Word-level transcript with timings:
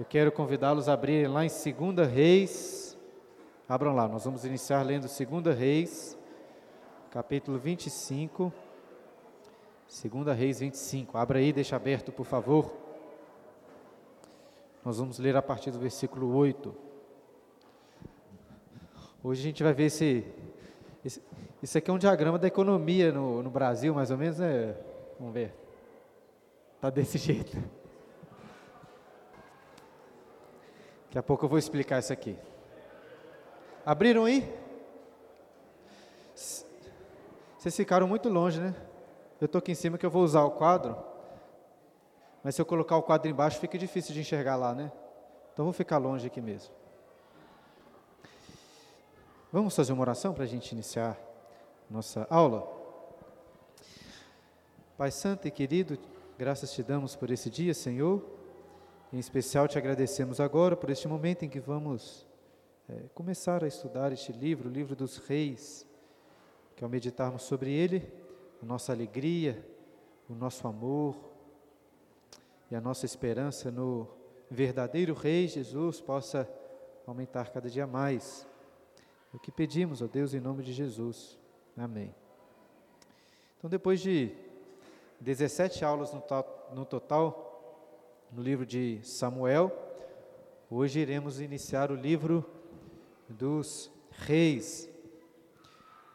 Eu 0.00 0.06
quero 0.06 0.32
convidá-los 0.32 0.88
a 0.88 0.94
abrirem 0.94 1.28
lá 1.28 1.44
em 1.44 1.48
2 1.48 2.08
Reis. 2.08 2.96
Abram 3.68 3.94
lá, 3.94 4.08
nós 4.08 4.24
vamos 4.24 4.46
iniciar 4.46 4.82
lendo 4.82 5.02
2 5.02 5.54
Reis, 5.54 6.18
capítulo 7.10 7.58
25. 7.58 8.50
2 9.86 10.38
Reis 10.38 10.60
25. 10.60 11.18
Abra 11.18 11.38
aí, 11.38 11.52
deixa 11.52 11.76
aberto, 11.76 12.10
por 12.12 12.24
favor. 12.24 12.72
Nós 14.82 14.96
vamos 14.96 15.18
ler 15.18 15.36
a 15.36 15.42
partir 15.42 15.70
do 15.70 15.78
versículo 15.78 16.34
8. 16.34 16.74
Hoje 19.22 19.42
a 19.42 19.44
gente 19.44 19.62
vai 19.62 19.74
ver 19.74 19.84
esse, 19.84 20.24
isso 21.62 21.76
aqui 21.76 21.90
é 21.90 21.92
um 21.92 21.98
diagrama 21.98 22.38
da 22.38 22.46
economia 22.46 23.12
no, 23.12 23.42
no 23.42 23.50
Brasil, 23.50 23.94
mais 23.94 24.10
ou 24.10 24.16
menos, 24.16 24.38
né? 24.38 24.74
Vamos 25.18 25.34
ver. 25.34 25.54
Tá 26.80 26.88
desse 26.88 27.18
jeito. 27.20 27.79
Daqui 31.10 31.18
a 31.18 31.22
pouco 31.24 31.44
eu 31.44 31.48
vou 31.48 31.58
explicar 31.58 31.98
isso 31.98 32.12
aqui. 32.12 32.38
Abriram 33.84 34.26
aí? 34.26 34.48
Vocês 37.58 37.74
ficaram 37.74 38.06
muito 38.06 38.28
longe, 38.28 38.60
né? 38.60 38.72
Eu 39.40 39.46
estou 39.46 39.58
aqui 39.58 39.72
em 39.72 39.74
cima 39.74 39.98
que 39.98 40.06
eu 40.06 40.10
vou 40.10 40.22
usar 40.22 40.44
o 40.44 40.52
quadro. 40.52 40.96
Mas 42.44 42.54
se 42.54 42.62
eu 42.62 42.64
colocar 42.64 42.96
o 42.96 43.02
quadro 43.02 43.28
embaixo, 43.28 43.58
fica 43.58 43.76
difícil 43.76 44.14
de 44.14 44.20
enxergar 44.20 44.54
lá, 44.54 44.72
né? 44.72 44.92
Então 45.52 45.64
vou 45.64 45.74
ficar 45.74 45.98
longe 45.98 46.28
aqui 46.28 46.40
mesmo. 46.40 46.72
Vamos 49.52 49.74
fazer 49.74 49.92
uma 49.92 50.02
oração 50.02 50.32
para 50.32 50.44
a 50.44 50.46
gente 50.46 50.70
iniciar 50.70 51.18
nossa 51.90 52.24
aula. 52.30 52.72
Pai 54.96 55.10
Santo 55.10 55.48
e 55.48 55.50
querido, 55.50 55.98
graças 56.38 56.72
te 56.72 56.84
damos 56.84 57.16
por 57.16 57.32
esse 57.32 57.50
dia, 57.50 57.74
Senhor. 57.74 58.22
Em 59.12 59.18
especial 59.18 59.66
te 59.66 59.76
agradecemos 59.76 60.38
agora 60.38 60.76
por 60.76 60.88
este 60.88 61.08
momento 61.08 61.44
em 61.44 61.48
que 61.48 61.58
vamos 61.58 62.24
é, 62.88 63.08
começar 63.12 63.64
a 63.64 63.66
estudar 63.66 64.12
este 64.12 64.30
livro, 64.30 64.68
o 64.68 64.72
livro 64.72 64.94
dos 64.94 65.16
reis, 65.16 65.84
que 66.76 66.84
ao 66.84 66.88
meditarmos 66.88 67.42
sobre 67.42 67.72
ele, 67.72 68.08
a 68.62 68.64
nossa 68.64 68.92
alegria, 68.92 69.66
o 70.28 70.34
nosso 70.34 70.68
amor 70.68 71.16
e 72.70 72.76
a 72.76 72.80
nossa 72.80 73.04
esperança 73.04 73.68
no 73.68 74.06
verdadeiro 74.48 75.12
Rei 75.12 75.48
Jesus 75.48 76.00
possa 76.00 76.48
aumentar 77.04 77.50
cada 77.50 77.68
dia 77.68 77.88
mais. 77.88 78.46
É 79.34 79.36
o 79.36 79.40
que 79.40 79.50
pedimos, 79.50 80.00
ó 80.02 80.06
Deus, 80.06 80.34
em 80.34 80.40
nome 80.40 80.62
de 80.62 80.72
Jesus. 80.72 81.36
Amém. 81.76 82.14
Então, 83.58 83.68
depois 83.68 84.00
de 84.00 84.32
17 85.20 85.84
aulas 85.84 86.12
no, 86.12 86.22
no 86.72 86.84
total, 86.84 87.49
no 88.32 88.42
livro 88.42 88.64
de 88.64 89.00
Samuel. 89.02 89.72
Hoje 90.70 91.00
iremos 91.00 91.40
iniciar 91.40 91.90
o 91.90 91.96
livro 91.96 92.48
dos 93.28 93.90
reis. 94.10 94.88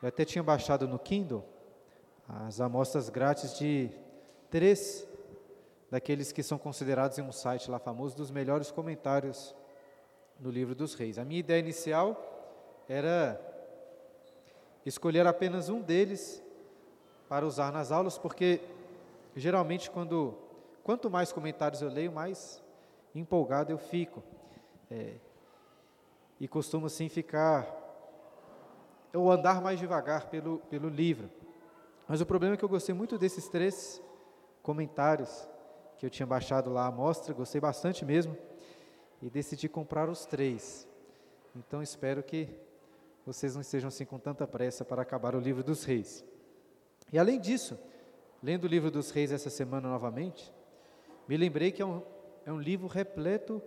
Eu 0.02 0.08
até 0.08 0.24
tinha 0.24 0.44
baixado 0.44 0.88
no 0.88 0.98
Kindle 0.98 1.44
as 2.28 2.62
amostras 2.62 3.10
grátis 3.10 3.58
de 3.58 3.90
três 4.50 5.06
daqueles 5.92 6.32
que 6.32 6.42
são 6.42 6.58
considerados 6.58 7.18
em 7.18 7.22
um 7.22 7.32
site 7.32 7.70
lá 7.70 7.80
famoso 7.80 8.16
dos 8.16 8.32
melhores 8.32 8.72
comentários 8.72 9.54
no 10.40 10.50
livro 10.50 10.74
dos 10.74 10.96
reis. 10.96 11.18
A 11.18 11.26
minha 11.26 11.40
ideia 11.42 11.60
inicial 11.60 12.84
era 12.88 13.40
escolher 14.86 15.28
apenas 15.28 15.68
um 15.68 15.82
deles 15.82 16.42
para 17.28 17.46
usar 17.46 17.74
nas 17.74 17.92
aulas, 17.92 18.18
porque 18.18 18.62
geralmente 19.36 19.92
quando 19.92 20.45
Quanto 20.86 21.09
mais 21.09 21.33
comentários 21.33 21.81
eu 21.81 21.89
leio, 21.89 22.11
mais 22.11 22.64
empolgado 23.16 23.72
eu 23.72 23.78
fico. 23.79 24.22
É, 24.91 25.16
e 26.40 26.47
costumo 26.47 26.85
assim 26.85 27.09
ficar, 27.09 27.68
ou 29.12 29.31
andar 29.31 29.63
mais 29.63 29.79
devagar 29.79 30.29
pelo, 30.29 30.59
pelo 30.69 30.88
livro. 30.88 31.28
Mas 32.07 32.22
o 32.22 32.25
problema 32.25 32.53
é 32.53 32.57
que 32.57 32.63
eu 32.63 32.69
gostei 32.69 32.94
muito 32.94 33.18
desses 33.18 33.50
três 33.50 34.00
comentários 34.62 35.47
que 35.97 36.06
eu 36.06 36.09
tinha 36.09 36.28
baixado 36.28 36.72
lá 36.72 36.85
à 36.85 36.91
mostra, 36.91 37.34
gostei 37.34 37.59
bastante 37.59 38.06
mesmo, 38.06 38.38
e 39.24 39.28
decidi 39.28 39.68
comprar 39.68 40.07
os 40.07 40.28
três. 40.28 40.88
Então 41.56 41.81
espero 41.81 42.22
que 42.22 42.47
vocês 43.25 43.56
não 43.56 43.62
estejam 43.62 43.88
assim 43.88 44.06
com 44.06 44.19
tanta 44.19 44.45
pressa 44.45 44.85
para 44.85 45.01
acabar 45.01 45.34
o 45.34 45.40
livro 45.40 45.63
dos 45.63 45.84
reis. 45.84 46.24
E 47.12 47.18
além 47.18 47.40
disso, 47.40 47.75
lendo 48.44 48.66
o 48.66 48.68
livro 48.68 48.91
dos 48.91 49.09
reis 49.09 49.31
essa 49.31 49.50
semana 49.50 49.90
novamente, 49.90 50.53
me 51.28 51.38
lembrei 51.38 51.72
que 51.72 51.81
é 51.81 51.86
um, 51.86 52.02
é 52.46 52.52
um 52.52 52.59
livro 52.59 52.88
repleto 52.88 53.62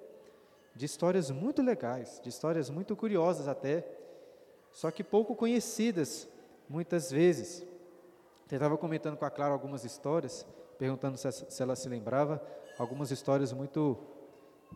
de 0.74 0.84
histórias 0.84 1.30
muito 1.30 1.60
legais, 1.60 2.20
de 2.22 2.28
histórias 2.28 2.70
muito 2.70 2.94
curiosas 2.94 3.48
até, 3.48 3.84
só 4.72 4.90
que 4.90 5.02
pouco 5.02 5.34
conhecidas 5.34 6.28
muitas 6.68 7.10
vezes. 7.10 7.62
Eu 8.50 8.56
estava 8.56 8.78
comentando 8.78 9.16
com 9.16 9.24
a 9.24 9.30
Clara 9.30 9.52
algumas 9.52 9.84
histórias, 9.84 10.46
perguntando 10.78 11.18
se, 11.18 11.30
se 11.32 11.62
ela 11.62 11.74
se 11.74 11.88
lembrava, 11.88 12.40
algumas 12.78 13.10
histórias 13.10 13.52
muito, 13.52 13.98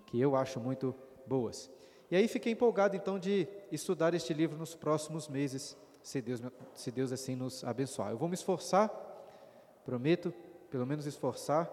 que 0.06 0.20
eu 0.20 0.34
acho 0.34 0.58
muito 0.58 0.94
boas. 1.26 1.70
E 2.10 2.16
aí 2.16 2.28
fiquei 2.28 2.52
empolgado 2.52 2.96
então 2.96 3.18
de 3.18 3.46
estudar 3.70 4.12
este 4.12 4.34
livro 4.34 4.58
nos 4.58 4.74
próximos 4.74 5.28
meses, 5.28 5.76
se 6.02 6.20
Deus, 6.20 6.42
se 6.74 6.90
Deus 6.90 7.12
assim 7.12 7.36
nos 7.36 7.64
abençoar. 7.64 8.10
Eu 8.10 8.18
vou 8.18 8.28
me 8.28 8.34
esforçar, 8.34 8.90
prometo, 9.84 10.34
pelo 10.68 10.86
menos 10.86 11.06
esforçar, 11.06 11.70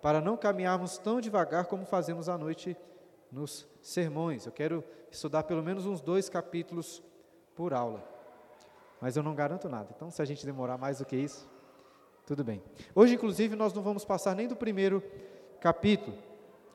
para 0.00 0.20
não 0.20 0.36
caminharmos 0.36 0.98
tão 0.98 1.20
devagar 1.20 1.66
como 1.66 1.84
fazemos 1.84 2.28
à 2.28 2.38
noite 2.38 2.76
nos 3.30 3.66
sermões. 3.82 4.46
Eu 4.46 4.52
quero 4.52 4.84
estudar 5.10 5.42
pelo 5.44 5.62
menos 5.62 5.86
uns 5.86 6.00
dois 6.00 6.28
capítulos 6.28 7.02
por 7.54 7.74
aula. 7.74 8.02
Mas 9.00 9.16
eu 9.16 9.22
não 9.22 9.34
garanto 9.34 9.68
nada. 9.68 9.88
Então, 9.94 10.10
se 10.10 10.20
a 10.20 10.24
gente 10.24 10.44
demorar 10.44 10.78
mais 10.78 10.98
do 10.98 11.04
que 11.04 11.16
isso, 11.16 11.48
tudo 12.26 12.44
bem. 12.44 12.62
Hoje, 12.94 13.14
inclusive, 13.14 13.56
nós 13.56 13.72
não 13.72 13.82
vamos 13.82 14.04
passar 14.04 14.34
nem 14.34 14.46
do 14.46 14.56
primeiro 14.56 15.02
capítulo. 15.60 16.16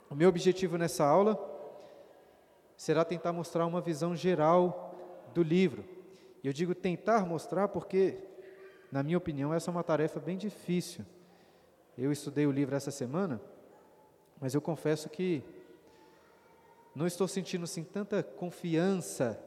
O 0.09 0.15
meu 0.15 0.29
objetivo 0.29 0.77
nessa 0.77 1.05
aula 1.05 1.39
será 2.75 3.05
tentar 3.05 3.31
mostrar 3.31 3.65
uma 3.65 3.81
visão 3.81 4.15
geral 4.15 4.93
do 5.33 5.41
livro. 5.41 5.85
E 6.43 6.47
eu 6.47 6.53
digo 6.53 6.75
tentar 6.75 7.25
mostrar 7.25 7.67
porque, 7.69 8.17
na 8.91 9.01
minha 9.01 9.17
opinião, 9.17 9.53
essa 9.53 9.69
é 9.69 9.71
uma 9.71 9.83
tarefa 9.83 10.19
bem 10.19 10.37
difícil. 10.37 11.05
Eu 11.97 12.11
estudei 12.11 12.45
o 12.45 12.51
livro 12.51 12.75
essa 12.75 12.91
semana, 12.91 13.39
mas 14.39 14.53
eu 14.53 14.61
confesso 14.61 15.09
que 15.09 15.41
não 16.93 17.07
estou 17.07 17.27
sentindo 17.27 17.63
assim 17.63 17.83
tanta 17.83 18.21
confiança 18.21 19.41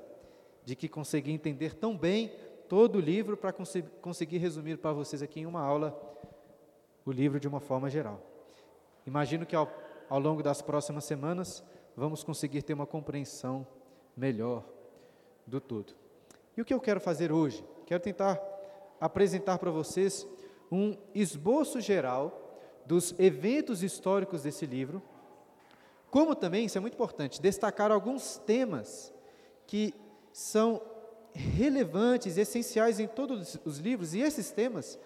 de 0.64 0.74
que 0.74 0.88
consegui 0.88 1.30
entender 1.30 1.74
tão 1.74 1.96
bem 1.96 2.32
todo 2.68 2.96
o 2.96 3.00
livro 3.00 3.36
para 3.36 3.52
cons 3.52 3.74
conseguir 4.00 4.38
resumir 4.38 4.78
para 4.78 4.92
vocês 4.92 5.22
aqui 5.22 5.40
em 5.40 5.46
uma 5.46 5.62
aula 5.62 5.98
o 7.04 7.12
livro 7.12 7.38
de 7.38 7.48
uma 7.48 7.60
forma 7.60 7.88
geral. 7.88 8.22
Imagino 9.06 9.46
que 9.46 9.56
ao, 9.56 9.70
ao 10.08 10.18
longo 10.18 10.42
das 10.42 10.60
próximas 10.62 11.04
semanas 11.04 11.62
vamos 11.96 12.22
conseguir 12.22 12.62
ter 12.62 12.74
uma 12.74 12.86
compreensão 12.86 13.66
melhor 14.16 14.64
do 15.46 15.60
todo. 15.60 15.94
E 16.56 16.62
o 16.62 16.64
que 16.64 16.74
eu 16.74 16.80
quero 16.80 17.00
fazer 17.00 17.30
hoje? 17.30 17.64
Quero 17.86 18.02
tentar 18.02 18.40
apresentar 19.00 19.58
para 19.58 19.70
vocês 19.70 20.26
um 20.70 20.96
esboço 21.14 21.80
geral 21.80 22.44
dos 22.86 23.14
eventos 23.18 23.82
históricos 23.82 24.42
desse 24.42 24.66
livro, 24.66 25.02
como 26.10 26.34
também, 26.34 26.64
isso 26.64 26.78
é 26.78 26.80
muito 26.80 26.94
importante, 26.94 27.40
destacar 27.40 27.92
alguns 27.92 28.38
temas 28.38 29.12
que 29.66 29.94
são 30.32 30.80
relevantes, 31.34 32.38
essenciais 32.38 32.98
em 32.98 33.06
todos 33.06 33.58
os 33.64 33.78
livros, 33.78 34.14
e 34.14 34.20
esses 34.20 34.50
temas 34.50 34.98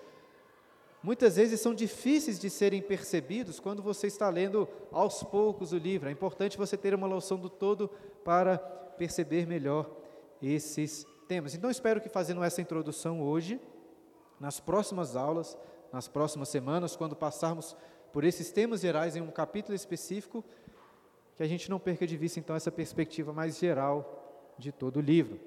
muitas 1.03 1.35
vezes 1.35 1.61
são 1.61 1.75
difíceis 1.75 2.39
de 2.39 2.49
serem 2.49 2.81
percebidos 2.81 3.59
quando 3.59 3.83
você 3.83 4.07
está 4.07 4.29
lendo 4.29 4.69
aos 4.93 5.23
poucos 5.25 5.73
o 5.73 5.77
livro. 5.77 6.09
É 6.09 6.13
importante 6.13 6.57
você 6.57 6.77
ter 6.77 6.95
uma 6.95 7.09
noção 7.09 7.37
do 7.37 7.51
todo 7.51 7.91
para 8.25 8.57
perceber 8.97 9.47
melhor 9.47 9.91
esses 10.41 11.05
temas. 11.27 11.55
Então, 11.55 11.71
espero 11.71 12.01
que 12.01 12.09
fazendo 12.09 12.43
essa 12.45 12.61
introdução 12.61 13.21
hoje, 13.21 13.61
nas 14.43 14.59
próximas 14.59 15.15
aulas, 15.15 15.57
nas 15.93 16.09
próximas 16.09 16.49
semanas, 16.49 16.97
quando 16.97 17.15
passarmos 17.15 17.77
por 18.13 18.25
esses 18.25 18.51
temas 18.51 18.81
gerais 18.81 19.15
em 19.15 19.21
um 19.21 19.31
capítulo 19.31 19.73
específico, 19.73 20.45
que 21.37 21.45
a 21.45 21.47
gente 21.47 21.71
não 21.71 21.79
perca 21.79 22.05
de 22.05 22.17
vista 22.17 22.41
então 22.41 22.57
essa 22.57 22.73
perspectiva 22.73 23.33
mais 23.33 23.57
geral 23.57 24.53
de 24.59 24.73
todo 24.73 24.97
o 24.97 25.01
livro. 25.01 25.39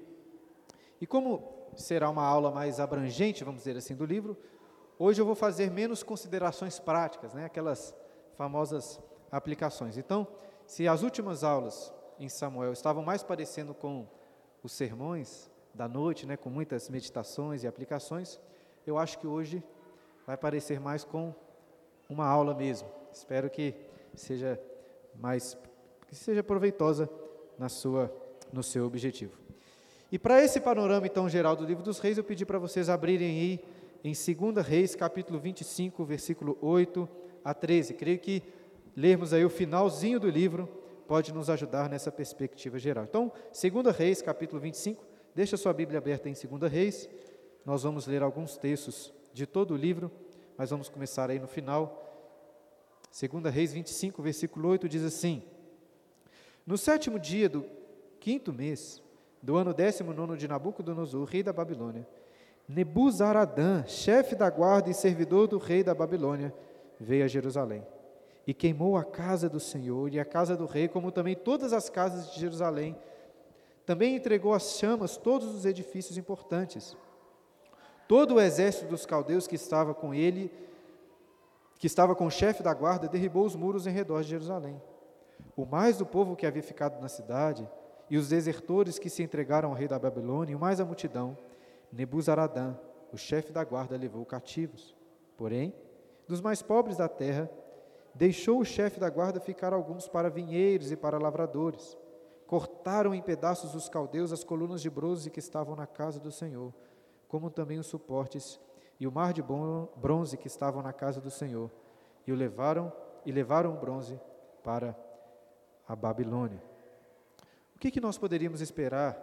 E 0.98 1.06
como 1.06 1.68
será 1.76 2.08
uma 2.08 2.24
aula 2.24 2.50
mais 2.50 2.80
abrangente, 2.80 3.44
vamos 3.44 3.60
dizer 3.60 3.76
assim, 3.76 3.94
do 3.94 4.06
livro, 4.06 4.34
hoje 4.98 5.20
eu 5.20 5.26
vou 5.26 5.34
fazer 5.34 5.70
menos 5.70 6.02
considerações 6.02 6.78
práticas, 6.78 7.34
né, 7.34 7.44
aquelas 7.44 7.94
famosas 8.34 8.98
aplicações. 9.30 9.98
Então, 9.98 10.26
se 10.66 10.88
as 10.88 11.02
últimas 11.02 11.44
aulas 11.44 11.92
em 12.18 12.30
Samuel 12.30 12.72
estavam 12.72 13.04
mais 13.04 13.22
parecendo 13.22 13.74
com 13.74 14.08
os 14.62 14.72
sermões 14.72 15.50
da 15.74 15.86
noite, 15.86 16.24
né, 16.24 16.34
com 16.34 16.48
muitas 16.48 16.88
meditações 16.88 17.62
e 17.62 17.66
aplicações, 17.66 18.40
eu 18.86 18.98
acho 18.98 19.18
que 19.18 19.26
hoje 19.26 19.62
vai 20.26 20.36
parecer 20.36 20.80
mais 20.80 21.04
com 21.04 21.34
uma 22.08 22.26
aula 22.26 22.54
mesmo. 22.54 22.88
Espero 23.12 23.50
que 23.50 23.74
seja 24.14 24.60
mais 25.14 25.56
que 26.08 26.14
seja 26.14 26.42
proveitosa 26.42 27.10
na 27.58 27.68
sua, 27.68 28.14
no 28.52 28.62
seu 28.62 28.86
objetivo. 28.86 29.36
E 30.10 30.18
para 30.18 30.42
esse 30.42 30.60
panorama 30.60 31.06
então 31.06 31.28
geral 31.28 31.56
do 31.56 31.64
livro 31.64 31.82
dos 31.82 31.98
reis, 31.98 32.16
eu 32.16 32.24
pedi 32.24 32.46
para 32.46 32.58
vocês 32.58 32.88
abrirem 32.88 33.28
aí 33.28 33.64
em 34.04 34.12
2 34.12 34.64
Reis, 34.64 34.94
capítulo 34.94 35.38
25, 35.38 36.04
versículo 36.04 36.56
8 36.60 37.08
a 37.44 37.52
13. 37.52 37.94
Creio 37.94 38.18
que 38.18 38.42
lermos 38.96 39.32
aí 39.32 39.44
o 39.44 39.50
finalzinho 39.50 40.20
do 40.20 40.30
livro 40.30 40.68
pode 41.08 41.32
nos 41.34 41.50
ajudar 41.50 41.90
nessa 41.90 42.12
perspectiva 42.12 42.78
geral. 42.78 43.04
Então, 43.04 43.32
2 43.50 43.96
Reis, 43.96 44.22
capítulo 44.22 44.60
25, 44.60 45.04
deixa 45.34 45.56
sua 45.56 45.72
Bíblia 45.72 45.98
aberta 45.98 46.28
em 46.28 46.34
2 46.34 46.70
Reis. 46.70 47.08
Nós 47.66 47.82
vamos 47.82 48.06
ler 48.06 48.22
alguns 48.22 48.56
textos 48.56 49.12
de 49.32 49.44
todo 49.44 49.74
o 49.74 49.76
livro, 49.76 50.08
mas 50.56 50.70
vamos 50.70 50.88
começar 50.88 51.28
aí 51.28 51.40
no 51.40 51.48
final. 51.48 52.00
2 53.10 53.52
Reis 53.52 53.72
25, 53.72 54.22
versículo 54.22 54.68
8 54.68 54.88
diz 54.88 55.02
assim: 55.02 55.42
No 56.64 56.78
sétimo 56.78 57.18
dia 57.18 57.48
do 57.48 57.66
quinto 58.20 58.52
mês, 58.52 59.02
do 59.42 59.56
ano 59.56 59.74
décimo 59.74 60.12
nono 60.12 60.36
de 60.36 60.46
Nabucodonosor, 60.46 61.24
rei 61.24 61.42
da 61.42 61.52
Babilônia, 61.52 62.06
Nebuzaradã, 62.68 63.84
chefe 63.84 64.36
da 64.36 64.48
guarda 64.48 64.88
e 64.88 64.94
servidor 64.94 65.48
do 65.48 65.58
rei 65.58 65.82
da 65.82 65.92
Babilônia, 65.92 66.54
veio 67.00 67.24
a 67.24 67.28
Jerusalém 67.28 67.84
e 68.46 68.54
queimou 68.54 68.96
a 68.96 69.02
casa 69.02 69.48
do 69.48 69.58
Senhor 69.58 70.14
e 70.14 70.20
a 70.20 70.24
casa 70.24 70.56
do 70.56 70.66
rei, 70.66 70.86
como 70.86 71.10
também 71.10 71.34
todas 71.34 71.72
as 71.72 71.90
casas 71.90 72.32
de 72.32 72.38
Jerusalém. 72.38 72.96
Também 73.84 74.14
entregou 74.14 74.54
às 74.54 74.78
chamas 74.78 75.16
todos 75.16 75.52
os 75.52 75.66
edifícios 75.66 76.16
importantes. 76.16 76.96
Todo 78.08 78.34
o 78.34 78.40
exército 78.40 78.86
dos 78.86 79.04
caldeus 79.04 79.46
que 79.46 79.56
estava 79.56 79.94
com 79.94 80.14
ele, 80.14 80.52
que 81.78 81.86
estava 81.86 82.14
com 82.14 82.26
o 82.26 82.30
chefe 82.30 82.62
da 82.62 82.72
guarda, 82.72 83.08
derribou 83.08 83.44
os 83.44 83.56
muros 83.56 83.86
em 83.86 83.90
redor 83.90 84.22
de 84.22 84.28
Jerusalém. 84.28 84.80
O 85.56 85.64
mais 85.64 85.98
do 85.98 86.06
povo 86.06 86.36
que 86.36 86.46
havia 86.46 86.62
ficado 86.62 87.00
na 87.00 87.08
cidade, 87.08 87.68
e 88.08 88.16
os 88.16 88.28
desertores 88.28 88.98
que 88.98 89.10
se 89.10 89.22
entregaram 89.22 89.70
ao 89.70 89.74
rei 89.74 89.88
da 89.88 89.98
Babilônia, 89.98 90.52
e 90.52 90.56
mais 90.56 90.80
a 90.80 90.84
multidão, 90.84 91.36
Nebuzaradã, 91.92 92.76
o 93.12 93.16
chefe 93.16 93.52
da 93.52 93.64
guarda, 93.64 93.96
levou 93.96 94.24
cativos. 94.24 94.94
Porém, 95.36 95.74
dos 96.28 96.40
mais 96.40 96.62
pobres 96.62 96.96
da 96.96 97.08
terra, 97.08 97.50
deixou 98.14 98.60
o 98.60 98.64
chefe 98.64 99.00
da 99.00 99.10
guarda 99.10 99.40
ficar 99.40 99.72
alguns 99.72 100.08
para 100.08 100.30
vinheiros 100.30 100.92
e 100.92 100.96
para 100.96 101.18
lavradores. 101.18 101.96
Cortaram 102.46 103.14
em 103.14 103.22
pedaços 103.22 103.74
os 103.74 103.88
caldeus 103.88 104.32
as 104.32 104.44
colunas 104.44 104.80
de 104.80 104.88
bronze 104.88 105.30
que 105.30 105.40
estavam 105.40 105.74
na 105.74 105.86
casa 105.86 106.20
do 106.20 106.30
Senhor, 106.30 106.72
como 107.28 107.50
também 107.50 107.78
os 107.78 107.86
suportes 107.86 108.60
e 108.98 109.06
o 109.06 109.12
mar 109.12 109.32
de 109.32 109.42
bronze 109.96 110.36
que 110.36 110.46
estavam 110.46 110.82
na 110.82 110.92
casa 110.92 111.20
do 111.20 111.30
Senhor, 111.30 111.70
e 112.26 112.32
o 112.32 112.36
levaram 112.36 112.92
e 113.24 113.32
levaram 113.32 113.74
o 113.74 113.76
bronze 113.76 114.18
para 114.62 114.96
a 115.86 115.94
Babilônia. 115.94 116.62
O 117.74 117.78
que, 117.78 117.90
que 117.90 118.00
nós 118.00 118.16
poderíamos 118.16 118.60
esperar 118.60 119.18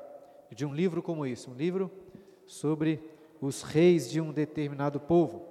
de 0.51 0.65
um 0.65 0.73
livro 0.73 1.01
como 1.01 1.25
esse? 1.25 1.49
Um 1.49 1.53
livro 1.53 1.89
sobre 2.45 3.01
os 3.41 3.61
reis 3.61 4.09
de 4.09 4.21
um 4.21 4.31
determinado 4.31 4.99
povo. 4.99 5.45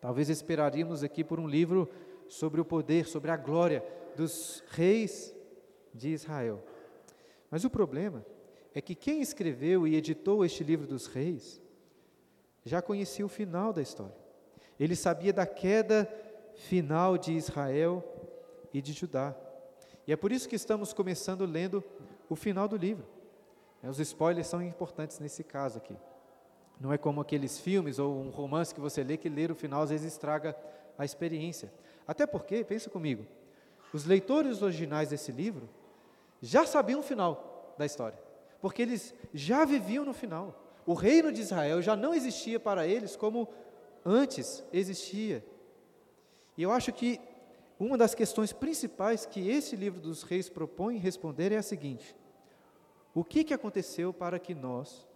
Talvez 0.00 0.28
esperaríamos 0.28 1.02
aqui 1.02 1.22
por 1.22 1.38
um 1.38 1.46
livro 1.46 1.88
sobre 2.28 2.60
o 2.60 2.64
poder, 2.64 3.06
sobre 3.06 3.30
a 3.30 3.36
glória 3.36 3.84
dos 4.16 4.64
reis 4.70 5.34
de 5.94 6.08
Israel. 6.08 6.62
Mas 7.50 7.64
o 7.64 7.70
problema 7.70 8.24
é 8.78 8.80
que 8.80 8.94
quem 8.94 9.20
escreveu 9.20 9.88
e 9.88 9.96
editou 9.96 10.44
este 10.44 10.62
livro 10.62 10.86
dos 10.86 11.08
reis 11.08 11.60
já 12.64 12.80
conhecia 12.80 13.26
o 13.26 13.28
final 13.28 13.72
da 13.72 13.82
história. 13.82 14.14
Ele 14.78 14.94
sabia 14.94 15.32
da 15.32 15.44
queda 15.44 16.08
final 16.54 17.18
de 17.18 17.32
Israel 17.32 18.04
e 18.72 18.80
de 18.80 18.92
Judá. 18.92 19.34
E 20.06 20.12
é 20.12 20.16
por 20.16 20.30
isso 20.30 20.48
que 20.48 20.54
estamos 20.54 20.92
começando 20.92 21.44
lendo 21.44 21.82
o 22.28 22.36
final 22.36 22.68
do 22.68 22.76
livro. 22.76 23.04
Os 23.82 23.98
spoilers 23.98 24.46
são 24.46 24.62
importantes 24.62 25.18
nesse 25.18 25.42
caso 25.42 25.78
aqui. 25.78 25.96
Não 26.80 26.92
é 26.92 26.98
como 26.98 27.20
aqueles 27.20 27.58
filmes 27.58 27.98
ou 27.98 28.16
um 28.20 28.30
romance 28.30 28.72
que 28.72 28.80
você 28.80 29.02
lê 29.02 29.16
que 29.16 29.28
ler 29.28 29.50
o 29.50 29.56
final 29.56 29.82
às 29.82 29.90
vezes 29.90 30.12
estraga 30.12 30.56
a 30.96 31.04
experiência. 31.04 31.72
Até 32.06 32.28
porque, 32.28 32.62
pensa 32.62 32.88
comigo, 32.88 33.26
os 33.92 34.04
leitores 34.04 34.62
originais 34.62 35.08
desse 35.08 35.32
livro 35.32 35.68
já 36.40 36.64
sabiam 36.64 37.00
o 37.00 37.02
final 37.02 37.74
da 37.76 37.84
história, 37.84 38.27
porque 38.60 38.82
eles 38.82 39.14
já 39.32 39.64
viviam 39.64 40.04
no 40.04 40.12
final. 40.12 40.64
O 40.84 40.94
reino 40.94 41.30
de 41.30 41.40
Israel 41.40 41.82
já 41.82 41.94
não 41.94 42.14
existia 42.14 42.58
para 42.58 42.86
eles 42.86 43.16
como 43.16 43.48
antes 44.04 44.64
existia. 44.72 45.44
E 46.56 46.62
eu 46.62 46.72
acho 46.72 46.92
que 46.92 47.20
uma 47.78 47.96
das 47.96 48.14
questões 48.14 48.52
principais 48.52 49.24
que 49.24 49.48
esse 49.48 49.76
livro 49.76 50.00
dos 50.00 50.22
reis 50.22 50.48
propõe 50.48 50.96
responder 50.96 51.52
é 51.52 51.58
a 51.58 51.62
seguinte: 51.62 52.16
o 53.14 53.22
que, 53.22 53.44
que 53.44 53.54
aconteceu 53.54 54.12
para 54.12 54.38
que 54.38 54.54
nós, 54.54 55.06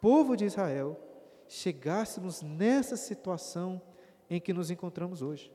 povo 0.00 0.36
de 0.36 0.44
Israel, 0.44 1.00
chegássemos 1.48 2.42
nessa 2.42 2.96
situação 2.96 3.80
em 4.30 4.40
que 4.40 4.52
nos 4.52 4.70
encontramos 4.70 5.22
hoje? 5.22 5.50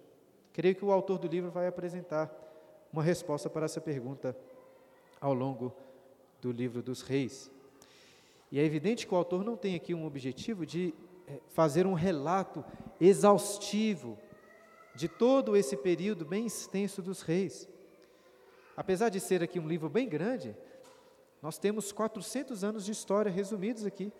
Creio 0.51 0.75
que 0.75 0.83
o 0.83 0.91
autor 0.91 1.17
do 1.17 1.27
livro 1.27 1.49
vai 1.49 1.67
apresentar 1.67 2.29
uma 2.91 3.03
resposta 3.03 3.49
para 3.49 3.65
essa 3.65 3.79
pergunta 3.79 4.35
ao 5.19 5.33
longo 5.33 5.73
do 6.41 6.51
livro 6.51 6.81
dos 6.81 7.01
reis. 7.01 7.51
E 8.51 8.59
é 8.59 8.63
evidente 8.63 9.07
que 9.07 9.13
o 9.13 9.17
autor 9.17 9.43
não 9.43 9.55
tem 9.55 9.75
aqui 9.75 9.93
um 9.93 10.05
objetivo 10.05 10.65
de 10.65 10.93
eh, 11.27 11.39
fazer 11.49 11.85
um 11.85 11.93
relato 11.93 12.65
exaustivo 12.99 14.17
de 14.95 15.07
todo 15.07 15.55
esse 15.55 15.77
período 15.77 16.25
bem 16.25 16.45
extenso 16.45 17.01
dos 17.01 17.21
reis. 17.21 17.69
Apesar 18.75 19.09
de 19.09 19.19
ser 19.19 19.41
aqui 19.41 19.59
um 19.59 19.67
livro 19.67 19.89
bem 19.89 20.09
grande, 20.09 20.55
nós 21.41 21.57
temos 21.57 21.91
400 21.91 22.63
anos 22.63 22.85
de 22.85 22.91
história 22.91 23.31
resumidos 23.31 23.85
aqui, 23.85 24.11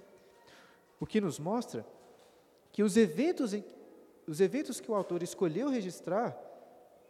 o 1.00 1.06
que 1.06 1.19
nos 1.19 1.39
mostra 1.39 1.85
que 2.71 2.83
os 2.83 2.95
eventos, 2.95 3.53
em, 3.53 3.65
os 4.25 4.39
eventos 4.39 4.79
que 4.79 4.89
o 4.89 4.95
autor 4.95 5.21
escolheu 5.21 5.69
registrar 5.69 6.38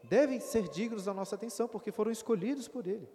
devem 0.03 0.39
ser 0.39 0.67
dignos 0.67 1.05
da 1.05 1.13
nossa 1.13 1.35
atenção, 1.35 1.67
porque 1.67 1.91
foram 1.91 2.11
escolhidos 2.11 2.67
por 2.67 2.87
ele. 2.87 3.07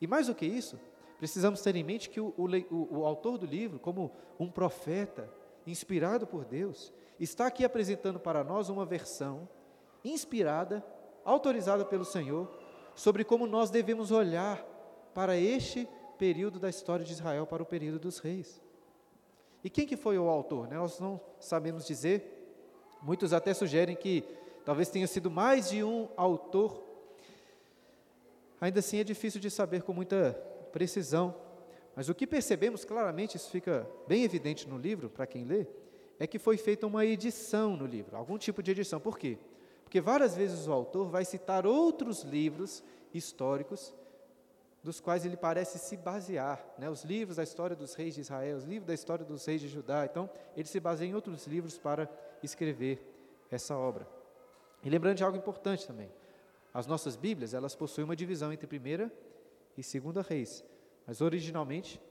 E 0.00 0.06
mais 0.06 0.26
do 0.26 0.34
que 0.34 0.46
isso, 0.46 0.78
precisamos 1.18 1.60
ter 1.60 1.76
em 1.76 1.84
mente 1.84 2.08
que 2.08 2.20
o, 2.20 2.32
o, 2.36 2.98
o 2.98 3.04
autor 3.04 3.36
do 3.36 3.44
livro, 3.44 3.78
como 3.78 4.12
um 4.38 4.48
profeta 4.50 5.28
inspirado 5.66 6.26
por 6.26 6.44
Deus, 6.44 6.92
está 7.18 7.46
aqui 7.46 7.64
apresentando 7.64 8.18
para 8.18 8.42
nós 8.44 8.68
uma 8.68 8.86
versão 8.86 9.48
inspirada, 10.04 10.84
autorizada 11.24 11.84
pelo 11.84 12.04
Senhor, 12.04 12.48
sobre 12.94 13.24
como 13.24 13.46
nós 13.46 13.70
devemos 13.70 14.10
olhar 14.10 14.64
para 15.12 15.36
este 15.36 15.88
período 16.16 16.58
da 16.58 16.70
história 16.70 17.04
de 17.04 17.12
Israel, 17.12 17.46
para 17.46 17.62
o 17.62 17.66
período 17.66 17.98
dos 17.98 18.18
reis. 18.18 18.60
E 19.62 19.68
quem 19.68 19.86
que 19.86 19.96
foi 19.96 20.18
o 20.18 20.28
autor? 20.28 20.68
Né? 20.68 20.76
Nós 20.76 20.98
não 21.00 21.20
sabemos 21.40 21.86
dizer. 21.86 22.34
Muitos 23.02 23.32
até 23.32 23.52
sugerem 23.54 23.96
que 23.96 24.24
talvez 24.64 24.88
tenha 24.88 25.06
sido 25.06 25.30
mais 25.30 25.70
de 25.70 25.82
um 25.82 26.08
autor. 26.16 26.82
Ainda 28.60 28.80
assim 28.80 28.98
é 28.98 29.04
difícil 29.04 29.40
de 29.40 29.50
saber 29.50 29.82
com 29.82 29.92
muita 29.92 30.40
precisão. 30.68 31.34
Mas 31.96 32.08
o 32.08 32.14
que 32.14 32.26
percebemos 32.26 32.84
claramente, 32.84 33.36
isso 33.36 33.50
fica 33.50 33.88
bem 34.06 34.22
evidente 34.22 34.68
no 34.68 34.78
livro, 34.78 35.10
para 35.10 35.26
quem 35.26 35.44
lê, 35.44 35.66
é 36.18 36.26
que 36.26 36.38
foi 36.38 36.56
feita 36.56 36.86
uma 36.86 37.04
edição 37.04 37.76
no 37.76 37.86
livro, 37.86 38.16
algum 38.16 38.38
tipo 38.38 38.62
de 38.62 38.70
edição. 38.70 39.00
Por 39.00 39.18
quê? 39.18 39.38
Porque 39.84 40.00
várias 40.00 40.36
vezes 40.36 40.66
o 40.66 40.72
autor 40.72 41.08
vai 41.08 41.24
citar 41.24 41.66
outros 41.66 42.22
livros 42.22 42.82
históricos 43.12 43.94
dos 44.82 45.00
quais 45.00 45.24
ele 45.24 45.36
parece 45.36 45.78
se 45.78 45.96
basear, 45.96 46.64
né? 46.78 46.88
os 46.88 47.04
livros 47.04 47.36
da 47.36 47.42
história 47.42 47.74
dos 47.74 47.94
reis 47.94 48.14
de 48.14 48.20
Israel, 48.20 48.56
os 48.56 48.64
livros 48.64 48.86
da 48.86 48.94
história 48.94 49.24
dos 49.24 49.44
reis 49.44 49.60
de 49.60 49.68
Judá. 49.68 50.04
Então, 50.04 50.30
ele 50.56 50.68
se 50.68 50.78
baseia 50.78 51.08
em 51.08 51.14
outros 51.14 51.46
livros 51.46 51.78
para 51.78 52.08
escrever 52.42 53.02
essa 53.50 53.76
obra. 53.76 54.06
E 54.82 54.88
lembrando 54.88 55.16
de 55.16 55.24
algo 55.24 55.36
importante 55.36 55.86
também, 55.86 56.10
as 56.72 56.86
nossas 56.86 57.16
Bíblias, 57.16 57.54
elas 57.54 57.74
possuem 57.74 58.04
uma 58.04 58.14
divisão 58.14 58.52
entre 58.52 58.66
primeira 58.66 59.12
e 59.78 59.82
segunda 59.82 60.20
reis, 60.20 60.62
mas 61.06 61.22
originalmente 61.22 62.02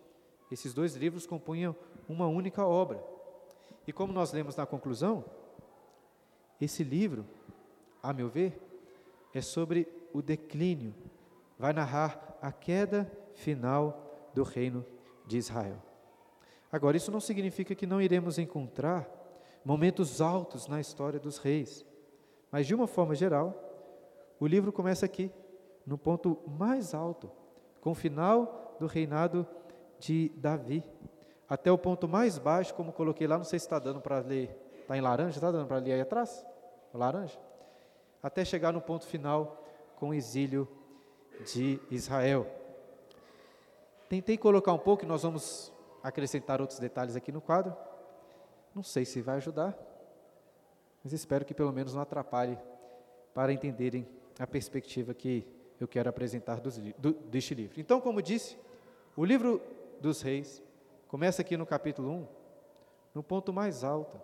esses 0.49 0.73
dois 0.73 0.95
livros 0.95 1.27
compunham 1.27 1.75
uma 2.07 2.25
única 2.25 2.65
obra. 2.65 3.03
E 3.85 3.91
como 3.91 4.13
nós 4.13 4.31
lemos 4.31 4.55
na 4.55 4.65
conclusão, 4.65 5.23
esse 6.59 6.83
livro 6.83 7.25
a 8.01 8.13
meu 8.13 8.29
ver, 8.29 8.57
é 9.33 9.41
sobre 9.41 9.85
o 10.13 10.21
declínio. 10.21 10.95
Vai 11.59 11.73
narrar 11.73 12.37
a 12.41 12.53
queda 12.53 13.11
final 13.33 14.29
do 14.33 14.43
reino 14.43 14.85
de 15.25 15.37
Israel. 15.37 15.81
Agora, 16.71 16.95
isso 16.95 17.11
não 17.11 17.19
significa 17.19 17.75
que 17.75 17.85
não 17.85 18.01
iremos 18.01 18.37
encontrar 18.37 19.09
momentos 19.65 20.21
altos 20.21 20.67
na 20.67 20.79
história 20.79 21.19
dos 21.19 21.37
reis, 21.37 21.85
mas 22.49 22.65
de 22.65 22.73
uma 22.73 22.87
forma 22.87 23.13
geral, 23.13 23.53
o 24.39 24.47
livro 24.47 24.71
começa 24.71 25.05
aqui, 25.05 25.29
no 25.85 25.97
ponto 25.97 26.39
mais 26.47 26.93
alto, 26.93 27.29
com 27.87 27.91
o 27.91 27.95
final 27.95 28.75
do 28.81 28.85
reinado 28.85 29.47
de 29.97 30.27
Davi, 30.35 30.83
até 31.47 31.71
o 31.71 31.77
ponto 31.77 32.05
mais 32.05 32.37
baixo, 32.37 32.73
como 32.73 32.91
coloquei 32.91 33.25
lá, 33.25 33.37
não 33.37 33.45
sei 33.45 33.59
se 33.59 33.65
está 33.65 33.79
dando 33.79 34.01
para 34.01 34.19
ler, 34.19 34.53
está 34.81 34.97
em 34.97 34.99
laranja, 34.99 35.37
está 35.37 35.49
dando 35.49 35.67
para 35.67 35.77
ler 35.77 35.93
aí 35.93 36.01
atrás? 36.01 36.45
Laranja? 36.93 37.39
até 38.21 38.43
chegar 38.43 38.73
no 38.73 38.81
ponto 38.81 39.05
final 39.05 39.63
com 39.95 40.09
o 40.09 40.13
exílio 40.13 40.67
de 41.45 41.79
Israel. 41.89 42.45
Tentei 44.09 44.37
colocar 44.37 44.73
um 44.73 44.79
pouco, 44.79 45.05
nós 45.05 45.23
vamos 45.23 45.71
acrescentar 46.03 46.59
outros 46.59 46.79
detalhes 46.79 47.15
aqui 47.15 47.31
no 47.31 47.39
quadro. 47.39 47.73
Não 48.75 48.83
sei 48.83 49.05
se 49.05 49.21
vai 49.21 49.37
ajudar, 49.37 49.73
mas 51.01 51.13
espero 51.13 51.45
que 51.45 51.53
pelo 51.53 51.71
menos 51.71 51.93
não 51.93 52.01
atrapalhe 52.01 52.59
para 53.33 53.53
entenderem 53.53 54.05
a 54.37 54.45
perspectiva 54.45 55.13
que 55.13 55.55
eu 55.79 55.87
quero 55.87 56.09
apresentar 56.09 56.59
dos, 56.59 56.77
do, 56.97 57.13
deste 57.13 57.53
livro. 57.53 57.79
Então, 57.79 58.01
como 58.01 58.21
disse, 58.21 58.57
o 59.15 59.23
livro 59.23 59.61
dos 59.99 60.21
reis 60.21 60.61
começa 61.07 61.41
aqui 61.41 61.55
no 61.55 61.65
capítulo 61.65 62.11
1, 62.11 62.27
no 63.15 63.23
ponto 63.23 63.53
mais 63.53 63.83
alto, 63.83 64.19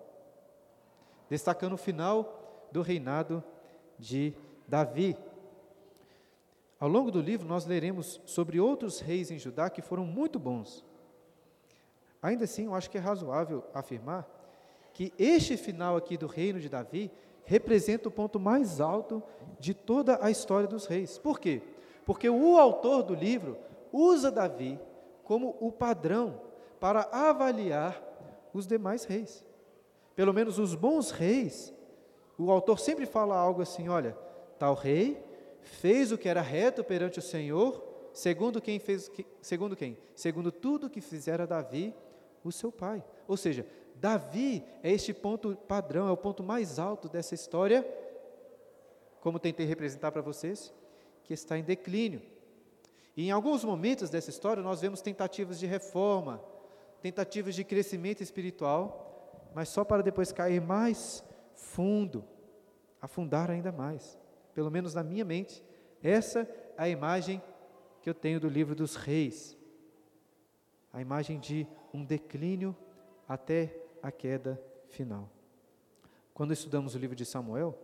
destacando 1.30 1.74
o 1.74 1.78
final 1.78 2.68
do 2.72 2.82
reinado 2.82 3.44
de 3.98 4.34
Davi. 4.68 5.18
Ao 6.80 6.88
longo 6.90 7.12
do 7.12 7.22
livro, 7.22 7.48
nós 7.48 7.66
leremos 7.66 8.20
sobre 8.26 8.60
outros 8.60 9.00
reis 9.00 9.32
em 9.32 9.40
Judá 9.40 9.70
que 9.70 9.82
foram 9.82 10.06
muito 10.06 10.38
bons. 10.38 10.84
Ainda 12.22 12.44
assim, 12.46 12.66
eu 12.66 12.76
acho 12.76 12.90
que 12.90 12.98
é 12.98 13.02
razoável 13.02 13.64
afirmar 13.74 14.28
que 14.94 15.12
este 15.18 15.58
final 15.58 15.98
aqui 15.98 16.18
do 16.18 16.28
reino 16.28 16.60
de 16.60 16.70
Davi 16.70 17.12
representa 17.46 18.10
o 18.10 18.12
ponto 18.12 18.40
mais 18.40 18.80
alto 18.80 19.22
de 19.60 19.74
toda 19.74 20.20
a 20.24 20.30
história 20.30 20.68
dos 20.68 20.86
reis. 20.86 21.18
Por 21.18 21.40
quê? 21.40 21.62
Porque 22.06 22.30
o 22.30 22.58
autor 22.58 23.04
do 23.04 23.14
livro 23.14 23.58
usa 23.92 24.32
Davi 24.32 24.80
como 25.24 25.56
o 25.60 25.72
padrão 25.72 26.42
para 26.80 27.08
avaliar 27.12 28.02
os 28.54 28.68
demais 28.68 29.06
reis. 29.06 29.46
Pelo 30.16 30.34
menos 30.34 30.60
os 30.60 30.76
bons 30.76 31.12
reis, 31.12 31.74
o 32.38 32.52
autor 32.52 32.80
sempre 32.80 33.06
fala 33.06 33.36
algo 33.36 33.62
assim: 33.62 33.88
olha, 33.90 34.18
tal 34.60 34.74
rei 34.74 35.24
fez 35.62 36.12
o 36.12 36.18
que 36.18 36.28
era 36.28 36.42
reto 36.42 36.84
perante 36.84 37.20
o 37.20 37.22
Senhor, 37.22 37.84
segundo 38.12 38.62
quem 38.62 38.80
fez, 38.80 39.10
segundo 39.42 39.76
quem? 39.76 39.98
Segundo 40.14 40.52
tudo 40.52 40.90
que 40.90 41.02
fizera 41.02 41.48
Davi, 41.48 41.96
o 42.44 42.52
seu 42.52 42.72
pai. 42.72 43.04
Ou 43.28 43.38
seja, 43.38 43.66
Davi 44.04 44.62
é 44.84 44.92
este 44.92 45.14
ponto 45.14 45.56
padrão, 45.56 46.10
é 46.10 46.12
o 46.12 46.18
ponto 46.18 46.44
mais 46.44 46.78
alto 46.78 47.08
dessa 47.08 47.34
história, 47.34 47.88
como 49.22 49.40
tentei 49.40 49.66
representar 49.66 50.12
para 50.12 50.22
vocês, 50.22 50.74
que 51.24 51.34
está 51.34 51.58
em 51.58 51.64
declínio. 51.64 52.22
E 53.16 53.28
em 53.28 53.32
alguns 53.32 53.64
momentos 53.64 54.10
dessa 54.10 54.30
história 54.30 54.62
nós 54.62 54.82
vemos 54.82 55.02
tentativas 55.02 55.58
de 55.58 55.66
reforma, 55.66 56.44
tentativas 57.02 57.56
de 57.56 57.64
crescimento 57.64 58.22
espiritual, 58.22 59.50
mas 59.56 59.70
só 59.70 59.86
para 59.86 60.04
depois 60.04 60.34
cair 60.34 60.60
mais 60.60 61.24
fundo, 61.54 62.26
afundar 63.00 63.50
ainda 63.50 63.72
mais 63.72 64.22
pelo 64.54 64.70
menos 64.70 64.94
na 64.94 65.04
minha 65.04 65.26
mente, 65.26 65.64
essa 66.02 66.42
é 66.42 66.74
a 66.78 66.90
imagem 66.90 67.42
que 68.02 68.10
eu 68.10 68.14
tenho 68.14 68.40
do 68.40 68.48
livro 68.48 68.76
dos 68.76 68.96
reis. 68.96 69.58
A 70.92 71.02
imagem 71.02 71.40
de 71.40 71.66
um 71.94 72.04
declínio 72.04 72.76
até 73.28 73.83
a 74.04 74.12
queda 74.12 74.62
final. 74.90 75.30
Quando 76.34 76.52
estudamos 76.52 76.94
o 76.94 76.98
livro 76.98 77.16
de 77.16 77.26
Samuel, 77.26 77.76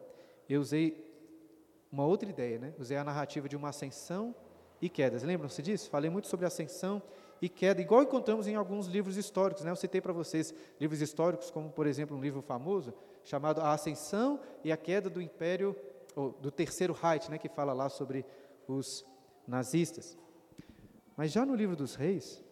eu 0.50 0.60
usei 0.60 1.10
uma 1.90 2.06
outra 2.06 2.30
ideia, 2.30 2.60
né? 2.60 2.74
Usei 2.78 2.98
a 2.98 3.04
narrativa 3.04 3.48
de 3.48 3.56
uma 3.56 3.70
ascensão 3.70 4.36
e 4.82 4.90
quedas. 4.90 5.24
Lembram-se 5.24 5.62
disso? 5.62 5.90
Falei 5.90 6.10
muito 6.10 6.28
sobre 6.28 6.46
ascensão 6.46 7.02
e 7.42 7.48
queda, 7.48 7.82
igual 7.82 8.04
encontramos 8.04 8.48
em 8.48 8.56
alguns 8.56 8.88
livros 8.88 9.16
históricos, 9.16 9.64
né? 9.64 9.72
Eu 9.72 9.76
citei 9.78 10.02
para 10.02 10.12
vocês 10.12 10.54
livros 10.78 11.02
históricos, 11.02 11.50
como 11.50 11.70
por 11.72 11.88
exemplo 11.88 12.18
um 12.18 12.22
livro 12.22 12.42
famoso 12.42 12.94
chamado 13.24 13.62
A 13.62 13.72
Ascensão 13.72 14.42
e 14.62 14.72
a 14.72 14.78
Queda 14.78 15.10
do 15.10 15.22
Império 15.22 15.76
ou 16.16 16.32
do 16.32 16.52
terceiro 16.52 16.92
Reich, 16.92 17.30
né, 17.32 17.38
que 17.38 17.48
fala 17.48 17.72
lá 17.72 17.88
sobre 17.88 18.26
os 18.68 19.06
nazistas. 19.48 20.18
Mas 21.16 21.32
já 21.32 21.46
no 21.46 21.56
livro 21.56 21.76
dos 21.76 21.96
reis, 21.96 22.44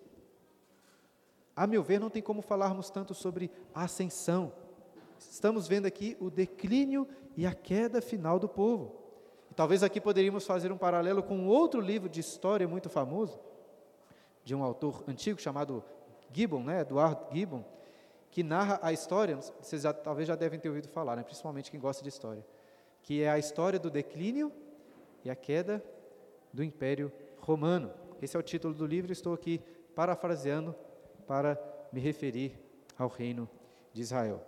a 1.57 1.67
meu 1.67 1.83
ver, 1.83 1.99
não 1.99 2.09
tem 2.09 2.21
como 2.21 2.41
falarmos 2.41 2.89
tanto 2.89 3.13
sobre 3.13 3.51
a 3.73 3.83
ascensão. 3.83 4.53
Estamos 5.19 5.67
vendo 5.67 5.87
aqui 5.87 6.15
o 6.19 6.29
declínio 6.29 7.05
e 7.35 7.45
a 7.45 7.53
queda 7.53 8.01
final 8.01 8.39
do 8.39 8.47
povo. 8.47 8.95
E 9.51 9.53
talvez 9.53 9.83
aqui 9.83 9.99
poderíamos 9.99 10.45
fazer 10.45 10.71
um 10.71 10.77
paralelo 10.77 11.21
com 11.21 11.47
outro 11.47 11.81
livro 11.81 12.07
de 12.07 12.21
história 12.21 12.67
muito 12.67 12.89
famoso, 12.89 13.39
de 14.45 14.55
um 14.55 14.63
autor 14.63 15.03
antigo 15.07 15.41
chamado 15.41 15.83
Gibbon, 16.31 16.63
né, 16.63 16.81
Eduardo 16.81 17.25
Gibbon, 17.35 17.65
que 18.31 18.43
narra 18.43 18.79
a 18.81 18.93
história, 18.93 19.35
vocês 19.35 19.81
já, 19.81 19.91
talvez 19.91 20.27
já 20.27 20.35
devem 20.35 20.59
ter 20.59 20.69
ouvido 20.69 20.87
falar, 20.87 21.15
né, 21.15 21.23
principalmente 21.23 21.71
quem 21.71 21.79
gosta 21.79 22.03
de 22.03 22.09
história 22.09 22.45
que 23.07 23.23
é 23.23 23.29
a 23.29 23.39
história 23.39 23.79
do 23.79 23.89
declínio 23.89 24.51
e 25.23 25.29
a 25.29 25.35
queda 25.35 25.81
do 26.51 26.61
Império 26.61 27.09
Romano. 27.39 27.89
Esse 28.21 28.35
é 28.35 28.39
o 28.39 28.43
título 28.43 28.73
do 28.73 28.85
livro, 28.85 29.13
estou 29.13 29.33
aqui 29.33 29.61
parafraseando 29.95 30.75
para 31.27 31.60
me 31.91 32.00
referir 32.00 32.57
ao 32.98 33.07
reino 33.07 33.50
de 33.93 34.01
Israel. 34.01 34.41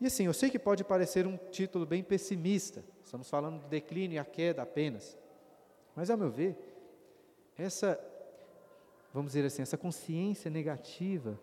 E 0.00 0.06
assim, 0.06 0.26
eu 0.26 0.34
sei 0.34 0.50
que 0.50 0.58
pode 0.58 0.84
parecer 0.84 1.26
um 1.26 1.36
título 1.36 1.86
bem 1.86 2.02
pessimista, 2.02 2.84
estamos 3.02 3.30
falando 3.30 3.60
do 3.60 3.68
declínio 3.68 4.16
e 4.16 4.18
a 4.18 4.24
queda 4.24 4.62
apenas, 4.62 5.16
mas 5.94 6.10
a 6.10 6.16
meu 6.16 6.30
ver, 6.30 6.56
essa, 7.56 7.98
vamos 9.12 9.32
dizer 9.32 9.46
assim, 9.46 9.62
essa 9.62 9.78
consciência 9.78 10.50
negativa 10.50 11.38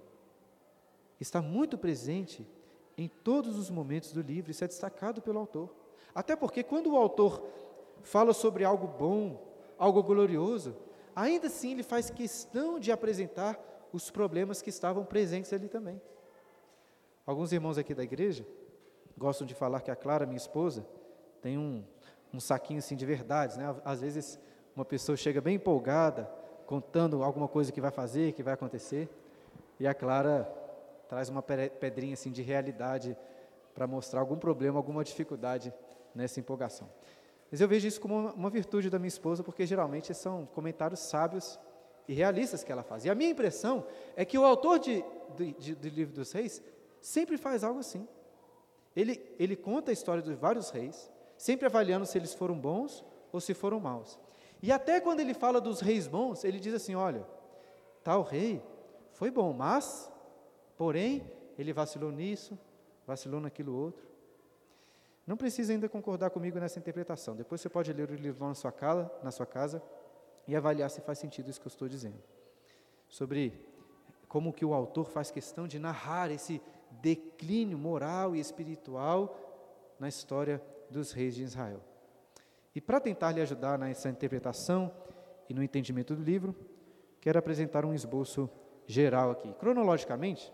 está 1.20 1.41
muito 1.41 1.77
presente 1.77 2.46
em 2.98 3.08
todos 3.08 3.58
os 3.58 3.70
momentos 3.70 4.12
do 4.12 4.22
livro, 4.22 4.51
isso 4.51 4.63
é 4.63 4.67
destacado 4.67 5.22
pelo 5.22 5.39
autor. 5.39 5.74
Até 6.13 6.36
porque 6.36 6.62
quando 6.62 6.91
o 6.91 6.98
autor 6.98 7.41
fala 8.03 8.34
sobre 8.34 8.65
algo 8.65 8.88
bom, 8.88 9.41
algo 9.77 10.03
glorioso, 10.03 10.75
ainda 11.15 11.48
assim 11.48 11.72
ele 11.72 11.84
faz 11.84 12.10
questão 12.10 12.79
de 12.79 12.91
apresentar 12.91 13.70
os 13.93 14.10
problemas 14.10 14.62
que 14.62 14.69
estavam 14.69 15.03
presentes 15.05 15.51
ali 15.53 15.67
também. 15.67 16.01
Alguns 17.25 17.51
irmãos 17.51 17.77
aqui 17.77 17.93
da 17.93 18.03
igreja 18.03 18.45
gostam 19.17 19.45
de 19.45 19.53
falar 19.53 19.81
que 19.81 19.91
a 19.91 19.95
Clara, 19.95 20.25
minha 20.25 20.38
esposa, 20.38 20.86
tem 21.41 21.57
um, 21.57 21.83
um 22.33 22.39
saquinho 22.39 22.79
assim 22.79 22.95
de 22.95 23.05
verdades, 23.05 23.57
né? 23.57 23.75
Às 23.86 24.01
vezes 24.01 24.39
uma 24.75 24.86
pessoa 24.86 25.15
chega 25.15 25.41
bem 25.41 25.55
empolgada, 25.55 26.31
contando 26.65 27.24
alguma 27.24 27.48
coisa 27.48 27.71
que 27.71 27.81
vai 27.81 27.91
fazer, 27.91 28.33
que 28.33 28.41
vai 28.41 28.53
acontecer, 28.53 29.10
e 29.79 29.88
a 29.88 29.93
Clara 29.93 30.51
traz 31.10 31.27
uma 31.27 31.41
pedrinha 31.41 32.13
assim 32.13 32.31
de 32.31 32.41
realidade 32.41 33.17
para 33.74 33.86
mostrar 33.86 34.19
algum 34.19 34.38
problema, 34.38 34.77
alguma 34.79 35.03
dificuldade 35.03 35.74
nessa 36.15 36.39
empolgação. 36.39 36.89
Mas 37.51 37.60
eu 37.60 37.67
vejo 37.67 37.88
isso 37.88 38.00
como 38.00 38.29
uma, 38.29 38.50
virtude 38.50 38.89
da 38.89 38.98
minha 38.98 39.10
esposa, 39.10 39.43
porque 39.43 39.65
geralmente 39.65 40.13
são 40.13 40.45
comentários 40.45 41.01
sábios 41.01 41.60
e 42.12 42.13
realistas 42.13 42.62
que 42.62 42.70
ela 42.70 42.84
faz. 42.84 43.06
E 43.06 43.10
a 43.10 43.15
minha 43.15 43.30
impressão 43.30 43.86
é 44.18 44.25
que 44.25 44.38
o 44.38 44.44
autor 44.44 44.80
de, 44.80 45.01
de, 45.34 45.53
de, 45.53 45.75
do 45.75 45.88
livro 45.88 46.13
dos 46.13 46.30
reis 46.34 46.62
sempre 47.00 47.38
faz 47.38 47.63
algo 47.63 47.80
assim. 47.80 48.06
Ele, 48.94 49.34
ele 49.39 49.56
conta 49.56 49.91
a 49.91 49.94
história 49.94 50.22
de 50.22 50.34
vários 50.34 50.72
reis, 50.72 51.10
sempre 51.38 51.68
avaliando 51.68 52.06
se 52.06 52.18
eles 52.18 52.34
foram 52.34 52.60
bons 52.60 53.01
ou 53.32 53.39
se 53.39 53.53
foram 53.53 53.80
maus. 53.80 54.20
E 54.62 54.74
até 54.74 55.00
quando 55.00 55.22
ele 55.22 55.34
fala 55.34 55.62
dos 55.62 55.80
reis 55.80 56.06
bons, 56.06 56.44
ele 56.44 56.60
diz 56.60 56.74
assim: 56.74 56.96
olha, 56.96 57.25
tal 58.03 58.24
rei 58.24 58.62
foi 59.13 59.32
bom, 59.32 59.53
mas, 59.53 60.12
porém, 60.75 61.32
ele 61.58 61.72
vacilou 61.72 62.12
nisso, 62.12 62.60
vacilou 63.08 63.39
naquilo 63.39 63.74
outro. 63.74 64.06
Não 65.25 65.38
precisa 65.38 65.72
ainda 65.72 65.88
concordar 65.88 66.30
comigo 66.30 66.60
nessa 66.60 66.77
interpretação. 66.77 67.38
Depois 67.38 67.62
você 67.62 67.70
pode 67.70 67.94
ler 67.94 68.12
o 68.12 68.15
livro 68.15 68.46
na 68.46 68.53
sua 68.53 68.72
casa, 68.74 69.10
na 69.24 69.32
sua 69.32 69.46
casa 69.46 69.82
e 70.48 70.55
avaliar 70.55 70.89
se 70.89 71.01
faz 71.01 71.19
sentido 71.19 71.50
isso 71.50 71.60
que 71.60 71.67
eu 71.67 71.71
estou 71.71 71.88
dizendo. 71.88 72.21
Sobre 73.07 73.53
como 74.27 74.53
que 74.53 74.65
o 74.65 74.74
autor 74.74 75.10
faz 75.10 75.29
questão 75.29 75.67
de 75.67 75.77
narrar 75.77 76.31
esse 76.31 76.62
declínio 77.01 77.77
moral 77.77 78.36
e 78.36 78.39
espiritual 78.39 79.38
na 80.00 80.07
história 80.07 80.62
dos 80.89 81.12
reis 81.12 81.36
de 81.36 81.43
Israel. 81.43 81.81
E 82.74 82.79
para 82.79 83.00
tentar 83.00 83.31
lhe 83.31 83.41
ajudar 83.41 83.77
nessa 83.77 84.10
interpretação 84.10 84.91
e 85.50 85.53
no 85.53 85.62
entendimento 85.62 86.15
do 86.15 86.24
livro, 86.24 86.55
quero 87.19 87.38
apresentar 87.38 87.86
um 87.86 87.93
esboço 87.93 88.50
geral 88.88 89.31
aqui. 89.31 89.53
Cronologicamente, 89.53 90.51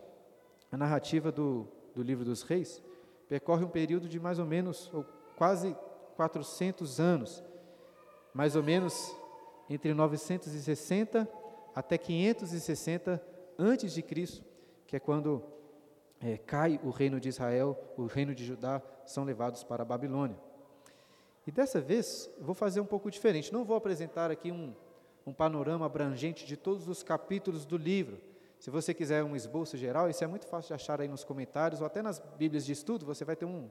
a 0.71 0.77
narrativa 0.77 1.31
do, 1.31 1.67
do 1.93 2.01
livro 2.01 2.25
dos 2.25 2.41
reis 2.41 2.83
percorre 3.29 3.63
um 3.63 3.69
período 3.69 4.07
de 4.07 4.19
mais 4.19 4.39
ou 4.39 4.45
menos, 4.45 4.91
ou 4.93 5.05
quase 5.35 5.75
400 6.15 6.99
anos, 6.99 7.43
mais 8.33 8.55
ou 8.55 8.63
menos 8.63 9.15
entre 9.69 9.93
960 9.93 11.27
até 11.75 11.97
560 11.97 13.21
antes 13.57 13.93
de 13.93 14.01
Cristo, 14.01 14.43
que 14.85 14.95
é 14.95 14.99
quando 14.99 15.43
é, 16.19 16.37
cai 16.37 16.79
o 16.83 16.89
reino 16.89 17.19
de 17.19 17.29
Israel, 17.29 17.77
o 17.95 18.05
reino 18.05 18.33
de 18.33 18.45
Judá 18.45 18.81
são 19.05 19.23
levados 19.23 19.63
para 19.63 19.83
a 19.83 19.85
Babilônia. 19.85 20.37
E 21.45 21.51
dessa 21.51 21.79
vez 21.79 22.29
vou 22.39 22.53
fazer 22.53 22.81
um 22.81 22.85
pouco 22.85 23.09
diferente. 23.09 23.53
Não 23.53 23.63
vou 23.63 23.77
apresentar 23.77 24.31
aqui 24.31 24.51
um, 24.51 24.73
um 25.25 25.33
panorama 25.33 25.85
abrangente 25.85 26.45
de 26.45 26.57
todos 26.57 26.87
os 26.87 27.03
capítulos 27.03 27.65
do 27.65 27.77
livro. 27.77 28.19
Se 28.59 28.69
você 28.69 28.93
quiser 28.93 29.23
um 29.23 29.35
esboço 29.35 29.77
geral, 29.77 30.09
isso 30.09 30.23
é 30.23 30.27
muito 30.27 30.47
fácil 30.47 30.69
de 30.69 30.73
achar 30.73 30.99
aí 30.99 31.07
nos 31.07 31.23
comentários, 31.23 31.79
ou 31.79 31.87
até 31.87 32.01
nas 32.01 32.19
Bíblias 32.37 32.65
de 32.65 32.71
estudo, 32.71 33.05
você 33.05 33.23
vai 33.23 33.35
ter 33.35 33.45
um, 33.45 33.69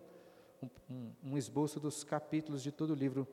um, 0.88 1.10
um 1.24 1.36
esboço 1.36 1.80
dos 1.80 2.04
capítulos 2.04 2.62
de 2.62 2.70
todo 2.70 2.90
o 2.90 2.94
livro 2.94 3.26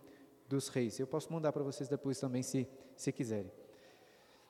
dos 0.48 0.68
reis. 0.68 1.00
Eu 1.00 1.08
posso 1.08 1.32
mandar 1.32 1.52
para 1.52 1.64
vocês 1.64 1.90
depois 1.90 2.20
também, 2.20 2.44
se, 2.44 2.68
se 2.96 3.12
quiserem. 3.12 3.52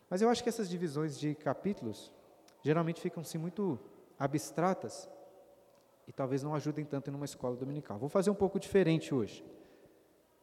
Mas 0.10 0.22
eu 0.22 0.30
acho 0.30 0.44
que 0.44 0.50
essas 0.50 0.70
divisões 0.70 1.18
de 1.18 1.34
capítulos 1.36 2.12
geralmente 2.62 3.02
ficam-se 3.02 3.38
muito 3.38 3.80
abstratas 4.18 5.10
e 6.08 6.12
talvez 6.12 6.44
não 6.44 6.54
ajudem 6.56 6.86
tanto 6.86 7.10
em 7.10 7.14
uma 7.14 7.26
escola 7.26 7.56
dominical. 7.56 7.98
Vou 7.98 8.10
fazer 8.10 8.30
um 8.30 8.36
pouco 8.36 8.60
diferente 8.60 9.14
hoje, 9.14 9.44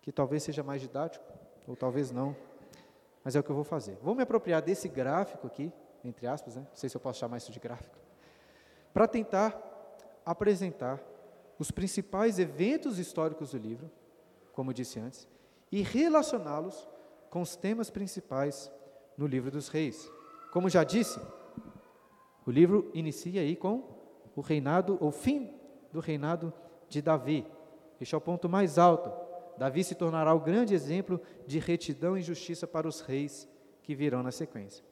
que 0.02 0.10
talvez 0.10 0.42
seja 0.42 0.62
mais 0.62 0.80
didático, 0.80 1.24
ou 1.66 1.76
talvez 1.76 2.10
não, 2.10 2.36
mas 3.22 3.36
é 3.36 3.40
o 3.40 3.42
que 3.42 3.50
eu 3.50 3.54
vou 3.54 3.64
fazer. 3.64 3.96
Vou 4.02 4.14
me 4.14 4.22
apropriar 4.22 4.62
desse 4.62 4.88
gráfico 4.88 5.46
aqui, 5.46 5.72
entre 6.04 6.26
aspas, 6.26 6.56
né? 6.56 6.62
não 6.68 6.74
sei 6.74 6.88
se 6.88 6.96
eu 6.96 7.00
posso 7.00 7.18
chamar 7.18 7.36
isso 7.36 7.52
de 7.52 7.60
gráfico, 7.60 7.96
para 8.92 9.06
tentar 9.06 9.56
apresentar 10.24 11.00
os 11.58 11.70
principais 11.70 12.38
eventos 12.38 12.98
históricos 12.98 13.50
do 13.52 13.58
livro, 13.58 13.90
como 14.52 14.72
disse 14.72 14.98
antes, 14.98 15.28
e 15.70 15.82
relacioná-los 15.82 16.88
com 17.30 17.40
os 17.42 17.56
temas 17.56 17.90
principais 17.90 18.70
no 19.16 19.26
livro 19.26 19.50
dos 19.50 19.68
reis. 19.68 20.10
Como 20.52 20.68
já 20.68 20.82
disse, 20.82 21.20
o 22.44 22.50
livro 22.50 22.90
inicia 22.92 23.40
aí 23.40 23.54
com 23.54 23.84
o 24.34 24.40
reinado, 24.40 24.98
o 25.00 25.10
fim 25.10 25.54
do 25.92 26.00
reinado 26.00 26.52
de 26.88 27.00
Davi. 27.00 27.46
Este 28.00 28.14
é 28.14 28.18
o 28.18 28.20
ponto 28.20 28.48
mais 28.48 28.78
alto. 28.78 29.12
Davi 29.56 29.84
se 29.84 29.94
tornará 29.94 30.34
o 30.34 30.40
grande 30.40 30.74
exemplo 30.74 31.20
de 31.46 31.58
retidão 31.58 32.16
e 32.16 32.22
justiça 32.22 32.66
para 32.66 32.88
os 32.88 33.00
reis 33.00 33.48
que 33.82 33.94
virão 33.94 34.22
na 34.22 34.32
sequência. 34.32 34.84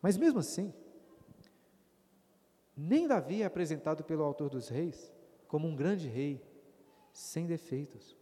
Mas 0.00 0.16
mesmo 0.16 0.40
assim, 0.40 0.72
nem 2.76 3.06
Davi 3.06 3.42
é 3.42 3.44
apresentado 3.44 4.02
pelo 4.02 4.24
autor 4.24 4.50
dos 4.50 4.68
reis 4.68 5.12
como 5.46 5.68
um 5.68 5.76
grande 5.76 6.08
rei, 6.08 6.42
sem 7.12 7.46
defeitos. 7.46 8.16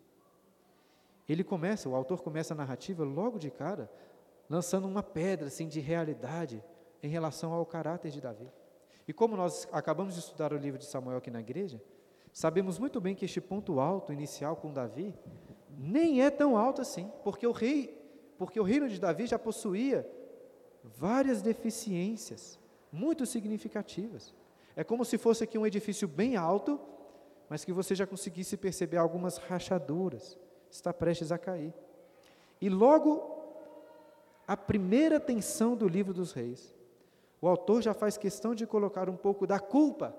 Ele 1.28 1.44
começa, 1.44 1.88
o 1.88 1.94
autor 1.94 2.22
começa 2.22 2.54
a 2.54 2.56
narrativa 2.56 3.04
logo 3.04 3.38
de 3.38 3.50
cara, 3.50 3.90
lançando 4.48 4.86
uma 4.86 5.02
pedra 5.02 5.46
assim 5.46 5.68
de 5.68 5.80
realidade 5.80 6.62
em 7.02 7.08
relação 7.08 7.52
ao 7.52 7.64
caráter 7.64 8.10
de 8.10 8.20
Davi. 8.20 8.50
E 9.06 9.12
como 9.12 9.36
nós 9.36 9.68
acabamos 9.72 10.14
de 10.14 10.20
estudar 10.20 10.52
o 10.52 10.56
livro 10.56 10.78
de 10.78 10.84
Samuel 10.84 11.18
aqui 11.18 11.30
na 11.30 11.40
igreja, 11.40 11.82
sabemos 12.32 12.78
muito 12.78 13.00
bem 13.00 13.14
que 13.14 13.24
este 13.24 13.40
ponto 13.40 13.80
alto 13.80 14.12
inicial 14.12 14.56
com 14.56 14.72
Davi 14.72 15.14
nem 15.68 16.22
é 16.22 16.30
tão 16.30 16.56
alto 16.56 16.80
assim, 16.80 17.10
porque 17.24 17.46
o 17.46 17.52
rei, 17.52 17.96
porque 18.38 18.60
o 18.60 18.64
reino 18.64 18.88
de 18.88 19.00
Davi 19.00 19.26
já 19.26 19.38
possuía 19.38 20.08
várias 20.82 21.42
deficiências 21.42 22.58
muito 22.92 23.24
significativas. 23.24 24.34
É 24.76 24.84
como 24.84 25.04
se 25.04 25.18
fosse 25.18 25.44
aqui 25.44 25.58
um 25.58 25.66
edifício 25.66 26.06
bem 26.06 26.36
alto, 26.36 26.80
mas 27.48 27.64
que 27.64 27.72
você 27.72 27.94
já 27.94 28.06
conseguisse 28.06 28.56
perceber 28.56 28.96
algumas 28.96 29.36
rachaduras, 29.36 30.38
está 30.70 30.92
prestes 30.92 31.32
a 31.32 31.38
cair. 31.38 31.74
E 32.60 32.68
logo, 32.68 33.38
a 34.46 34.56
primeira 34.56 35.18
tensão 35.18 35.76
do 35.76 35.88
livro 35.88 36.12
dos 36.12 36.32
reis, 36.32 36.74
o 37.40 37.48
autor 37.48 37.82
já 37.82 37.94
faz 37.94 38.16
questão 38.16 38.54
de 38.54 38.66
colocar 38.66 39.08
um 39.08 39.16
pouco 39.16 39.46
da 39.46 39.58
culpa 39.58 40.14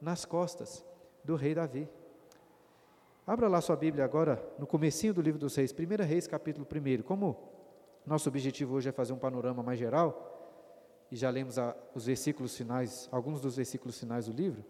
nas 0.00 0.24
costas 0.24 0.84
do 1.24 1.36
rei 1.36 1.54
Davi. 1.54 1.88
Abra 3.26 3.46
lá 3.46 3.60
sua 3.60 3.76
Bíblia 3.76 4.04
agora, 4.04 4.42
no 4.58 4.66
comecinho 4.66 5.12
do 5.12 5.20
livro 5.20 5.38
dos 5.38 5.54
reis, 5.54 5.72
1 5.72 6.04
Reis, 6.04 6.26
capítulo 6.26 6.66
1. 6.66 7.02
Como 7.02 7.36
nosso 8.06 8.28
objetivo 8.28 8.74
hoje 8.74 8.88
é 8.88 8.92
fazer 8.92 9.12
um 9.12 9.18
panorama 9.18 9.62
mais 9.62 9.78
geral, 9.78 10.34
e 11.10 11.16
já 11.16 11.30
lemos 11.30 11.58
a, 11.58 11.76
os 11.94 12.06
versículos 12.06 12.56
finais, 12.56 13.08
alguns 13.12 13.40
dos 13.40 13.56
versículos 13.56 13.98
finais 13.98 14.26
do 14.26 14.32
livro, 14.32 14.64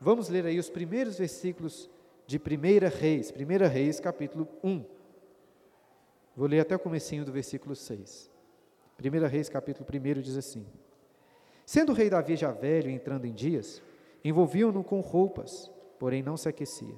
vamos 0.00 0.28
ler 0.28 0.44
aí 0.46 0.58
os 0.58 0.68
primeiros 0.68 1.18
versículos 1.18 1.88
de 2.26 2.38
1 2.38 2.98
Reis, 2.98 3.32
1 3.32 3.68
Reis, 3.68 4.00
capítulo 4.00 4.48
1. 4.62 4.84
Vou 6.36 6.46
ler 6.46 6.60
até 6.60 6.74
o 6.74 6.78
comecinho 6.78 7.24
do 7.24 7.32
versículo 7.32 7.74
6. 7.74 8.30
1 8.98 9.26
Reis, 9.26 9.48
capítulo 9.48 9.86
1 9.88 10.20
diz 10.20 10.36
assim: 10.36 10.66
Sendo 11.66 11.92
o 11.92 11.94
rei 11.94 12.08
Davi 12.08 12.36
já 12.36 12.52
velho 12.52 12.90
e 12.90 12.94
entrando 12.94 13.26
em 13.26 13.32
dias, 13.32 13.82
envolviam-no 14.24 14.82
com 14.82 15.00
roupas, 15.00 15.70
porém 15.98 16.22
não 16.22 16.36
se 16.36 16.48
aquecia. 16.48 16.94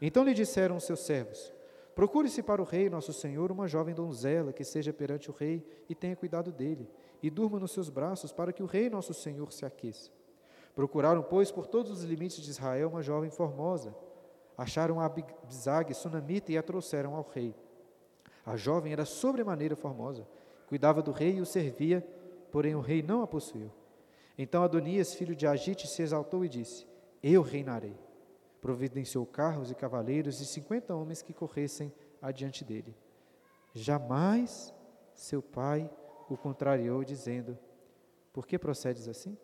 Então 0.00 0.24
lhe 0.24 0.32
disseram 0.32 0.76
os 0.76 0.84
seus 0.84 1.00
servos: 1.00 1.52
Procure-se 1.94 2.42
para 2.42 2.62
o 2.62 2.64
rei, 2.64 2.88
nosso 2.88 3.12
senhor, 3.12 3.52
uma 3.52 3.68
jovem 3.68 3.94
donzela 3.94 4.52
que 4.52 4.64
seja 4.64 4.92
perante 4.92 5.30
o 5.30 5.34
rei 5.34 5.66
e 5.88 5.94
tenha 5.94 6.16
cuidado 6.16 6.50
dele, 6.50 6.88
e 7.22 7.28
durma 7.28 7.58
nos 7.58 7.72
seus 7.72 7.90
braços, 7.90 8.32
para 8.32 8.52
que 8.52 8.62
o 8.62 8.66
rei, 8.66 8.88
nosso 8.88 9.12
senhor, 9.12 9.52
se 9.52 9.66
aqueça. 9.66 10.10
Procuraram, 10.74 11.22
pois, 11.22 11.50
por 11.50 11.66
todos 11.66 11.92
os 11.92 12.04
limites 12.04 12.42
de 12.42 12.50
Israel 12.50 12.88
uma 12.88 13.02
jovem 13.02 13.30
formosa 13.30 13.94
Acharam 14.62 15.00
a 15.00 15.06
Abizag, 15.06 15.92
sunamita, 15.92 16.52
e 16.52 16.56
a 16.56 16.62
trouxeram 16.62 17.16
ao 17.16 17.28
rei. 17.28 17.52
A 18.46 18.56
jovem 18.56 18.92
era 18.92 19.04
sobremaneira 19.04 19.74
formosa, 19.74 20.24
cuidava 20.68 21.02
do 21.02 21.10
rei 21.10 21.38
e 21.38 21.40
o 21.40 21.46
servia, 21.46 22.06
porém 22.52 22.76
o 22.76 22.80
rei 22.80 23.02
não 23.02 23.22
a 23.22 23.26
possuiu. 23.26 23.72
Então 24.38 24.62
Adonias, 24.62 25.14
filho 25.14 25.34
de 25.34 25.48
Agite, 25.48 25.88
se 25.88 26.00
exaltou 26.00 26.44
e 26.44 26.48
disse: 26.48 26.86
Eu 27.20 27.42
reinarei. 27.42 27.98
Providenciou 28.60 29.26
carros 29.26 29.72
e 29.72 29.74
cavaleiros 29.74 30.40
e 30.40 30.46
cinquenta 30.46 30.94
homens 30.94 31.22
que 31.22 31.32
corressem 31.32 31.92
adiante 32.20 32.64
dele. 32.64 32.94
Jamais 33.74 34.72
seu 35.12 35.42
pai 35.42 35.90
o 36.28 36.36
contrariou, 36.36 37.02
dizendo: 37.02 37.58
Por 38.32 38.46
que 38.46 38.56
procedes 38.56 39.08
assim? 39.08 39.36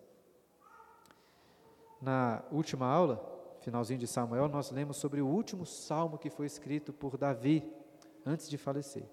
Na 2.00 2.44
última 2.52 2.86
aula, 2.86 3.37
finalzinho 3.60 3.98
de 3.98 4.06
Samuel, 4.06 4.48
nós 4.48 4.70
lemos 4.70 4.96
sobre 4.96 5.20
o 5.20 5.26
último 5.26 5.66
salmo 5.66 6.18
que 6.18 6.30
foi 6.30 6.46
escrito 6.46 6.92
por 6.92 7.16
Davi 7.16 7.64
antes 8.24 8.48
de 8.48 8.56
falecer. 8.56 9.04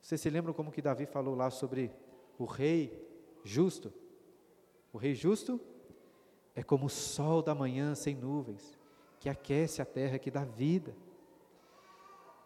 Vocês 0.00 0.20
se 0.20 0.30
lembram 0.30 0.52
como 0.52 0.70
que 0.70 0.82
Davi 0.82 1.06
falou 1.06 1.34
lá 1.34 1.50
sobre 1.50 1.90
o 2.38 2.44
rei 2.44 3.06
justo? 3.42 3.92
O 4.92 4.98
rei 4.98 5.14
justo 5.14 5.60
é 6.54 6.62
como 6.62 6.86
o 6.86 6.90
sol 6.90 7.42
da 7.42 7.54
manhã 7.54 7.94
sem 7.94 8.14
nuvens, 8.14 8.78
que 9.18 9.28
aquece 9.28 9.82
a 9.82 9.84
terra, 9.84 10.18
que 10.18 10.30
dá 10.30 10.44
vida. 10.44 10.94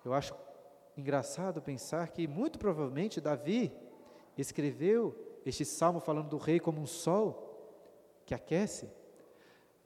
Eu 0.04 0.14
acho 0.14 0.34
engraçado 0.96 1.60
pensar 1.60 2.08
que 2.08 2.26
muito 2.26 2.58
provavelmente 2.58 3.20
Davi 3.20 3.72
escreveu 4.36 5.14
este 5.44 5.64
salmo 5.64 6.00
falando 6.00 6.28
do 6.28 6.36
rei 6.36 6.58
como 6.58 6.80
um 6.80 6.86
sol 6.86 7.44
que 8.24 8.34
aquece, 8.34 8.90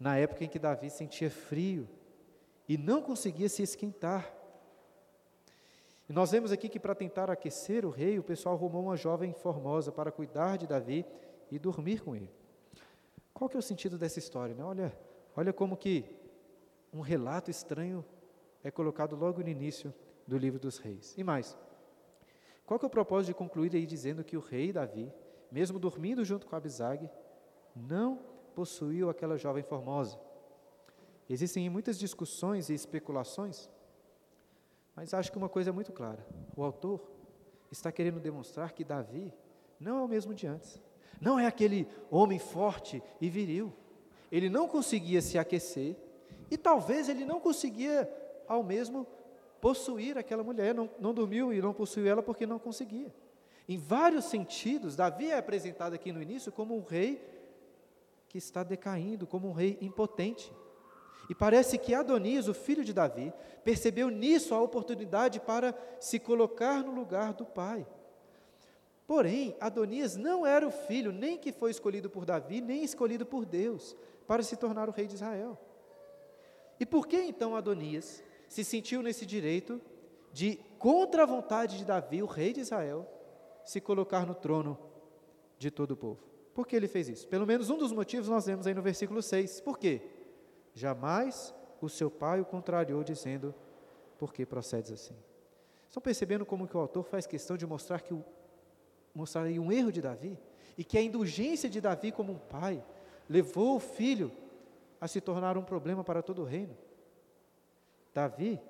na 0.03 0.17
época 0.17 0.43
em 0.43 0.49
que 0.49 0.59
Davi 0.59 0.91
sentia 0.91 1.31
frio 1.31 1.89
e 2.69 2.77
não 2.77 3.01
conseguia 3.01 3.49
se 3.49 3.63
esquentar. 3.63 4.35
E 6.09 6.13
nós 6.13 6.33
vemos 6.33 6.51
aqui 6.51 6.69
que 6.69 6.81
para 6.81 6.93
tentar 6.93 7.31
aquecer 7.31 7.87
o 7.87 7.91
rei, 7.91 8.19
o 8.19 8.23
pessoal 8.23 8.57
arrumou 8.57 8.83
uma 8.83 8.97
jovem 8.97 9.33
formosa 9.33 9.93
para 9.93 10.11
cuidar 10.11 10.59
de 10.59 10.67
Davi 10.67 11.07
e 11.53 11.57
dormir 11.57 12.03
com 12.03 12.17
ele. 12.17 12.29
Qual 13.33 13.49
que 13.49 13.57
é 13.57 13.61
o 13.61 13.63
sentido 13.63 13.97
dessa 13.97 14.19
história? 14.19 14.57
Né? 14.57 14.65
Olha, 14.65 14.93
olha 15.37 15.53
como 15.53 15.77
que 15.77 16.05
um 16.93 17.01
relato 17.01 17.49
estranho 17.49 18.05
é 18.65 18.73
colocado 18.73 19.15
logo 19.15 19.41
no 19.41 19.49
início 19.49 19.95
do 20.27 20.37
livro 20.37 20.59
dos 20.59 20.79
reis. 20.79 21.15
E 21.17 21.23
mais, 21.23 21.57
qual 22.67 22.77
que 22.77 22.85
é 22.85 22.89
o 22.89 22.91
propósito 22.91 23.29
de 23.29 23.35
concluir 23.35 23.73
aí 23.77 23.87
dizendo 23.87 24.25
que 24.25 24.37
o 24.37 24.41
rei 24.41 24.73
Davi, 24.73 25.13
mesmo 25.49 25.79
dormindo 25.79 26.25
junto 26.25 26.45
com 26.45 26.57
Abisag, 26.57 27.09
não 27.77 28.32
possuiu 28.53 29.11
aquela 29.11 29.37
jovem 29.37 29.63
formosa. 29.63 30.19
Existem 31.29 31.69
muitas 31.71 31.99
discussões 31.99 32.69
e 32.69 32.75
especulações, 32.75 33.71
mas 34.95 35.15
acho 35.15 35.33
que 35.33 35.39
uma 35.39 35.49
coisa 35.49 35.71
é 35.71 35.73
muito 35.73 35.93
clara: 35.93 36.27
o 36.57 36.63
autor 36.63 37.01
está 37.71 37.91
querendo 37.91 38.21
demonstrar 38.21 38.73
que 38.73 38.85
Davi 38.85 39.33
não 39.81 39.99
é 39.99 40.03
o 40.03 40.09
mesmo 40.09 40.35
de 40.35 40.47
antes. 40.47 40.81
Não 41.21 41.39
é 41.39 41.47
aquele 41.47 41.87
homem 42.11 42.39
forte 42.39 43.03
e 43.21 43.31
viril. 43.31 43.73
Ele 44.31 44.49
não 44.49 44.67
conseguia 44.67 45.23
se 45.23 45.39
aquecer 45.39 45.97
e 46.51 46.57
talvez 46.57 47.09
ele 47.09 47.25
não 47.25 47.41
conseguia 47.41 48.11
ao 48.49 48.63
mesmo 48.63 49.07
possuir 49.61 50.19
aquela 50.19 50.43
mulher, 50.43 50.75
não, 50.75 50.91
não 50.99 51.15
dormiu 51.15 51.53
e 51.53 51.63
não 51.63 51.73
possuiu 51.73 52.09
ela 52.09 52.23
porque 52.23 52.47
não 52.47 52.59
conseguia. 52.59 53.15
Em 53.69 53.79
vários 53.79 54.25
sentidos, 54.25 54.97
Davi 54.97 55.31
é 55.31 55.39
apresentado 55.39 55.95
aqui 55.95 56.13
no 56.13 56.21
início 56.21 56.51
como 56.51 56.77
um 56.77 56.83
rei 56.83 57.23
que 58.33 58.39
está 58.39 58.63
decaindo 58.63 59.27
como 59.27 59.47
um 59.47 59.53
rei 59.53 59.77
impotente. 59.83 60.51
E 61.29 61.35
parece 61.35 61.77
que 61.77 61.95
Adonias, 61.95 62.49
o 62.49 62.55
filho 62.55 62.83
de 62.83 62.95
Davi, 62.95 63.31
percebeu 63.63 64.09
nisso 64.09 64.55
a 64.55 64.61
oportunidade 64.63 65.39
para 65.39 65.79
se 66.01 66.19
colocar 66.19 66.83
no 66.83 66.93
lugar 66.93 67.35
do 67.35 67.45
pai. 67.45 67.87
Porém, 69.07 69.55
Adonias 69.61 70.17
não 70.17 70.47
era 70.47 70.67
o 70.67 70.71
filho 70.71 71.13
nem 71.13 71.37
que 71.37 71.53
foi 71.53 71.71
escolhido 71.71 72.09
por 72.09 72.25
Davi, 72.25 72.63
nem 72.63 72.83
escolhido 72.83 73.27
por 73.27 73.45
Deus 73.45 73.95
para 74.27 74.43
se 74.43 74.57
tornar 74.57 74.89
o 74.89 74.93
rei 74.93 75.07
de 75.07 75.15
Israel. 75.15 75.59
E 76.81 76.87
por 76.87 77.07
que 77.07 77.21
então 77.21 77.55
Adonias 77.55 78.25
se 78.49 78.65
sentiu 78.65 79.03
nesse 79.03 79.27
direito 79.27 79.79
de, 80.33 80.59
contra 80.79 81.25
a 81.25 81.27
vontade 81.27 81.77
de 81.77 81.85
Davi, 81.85 82.23
o 82.23 82.27
rei 82.27 82.55
de 82.55 82.61
Israel, 82.61 83.07
se 83.63 83.79
colocar 83.79 84.25
no 84.25 84.35
trono 84.35 84.79
de 85.59 85.71
todo 85.71 85.91
o 85.91 85.97
povo? 85.97 86.32
Por 86.55 86.67
que 86.67 86.77
ele 86.77 86.89
fez 86.89 87.09
isso? 87.09 87.29
Pelo 87.29 87.47
menos 87.47 87.71
um 87.71 87.79
dos 87.79 87.93
motivos 87.93 88.29
nós 88.29 88.47
vemos 88.47 88.67
aí 88.67 88.75
no 88.75 88.83
versículo 88.83 89.23
6. 89.23 89.61
Por 89.61 89.79
quê? 89.79 90.03
Jamais 90.75 91.55
o 91.81 91.89
seu 91.89 92.11
pai 92.11 92.41
o 92.41 92.45
contrariou, 92.45 93.03
dizendo: 93.03 93.55
Por 94.19 94.33
que 94.33 94.45
procedes 94.45 94.93
assim? 94.93 95.17
Estão 95.89 96.03
percebendo 96.03 96.47
como 96.47 96.67
que 96.67 96.77
o 96.77 96.81
autor 96.81 97.05
faz 97.05 97.27
questão 97.27 97.57
de 97.57 97.67
mostrar 97.67 98.01
que 98.01 98.15
o, 98.15 98.25
mostrar 99.15 99.43
aí 99.43 99.59
um 99.59 99.71
erro 99.71 99.93
de 99.93 100.01
Davi 100.01 100.39
e 100.77 100.85
que 100.85 100.97
a 100.97 101.03
indulgência 101.03 101.69
de 101.69 101.81
Davi 101.81 102.13
como 102.13 102.33
um 102.33 102.39
pai 102.39 102.83
levou 103.29 103.77
o 103.77 103.81
filho 103.81 104.33
a 105.01 105.09
se 105.09 105.21
tornar 105.21 105.59
um 105.59 105.65
problema 105.65 106.03
para 106.03 106.23
todo 106.23 106.43
o 106.43 106.45
reino. 106.45 106.77
Davi 108.15 108.61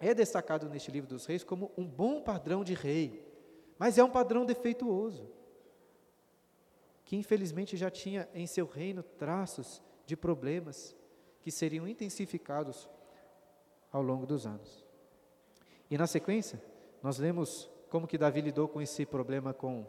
é 0.00 0.12
destacado 0.12 0.68
neste 0.68 0.90
livro 0.90 1.08
dos 1.08 1.24
reis 1.26 1.44
como 1.44 1.70
um 1.76 1.86
bom 1.86 2.20
padrão 2.20 2.64
de 2.64 2.74
rei, 2.74 3.24
mas 3.78 3.96
é 3.96 4.04
um 4.04 4.10
padrão 4.10 4.44
defeituoso, 4.44 5.30
que 7.04 7.16
infelizmente 7.16 7.76
já 7.76 7.90
tinha 7.90 8.28
em 8.34 8.46
seu 8.46 8.66
reino 8.66 9.02
traços 9.02 9.82
de 10.06 10.16
problemas 10.16 10.96
que 11.40 11.50
seriam 11.50 11.86
intensificados 11.86 12.88
ao 13.90 14.02
longo 14.02 14.26
dos 14.26 14.46
anos. 14.46 14.84
E 15.90 15.98
na 15.98 16.06
sequência, 16.06 16.62
nós 17.02 17.18
lemos 17.18 17.70
como 17.90 18.06
que 18.06 18.16
Davi 18.16 18.40
lidou 18.40 18.68
com 18.68 18.80
esse 18.80 19.04
problema 19.04 19.52
com 19.52 19.84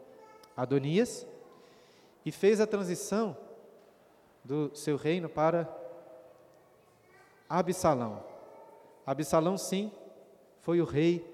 Adonias 0.56 1.26
e 2.24 2.30
fez 2.30 2.60
a 2.60 2.66
transição 2.66 3.36
do 4.44 4.74
seu 4.74 4.96
reino 4.96 5.28
para 5.28 5.66
Absalão. 7.48 8.22
Absalão, 9.06 9.56
sim, 9.56 9.90
foi 10.60 10.80
o 10.80 10.84
rei 10.84 11.24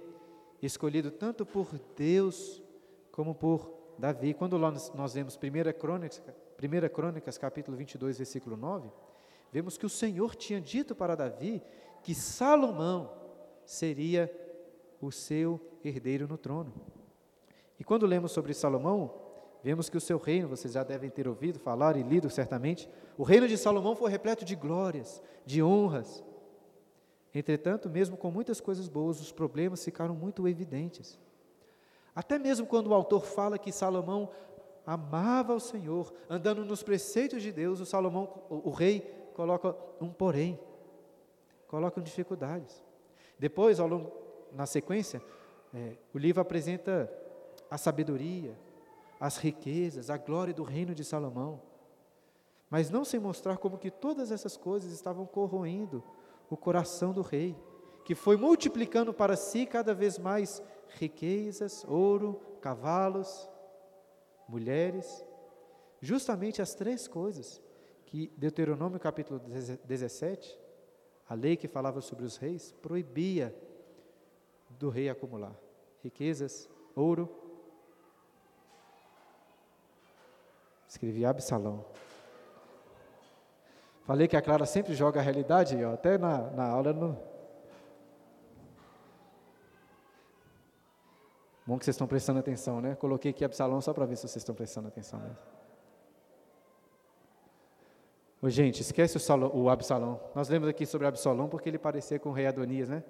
escolhido 0.63 1.11
tanto 1.11 1.45
por 1.47 1.67
Deus 1.97 2.63
como 3.11 3.35
por 3.35 3.80
Davi. 4.01 4.33
Quando 4.33 4.59
nós, 4.59 4.93
nós 4.95 5.15
vemos 5.15 5.37
1 5.37 5.79
Crônicas, 5.79 6.23
1 6.61 6.89
Crônicas, 6.89 7.37
capítulo 7.37 7.77
22, 7.77 8.17
versículo 8.17 8.57
9, 8.57 8.91
vemos 9.53 9.77
que 9.77 9.85
o 9.85 9.91
Senhor 9.91 10.35
tinha 10.35 10.61
dito 10.61 10.95
para 10.95 11.15
Davi 11.15 11.63
que 12.03 12.15
Salomão 12.15 13.13
seria 13.65 14.35
o 15.01 15.13
seu 15.13 15.61
herdeiro 15.85 16.27
no 16.27 16.39
trono. 16.39 16.73
E 17.79 17.85
quando 17.85 18.07
lemos 18.07 18.33
sobre 18.33 18.55
Salomão, 18.55 19.15
vemos 19.63 19.91
que 19.91 19.97
o 19.97 20.01
seu 20.01 20.19
reino, 20.19 20.49
vocês 20.49 20.73
já 20.73 20.83
devem 20.83 21.11
ter 21.11 21.29
ouvido 21.29 21.59
falar 21.59 21.97
e 21.97 22.03
lido 22.03 22.31
certamente, 22.31 22.89
o 23.19 23.23
reino 23.23 23.47
de 23.47 23.59
Salomão 23.59 23.95
foi 23.95 24.11
repleto 24.11 24.45
de 24.45 24.57
glórias, 24.57 25.23
de 25.45 25.63
honras. 25.63 26.25
Entretanto, 27.35 27.89
mesmo 27.89 28.17
com 28.17 28.31
muitas 28.31 28.61
coisas 28.61 28.89
boas, 28.89 29.21
os 29.21 29.31
problemas 29.31 29.85
ficaram 29.85 30.15
muito 30.15 30.49
evidentes. 30.49 31.19
Até 32.15 32.39
mesmo 32.39 32.67
quando 32.67 32.89
o 32.89 32.95
autor 32.95 33.25
fala 33.25 33.59
que 33.59 33.73
Salomão 33.73 34.31
amava 34.87 35.55
o 35.55 35.61
Senhor, 35.61 36.13
andando 36.29 36.65
nos 36.65 36.83
preceitos 36.83 37.43
de 37.43 37.53
Deus, 37.53 37.81
o 37.81 37.87
Salomão, 37.87 38.29
o, 38.49 38.69
o 38.69 38.71
rei, 38.71 39.01
coloca 39.35 39.77
um 40.01 40.11
porém, 40.11 40.59
coloca 41.69 42.01
dificuldades. 42.01 42.83
Depois, 43.39 43.79
ao 43.79 43.87
longo, 43.87 44.13
na 44.53 44.67
sequência, 44.67 45.23
é, 45.73 45.97
o 46.13 46.19
livro 46.19 46.41
apresenta 46.41 47.11
a 47.71 47.79
sabedoria, 47.79 48.59
as 49.21 49.37
riquezas, 49.37 50.11
a 50.11 50.17
glória 50.17 50.53
do 50.53 50.65
reino 50.65 50.95
de 50.95 51.05
Salomão, 51.05 51.61
mas 52.69 52.91
não 52.91 53.05
sem 53.05 53.21
mostrar 53.21 53.59
como 53.59 53.79
que 53.79 53.91
todas 53.91 54.31
essas 54.31 54.57
coisas 54.57 54.93
estavam 54.93 55.27
corroendo 55.27 56.03
o 56.49 56.57
coração 56.57 57.13
do 57.13 57.23
rei, 57.23 57.57
que 58.05 58.15
foi 58.15 58.37
multiplicando 58.37 59.13
para 59.13 59.37
si 59.37 59.67
cada 59.67 59.95
vez 59.95 60.19
mais 60.19 60.63
riquezas, 60.99 61.85
ouro, 61.85 62.41
cavalos, 62.61 63.49
mulheres, 64.49 65.25
justamente 66.01 66.61
as 66.61 66.75
três 66.75 67.07
coisas 67.07 67.61
que 68.07 68.33
Deuteronômio 68.37 68.99
capítulo 68.99 69.39
17, 69.39 70.59
a 71.29 71.35
lei 71.35 71.57
que 71.57 71.69
falava 71.69 72.01
sobre 72.01 72.25
os 72.25 72.37
reis, 72.37 72.73
proibia 72.83 73.55
do 74.71 74.89
rei 74.89 75.09
acumular 75.09 75.57
riquezas, 76.03 76.69
ouro. 76.95 77.29
Escrevi 80.89 81.25
Absalão. 81.25 81.85
Falei 84.05 84.27
que 84.27 84.37
a 84.37 84.43
Clara 84.43 84.67
sempre 84.67 84.95
joga 84.95 85.21
a 85.21 85.23
realidade, 85.23 85.83
ó, 85.85 85.93
até 85.95 86.19
na, 86.19 86.51
na 86.51 86.69
aula 86.69 86.93
no. 86.93 87.30
Bom 91.71 91.79
que 91.79 91.85
vocês 91.85 91.95
estão 91.95 92.09
prestando 92.09 92.41
atenção, 92.41 92.81
né? 92.81 92.97
Coloquei 92.97 93.31
aqui 93.31 93.45
Absalão 93.45 93.81
só 93.81 93.95
para 93.95 94.05
ver 94.05 94.17
se 94.17 94.23
vocês 94.23 94.39
estão 94.39 94.57
prestando 94.57 94.89
atenção 94.89 95.21
mesmo. 95.21 95.37
Ô, 98.43 98.51
gente, 98.51 98.81
esquece 98.81 99.17
o, 99.17 99.21
Salom, 99.21 99.53
o 99.55 99.71
Absalão. 99.71 100.19
Nós 100.35 100.49
lemos 100.49 100.69
aqui 100.69 100.85
sobre 100.85 101.07
Absalão 101.07 101.49
porque 101.49 101.69
ele 101.69 101.79
parecia 101.79 102.19
com 102.19 102.31
o 102.31 102.33
rei 102.33 102.49
Adonias, 102.49 102.89
né? 102.89 103.05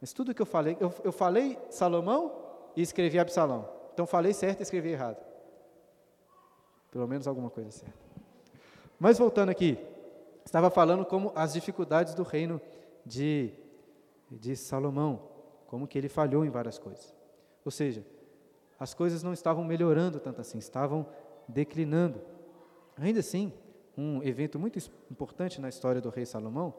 Mas 0.00 0.12
tudo 0.12 0.32
que 0.32 0.40
eu 0.40 0.46
falei, 0.46 0.76
eu, 0.78 0.94
eu 1.02 1.10
falei 1.10 1.58
Salomão 1.68 2.30
e 2.76 2.82
escrevi 2.82 3.18
Absalão. 3.18 3.68
Então 3.92 4.06
falei 4.06 4.32
certo 4.34 4.60
e 4.60 4.62
escrevi 4.62 4.90
errado. 4.90 5.18
Pelo 6.92 7.08
menos 7.08 7.26
alguma 7.26 7.50
coisa 7.50 7.72
certa. 7.72 7.98
Mas 9.00 9.18
voltando 9.18 9.48
aqui, 9.48 9.76
estava 10.44 10.70
falando 10.70 11.04
como 11.04 11.32
as 11.34 11.54
dificuldades 11.54 12.14
do 12.14 12.22
reino 12.22 12.60
de, 13.04 13.52
de 14.30 14.54
Salomão, 14.54 15.28
como 15.66 15.88
que 15.88 15.98
ele 15.98 16.08
falhou 16.08 16.44
em 16.44 16.50
várias 16.50 16.78
coisas. 16.78 17.18
Ou 17.70 17.72
seja, 17.72 18.04
as 18.80 18.94
coisas 18.94 19.22
não 19.22 19.32
estavam 19.32 19.62
melhorando 19.62 20.18
tanto 20.18 20.40
assim, 20.40 20.58
estavam 20.58 21.06
declinando. 21.46 22.20
Ainda 22.96 23.20
assim, 23.20 23.52
um 23.96 24.20
evento 24.24 24.58
muito 24.58 24.76
importante 25.08 25.60
na 25.60 25.68
história 25.68 26.00
do 26.00 26.10
rei 26.10 26.26
Salomão 26.26 26.74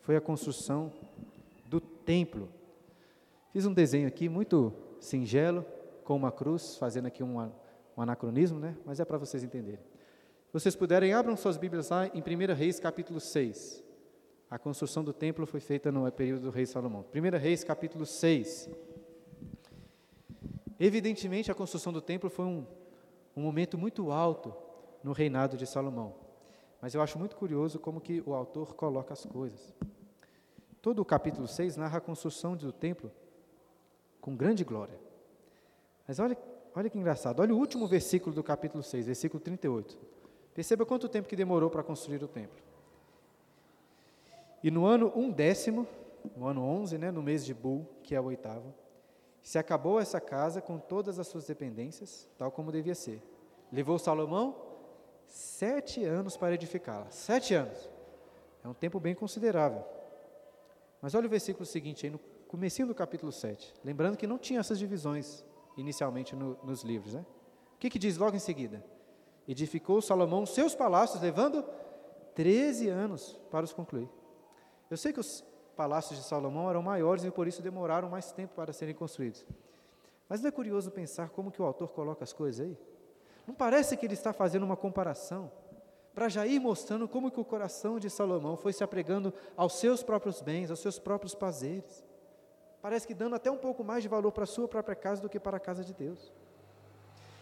foi 0.00 0.16
a 0.16 0.20
construção 0.20 0.92
do 1.64 1.80
templo. 1.80 2.48
Fiz 3.52 3.66
um 3.66 3.72
desenho 3.72 4.08
aqui 4.08 4.28
muito 4.28 4.72
singelo, 4.98 5.64
com 6.02 6.16
uma 6.16 6.32
cruz, 6.32 6.76
fazendo 6.76 7.06
aqui 7.06 7.22
um, 7.22 7.38
um 7.96 8.02
anacronismo, 8.02 8.58
né? 8.58 8.76
mas 8.84 8.98
é 8.98 9.04
para 9.04 9.18
vocês 9.18 9.44
entenderem. 9.44 9.78
Se 10.48 10.52
vocês 10.52 10.74
puderem, 10.74 11.12
abram 11.12 11.36
suas 11.36 11.56
Bíblias 11.56 11.90
lá 11.90 12.08
em 12.08 12.20
1 12.20 12.52
Reis, 12.52 12.80
capítulo 12.80 13.20
6. 13.20 13.80
A 14.50 14.58
construção 14.58 15.04
do 15.04 15.12
templo 15.12 15.46
foi 15.46 15.60
feita 15.60 15.92
no 15.92 16.10
período 16.10 16.42
do 16.42 16.50
rei 16.50 16.66
Salomão. 16.66 17.04
1 17.14 17.38
Reis, 17.38 17.62
capítulo 17.62 18.04
6. 18.04 18.95
Evidentemente, 20.78 21.50
a 21.50 21.54
construção 21.54 21.92
do 21.92 22.00
templo 22.00 22.28
foi 22.28 22.44
um, 22.44 22.66
um 23.36 23.42
momento 23.42 23.78
muito 23.78 24.10
alto 24.10 24.54
no 25.02 25.12
reinado 25.12 25.56
de 25.56 25.66
Salomão. 25.66 26.14
Mas 26.80 26.94
eu 26.94 27.00
acho 27.00 27.18
muito 27.18 27.36
curioso 27.36 27.78
como 27.78 28.00
que 28.00 28.22
o 28.26 28.34
autor 28.34 28.74
coloca 28.74 29.12
as 29.12 29.24
coisas. 29.24 29.74
Todo 30.82 31.00
o 31.00 31.04
capítulo 31.04 31.48
6 31.48 31.76
narra 31.76 31.98
a 31.98 32.00
construção 32.00 32.56
do 32.56 32.72
templo 32.72 33.10
com 34.20 34.36
grande 34.36 34.64
glória. 34.64 34.98
Mas 36.06 36.18
olha, 36.18 36.36
olha 36.74 36.90
que 36.90 36.98
engraçado, 36.98 37.40
olha 37.40 37.54
o 37.54 37.58
último 37.58 37.86
versículo 37.86 38.34
do 38.34 38.42
capítulo 38.42 38.82
6, 38.82 39.06
versículo 39.06 39.40
38. 39.40 39.98
Perceba 40.54 40.86
quanto 40.86 41.08
tempo 41.08 41.28
que 41.28 41.36
demorou 41.36 41.70
para 41.70 41.82
construir 41.82 42.22
o 42.22 42.28
templo. 42.28 42.62
E 44.62 44.70
no 44.70 44.86
ano 44.86 45.12
um 45.14 45.30
décimo, 45.30 45.86
no 46.36 46.46
ano 46.46 46.62
11, 46.62 46.98
né, 46.98 47.10
no 47.10 47.22
mês 47.22 47.44
de 47.44 47.54
Bul, 47.54 47.86
que 48.02 48.14
é 48.14 48.20
o 48.20 48.24
oitavo, 48.24 48.74
se 49.46 49.60
acabou 49.60 50.00
essa 50.00 50.20
casa 50.20 50.60
com 50.60 50.76
todas 50.76 51.20
as 51.20 51.28
suas 51.28 51.46
dependências, 51.46 52.28
tal 52.36 52.50
como 52.50 52.72
devia 52.72 52.96
ser. 52.96 53.22
Levou 53.70 53.96
Salomão 53.96 54.56
sete 55.24 56.04
anos 56.04 56.36
para 56.36 56.56
edificá-la. 56.56 57.08
Sete 57.10 57.54
anos. 57.54 57.88
É 58.64 58.66
um 58.66 58.74
tempo 58.74 58.98
bem 58.98 59.14
considerável. 59.14 59.84
Mas 61.00 61.14
olha 61.14 61.28
o 61.28 61.30
versículo 61.30 61.64
seguinte 61.64 62.04
aí, 62.04 62.10
no 62.10 62.18
comecinho 62.48 62.88
do 62.88 62.94
capítulo 62.94 63.30
7. 63.30 63.72
Lembrando 63.84 64.16
que 64.16 64.26
não 64.26 64.36
tinha 64.36 64.58
essas 64.58 64.80
divisões 64.80 65.44
inicialmente 65.76 66.34
no, 66.34 66.58
nos 66.64 66.82
livros, 66.82 67.14
né? 67.14 67.24
O 67.76 67.78
que, 67.78 67.88
que 67.88 68.00
diz 68.00 68.16
logo 68.16 68.34
em 68.34 68.40
seguida? 68.40 68.84
Edificou 69.46 70.02
Salomão 70.02 70.44
seus 70.44 70.74
palácios, 70.74 71.22
levando 71.22 71.64
13 72.34 72.88
anos 72.88 73.38
para 73.48 73.64
os 73.64 73.72
concluir. 73.72 74.08
Eu 74.90 74.96
sei 74.96 75.12
que 75.12 75.20
os 75.20 75.44
palácios 75.76 76.18
de 76.18 76.24
Salomão 76.24 76.70
eram 76.70 76.82
maiores 76.82 77.24
e 77.24 77.30
por 77.30 77.46
isso 77.46 77.62
demoraram 77.62 78.08
mais 78.08 78.32
tempo 78.32 78.54
para 78.54 78.72
serem 78.72 78.94
construídos. 78.94 79.46
Mas 80.28 80.40
não 80.40 80.48
é 80.48 80.50
curioso 80.50 80.90
pensar 80.90 81.28
como 81.28 81.50
que 81.50 81.60
o 81.62 81.64
autor 81.64 81.88
coloca 81.88 82.24
as 82.24 82.32
coisas 82.32 82.66
aí? 82.66 82.76
Não 83.46 83.54
parece 83.54 83.96
que 83.96 84.06
ele 84.06 84.14
está 84.14 84.32
fazendo 84.32 84.64
uma 84.64 84.76
comparação 84.76 85.52
para 86.14 86.28
já 86.28 86.46
ir 86.46 86.58
mostrando 86.58 87.06
como 87.06 87.30
que 87.30 87.38
o 87.38 87.44
coração 87.44 88.00
de 88.00 88.08
Salomão 88.08 88.56
foi 88.56 88.72
se 88.72 88.82
apregando 88.82 89.32
aos 89.56 89.74
seus 89.74 90.02
próprios 90.02 90.40
bens, 90.40 90.70
aos 90.70 90.80
seus 90.80 90.98
próprios 90.98 91.34
prazeres. 91.34 92.02
Parece 92.80 93.06
que 93.06 93.14
dando 93.14 93.36
até 93.36 93.50
um 93.50 93.58
pouco 93.58 93.84
mais 93.84 94.02
de 94.02 94.08
valor 94.08 94.32
para 94.32 94.44
a 94.44 94.46
sua 94.46 94.66
própria 94.66 94.96
casa 94.96 95.20
do 95.20 95.28
que 95.28 95.38
para 95.38 95.58
a 95.58 95.60
casa 95.60 95.84
de 95.84 95.92
Deus. 95.92 96.32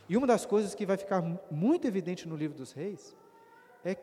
E 0.09 0.17
uma 0.17 0.27
das 0.27 0.45
coisas 0.45 0.75
que 0.75 0.85
vai 0.85 0.97
ficar 0.97 1.23
muito 1.51 1.87
evidente 1.87 2.29
no 2.29 2.37
livro 2.37 2.57
dos 2.57 2.73
reis 2.73 3.17
é 3.85 3.97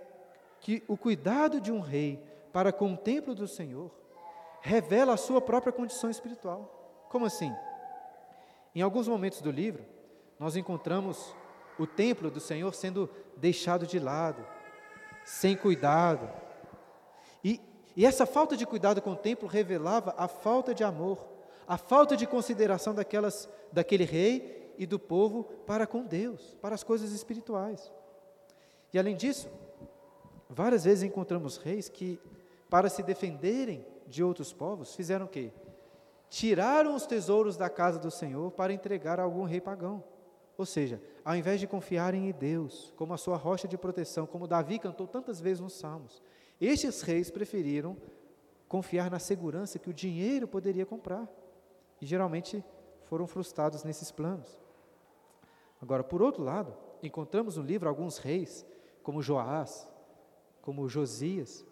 que 0.59 0.83
o 0.87 0.95
cuidado 0.95 1.59
de 1.59 1.71
um 1.71 1.79
rei 1.79 2.23
para 2.53 2.71
com 2.71 2.93
o 2.93 2.97
templo 2.97 3.35
do 3.35 3.47
Senhor 3.47 3.91
revela 4.61 5.13
a 5.13 5.17
sua 5.17 5.41
própria 5.41 5.73
condição 5.73 6.09
espiritual. 6.09 7.05
Como 7.09 7.25
assim? 7.25 7.53
Em 8.73 8.81
alguns 8.81 9.07
momentos 9.07 9.41
do 9.41 9.51
livro, 9.51 9.83
nós 10.39 10.55
encontramos 10.55 11.35
o 11.77 11.85
templo 11.85 12.31
do 12.31 12.39
Senhor 12.39 12.73
sendo 12.73 13.09
deixado 13.35 13.85
de 13.85 13.99
lado, 13.99 14.45
sem 15.25 15.57
cuidado. 15.57 16.29
E, 17.43 17.59
e 17.95 18.05
essa 18.05 18.25
falta 18.25 18.55
de 18.55 18.65
cuidado 18.65 19.01
com 19.01 19.11
o 19.11 19.15
templo 19.15 19.47
revelava 19.47 20.13
a 20.17 20.27
falta 20.27 20.73
de 20.73 20.83
amor, 20.83 21.27
a 21.67 21.77
falta 21.77 22.15
de 22.15 22.25
consideração 22.25 22.93
daquelas, 22.93 23.49
daquele 23.71 24.05
rei 24.05 24.73
e 24.77 24.85
do 24.85 24.99
povo 24.99 25.43
para 25.65 25.85
com 25.85 26.03
Deus, 26.03 26.55
para 26.61 26.75
as 26.75 26.83
coisas 26.83 27.11
espirituais. 27.11 27.91
E 28.93 28.99
além 28.99 29.15
disso, 29.15 29.49
várias 30.49 30.83
vezes 30.83 31.03
encontramos 31.03 31.57
reis 31.57 31.89
que, 31.89 32.19
para 32.69 32.89
se 32.89 33.03
defenderem 33.03 33.85
de 34.11 34.23
outros 34.23 34.53
povos, 34.53 34.93
fizeram 34.93 35.25
o 35.25 35.29
quê? 35.29 35.51
Tiraram 36.29 36.95
os 36.95 37.05
tesouros 37.05 37.57
da 37.57 37.69
casa 37.69 37.97
do 37.97 38.11
Senhor 38.11 38.51
para 38.51 38.71
entregar 38.71 39.19
a 39.19 39.23
algum 39.23 39.43
rei 39.43 39.59
pagão. 39.59 40.03
Ou 40.57 40.65
seja, 40.65 41.01
ao 41.25 41.35
invés 41.35 41.59
de 41.59 41.67
confiarem 41.67 42.29
em 42.29 42.31
Deus 42.31 42.93
como 42.95 43.13
a 43.13 43.17
sua 43.17 43.37
rocha 43.37 43.67
de 43.67 43.77
proteção, 43.77 44.27
como 44.27 44.47
Davi 44.47 44.77
cantou 44.77 45.07
tantas 45.07 45.41
vezes 45.41 45.59
nos 45.59 45.73
Salmos, 45.73 46.21
estes 46.59 47.01
reis 47.01 47.31
preferiram 47.31 47.97
confiar 48.67 49.09
na 49.09 49.19
segurança 49.19 49.79
que 49.79 49.89
o 49.89 49.93
dinheiro 49.93 50.47
poderia 50.47 50.85
comprar. 50.85 51.27
E 51.99 52.05
geralmente 52.05 52.63
foram 53.05 53.27
frustrados 53.27 53.83
nesses 53.83 54.11
planos. 54.11 54.59
Agora, 55.81 56.03
por 56.03 56.21
outro 56.21 56.43
lado, 56.43 56.73
encontramos 57.01 57.57
no 57.57 57.63
livro 57.63 57.89
alguns 57.89 58.17
reis, 58.17 58.65
como 59.03 59.21
Joás, 59.21 59.89
como 60.61 60.87
Josias, 60.87 61.65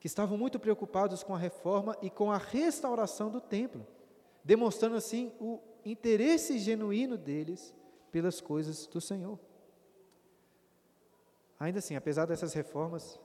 que 0.00 0.06
estavam 0.06 0.38
muito 0.38 0.58
preocupados 0.58 1.22
com 1.22 1.34
a 1.34 1.38
reforma 1.38 1.96
e 2.00 2.08
com 2.08 2.30
a 2.30 2.38
restauração 2.38 3.30
do 3.30 3.40
templo, 3.40 3.86
demonstrando 4.44 4.96
assim 4.96 5.32
o 5.40 5.60
interesse 5.84 6.58
genuíno 6.58 7.16
deles 7.16 7.74
pelas 8.10 8.40
coisas 8.40 8.86
do 8.86 9.00
Senhor. 9.00 9.38
Ainda 11.58 11.80
assim, 11.80 11.96
apesar 11.96 12.26
dessas 12.26 12.52
reformas, 12.54 13.18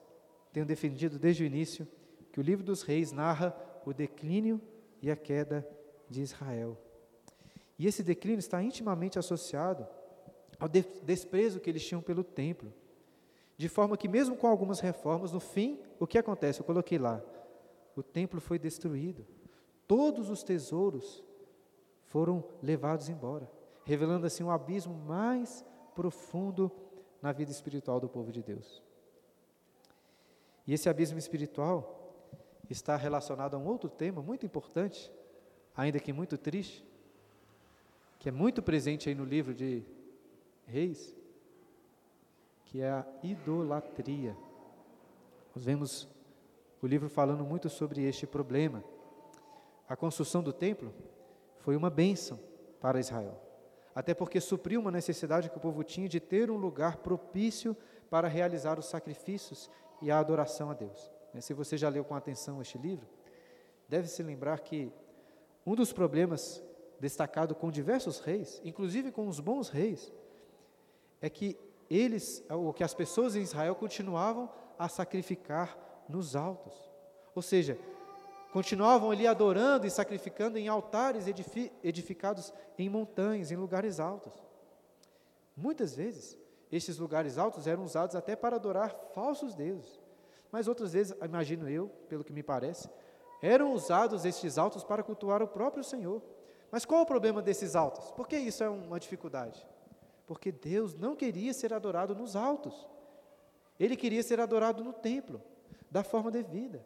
tenho 0.51 0.65
defendido 0.65 1.19
desde 1.19 1.43
o 1.43 1.45
início 1.45 1.87
que 2.31 2.39
o 2.39 2.43
livro 2.43 2.65
dos 2.65 2.81
reis 2.81 3.11
narra 3.11 3.55
o 3.85 3.93
declínio 3.93 4.59
e 5.01 5.11
a 5.11 5.15
queda 5.15 5.67
de 6.09 6.21
Israel. 6.21 6.77
E 7.77 7.85
esse 7.85 8.01
declínio 8.01 8.39
está 8.39 8.61
intimamente 8.63 9.19
associado 9.19 9.87
ao 10.59 10.67
desprezo 10.67 11.59
que 11.59 11.69
eles 11.69 11.85
tinham 11.85 12.01
pelo 12.01 12.23
templo. 12.23 12.73
De 13.57 13.69
forma 13.69 13.97
que, 13.97 14.07
mesmo 14.07 14.35
com 14.35 14.47
algumas 14.47 14.79
reformas, 14.79 15.31
no 15.31 15.39
fim, 15.39 15.79
o 15.99 16.07
que 16.07 16.17
acontece? 16.17 16.59
Eu 16.59 16.65
coloquei 16.65 16.97
lá: 16.97 17.21
o 17.95 18.01
templo 18.01 18.41
foi 18.41 18.57
destruído, 18.57 19.25
todos 19.87 20.29
os 20.29 20.43
tesouros 20.43 21.23
foram 22.07 22.43
levados 22.61 23.09
embora, 23.09 23.49
revelando 23.85 24.25
assim 24.25 24.43
um 24.43 24.51
abismo 24.51 24.93
mais 24.93 25.63
profundo 25.95 26.71
na 27.21 27.31
vida 27.31 27.51
espiritual 27.51 27.99
do 27.99 28.09
povo 28.09 28.31
de 28.31 28.41
Deus. 28.41 28.81
E 30.65 30.73
esse 30.73 30.89
abismo 30.89 31.17
espiritual 31.17 32.15
está 32.69 32.95
relacionado 32.95 33.55
a 33.55 33.57
um 33.57 33.67
outro 33.67 33.89
tema 33.89 34.21
muito 34.21 34.45
importante, 34.45 35.11
ainda 35.75 35.99
que 35.99 36.13
muito 36.13 36.37
triste, 36.37 36.85
que 38.19 38.29
é 38.29 38.31
muito 38.31 38.61
presente 38.61 39.09
aí 39.09 39.15
no 39.15 39.25
livro 39.25 39.53
de 39.53 39.83
Reis, 40.65 41.15
que 42.73 42.81
é 42.81 42.89
a 42.89 43.05
idolatria. 43.21 44.35
Nós 45.55 45.63
vemos 45.63 46.09
o 46.81 46.87
livro 46.87 47.07
falando 47.07 47.45
muito 47.45 47.69
sobre 47.69 48.01
este 48.01 48.25
problema. 48.25 48.83
A 49.87 49.95
construção 49.95 50.41
do 50.41 50.51
templo 50.51 50.91
foi 51.59 51.75
uma 51.75 51.91
bênção 51.91 52.39
para 52.81 52.99
Israel, 52.99 53.39
até 53.93 54.15
porque 54.15 54.41
supriu 54.41 54.81
uma 54.81 54.89
necessidade 54.89 55.51
que 55.51 55.57
o 55.57 55.59
povo 55.59 55.83
tinha 55.83 56.09
de 56.09 56.19
ter 56.19 56.49
um 56.49 56.57
lugar 56.57 56.97
propício 56.97 57.77
para 58.09 58.27
realizar 58.27 58.79
os 58.79 58.87
sacrifícios 58.87 59.69
e 60.01 60.09
a 60.09 60.17
adoração 60.17 60.71
a 60.71 60.73
Deus. 60.73 61.11
Né, 61.31 61.41
se 61.41 61.53
você 61.53 61.77
já 61.77 61.89
leu 61.89 62.03
com 62.03 62.15
atenção 62.15 62.59
este 62.59 62.79
livro, 62.79 63.05
deve 63.87 64.07
se 64.07 64.23
lembrar 64.23 64.61
que 64.61 64.91
um 65.63 65.75
dos 65.75 65.93
problemas 65.93 66.63
destacado 66.99 67.53
com 67.53 67.69
diversos 67.69 68.19
reis, 68.19 68.59
inclusive 68.65 69.11
com 69.11 69.27
os 69.27 69.39
bons 69.39 69.69
reis, 69.69 70.11
é 71.21 71.29
que 71.29 71.55
eles, 71.89 72.43
ou 72.49 72.73
que 72.73 72.83
as 72.83 72.93
pessoas 72.93 73.35
em 73.35 73.41
Israel 73.41 73.75
continuavam 73.75 74.49
a 74.77 74.87
sacrificar 74.89 75.77
nos 76.07 76.35
altos. 76.35 76.73
Ou 77.35 77.41
seja, 77.41 77.77
continuavam 78.51 79.11
ali 79.11 79.25
adorando 79.25 79.87
e 79.87 79.89
sacrificando 79.89 80.57
em 80.57 80.67
altares 80.67 81.25
edificados 81.83 82.53
em 82.77 82.89
montanhas, 82.89 83.51
em 83.51 83.55
lugares 83.55 83.99
altos. 83.99 84.33
Muitas 85.55 85.95
vezes, 85.95 86.37
estes 86.71 86.97
lugares 86.97 87.37
altos 87.37 87.67
eram 87.67 87.83
usados 87.83 88.15
até 88.15 88.35
para 88.35 88.55
adorar 88.55 88.95
falsos 89.13 89.53
deuses. 89.53 89.99
Mas 90.51 90.67
outras 90.67 90.93
vezes, 90.93 91.15
imagino 91.23 91.69
eu, 91.69 91.89
pelo 92.07 92.23
que 92.23 92.33
me 92.33 92.43
parece, 92.43 92.89
eram 93.41 93.73
usados 93.73 94.25
estes 94.25 94.57
altos 94.57 94.83
para 94.83 95.03
cultuar 95.03 95.41
o 95.41 95.47
próprio 95.47 95.83
Senhor. 95.83 96.21
Mas 96.71 96.85
qual 96.85 97.01
o 97.01 97.05
problema 97.05 97.41
desses 97.41 97.75
altos? 97.75 98.11
Por 98.11 98.27
que 98.27 98.37
isso 98.37 98.63
é 98.63 98.69
uma 98.69 98.99
dificuldade? 98.99 99.65
Porque 100.33 100.51
Deus 100.51 100.95
não 100.95 101.15
queria 101.15 101.53
ser 101.53 101.73
adorado 101.73 102.15
nos 102.15 102.35
altos. 102.35 102.89
Ele 103.79 103.95
queria 103.95 104.23
ser 104.23 104.39
adorado 104.39 104.83
no 104.83 104.91
templo, 104.91 105.39
da 105.91 106.03
forma 106.03 106.31
devida. 106.31 106.83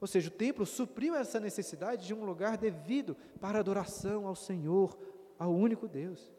Ou 0.00 0.06
seja, 0.06 0.28
o 0.28 0.32
templo 0.32 0.66
supriu 0.66 1.14
essa 1.16 1.40
necessidade 1.40 2.06
de 2.06 2.12
um 2.12 2.24
lugar 2.24 2.58
devido 2.58 3.16
para 3.40 3.58
adoração 3.58 4.26
ao 4.26 4.34
Senhor, 4.34 4.98
ao 5.38 5.50
único 5.50 5.88
Deus. 5.88 6.30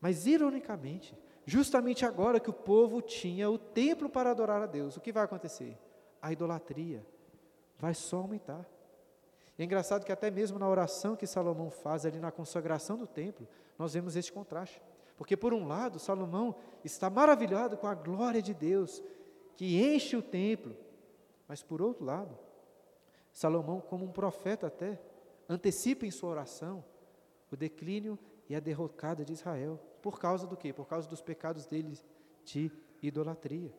Mas, 0.00 0.26
ironicamente, 0.26 1.14
Justamente 1.44 2.04
agora 2.06 2.38
que 2.38 2.50
o 2.50 2.52
povo 2.52 3.02
tinha 3.02 3.50
o 3.50 3.58
templo 3.58 4.08
para 4.08 4.30
adorar 4.30 4.62
a 4.62 4.66
Deus, 4.66 4.96
o 4.96 5.00
que 5.00 5.12
vai 5.12 5.24
acontecer? 5.24 5.76
A 6.20 6.32
idolatria 6.32 7.04
vai 7.78 7.94
só 7.94 8.18
aumentar. 8.18 8.64
é 9.58 9.64
engraçado 9.64 10.04
que 10.04 10.12
até 10.12 10.30
mesmo 10.30 10.56
na 10.56 10.68
oração 10.68 11.16
que 11.16 11.26
Salomão 11.26 11.68
faz 11.68 12.06
ali 12.06 12.20
na 12.20 12.30
consagração 12.30 12.96
do 12.96 13.08
templo, 13.08 13.48
nós 13.76 13.94
vemos 13.94 14.14
este 14.14 14.32
contraste. 14.32 14.80
Porque 15.16 15.36
por 15.36 15.52
um 15.52 15.66
lado, 15.66 15.98
Salomão 15.98 16.54
está 16.84 17.08
maravilhado 17.08 17.76
com 17.76 17.86
a 17.86 17.94
glória 17.94 18.42
de 18.42 18.54
Deus 18.54 19.02
que 19.56 19.80
enche 19.82 20.16
o 20.16 20.22
templo, 20.22 20.76
mas 21.46 21.62
por 21.62 21.82
outro 21.82 22.04
lado, 22.04 22.36
Salomão, 23.32 23.80
como 23.80 24.04
um 24.04 24.12
profeta 24.12 24.66
até, 24.66 25.00
antecipa 25.48 26.06
em 26.06 26.10
sua 26.10 26.30
oração 26.30 26.84
o 27.50 27.56
declínio 27.56 28.18
e 28.48 28.54
a 28.54 28.60
derrocada 28.60 29.24
de 29.24 29.32
Israel. 29.32 29.78
Por 30.00 30.18
causa 30.18 30.46
do 30.46 30.56
quê? 30.56 30.72
Por 30.72 30.86
causa 30.86 31.08
dos 31.08 31.20
pecados 31.20 31.66
deles 31.66 32.04
de 32.44 32.70
idolatria. 33.02 33.72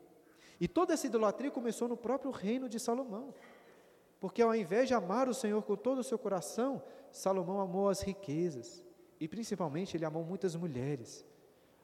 E 0.60 0.67
toda 0.67 0.93
essa 0.93 1.08
idolatria 1.08 1.52
começou 1.52 1.88
no 1.88 1.98
próprio 1.98 2.32
reino 2.32 2.69
de 2.69 2.80
Salomão. 2.80 3.34
Porque 4.19 4.41
ao 4.41 4.56
invés 4.56 4.88
de 4.88 4.93
amar 4.93 5.28
o 5.28 5.34
Senhor 5.34 5.62
com 5.63 5.76
todo 5.76 6.00
o 6.00 6.04
seu 6.04 6.17
coração, 6.17 6.82
Salomão 7.12 7.60
amou 7.60 7.89
as 7.89 8.02
riquezas. 8.02 8.84
E 9.19 9.28
principalmente 9.28 9.95
ele 9.95 10.06
amou 10.06 10.23
muitas 10.23 10.56
mulheres. 10.56 11.26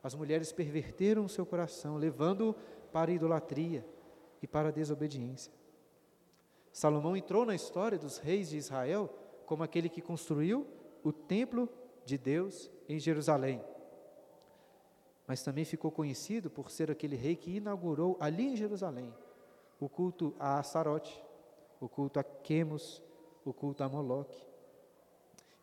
As 0.04 0.16
mulheres 0.16 0.52
perverteram 0.52 1.26
o 1.26 1.30
seu 1.30 1.46
coração, 1.46 1.98
levando-o 1.98 2.56
para 2.92 3.12
a 3.12 3.14
idolatria 3.14 3.86
e 4.42 4.48
para 4.48 4.70
a 4.70 4.72
desobediência. 4.72 5.52
Salomão 6.72 7.18
entrou 7.18 7.46
na 7.46 7.56
história 7.56 7.98
dos 7.98 8.18
reis 8.18 8.50
de 8.50 8.58
Israel 8.58 9.10
como 9.46 9.64
aquele 9.64 9.90
que 9.90 10.02
construiu 10.02 10.66
o 11.04 11.12
templo 11.12 11.68
de 12.06 12.18
Deus 12.18 12.72
em 12.88 13.00
Jerusalém 13.00 13.62
mas 15.30 15.44
também 15.44 15.64
ficou 15.64 15.92
conhecido 15.92 16.50
por 16.50 16.72
ser 16.72 16.90
aquele 16.90 17.16
rei 17.16 17.36
que 17.36 17.58
inaugurou 17.58 18.18
ali 18.20 18.48
em 18.48 18.56
Jerusalém 18.56 19.14
o 19.80 19.88
culto 19.88 20.34
a 20.40 20.58
Astarote, 20.58 21.24
o 21.80 21.88
culto 21.88 22.20
a 22.20 22.24
Quemos, 22.24 23.00
o 23.46 23.54
culto 23.54 23.84
a 23.84 23.88
Moloque. 23.88 24.44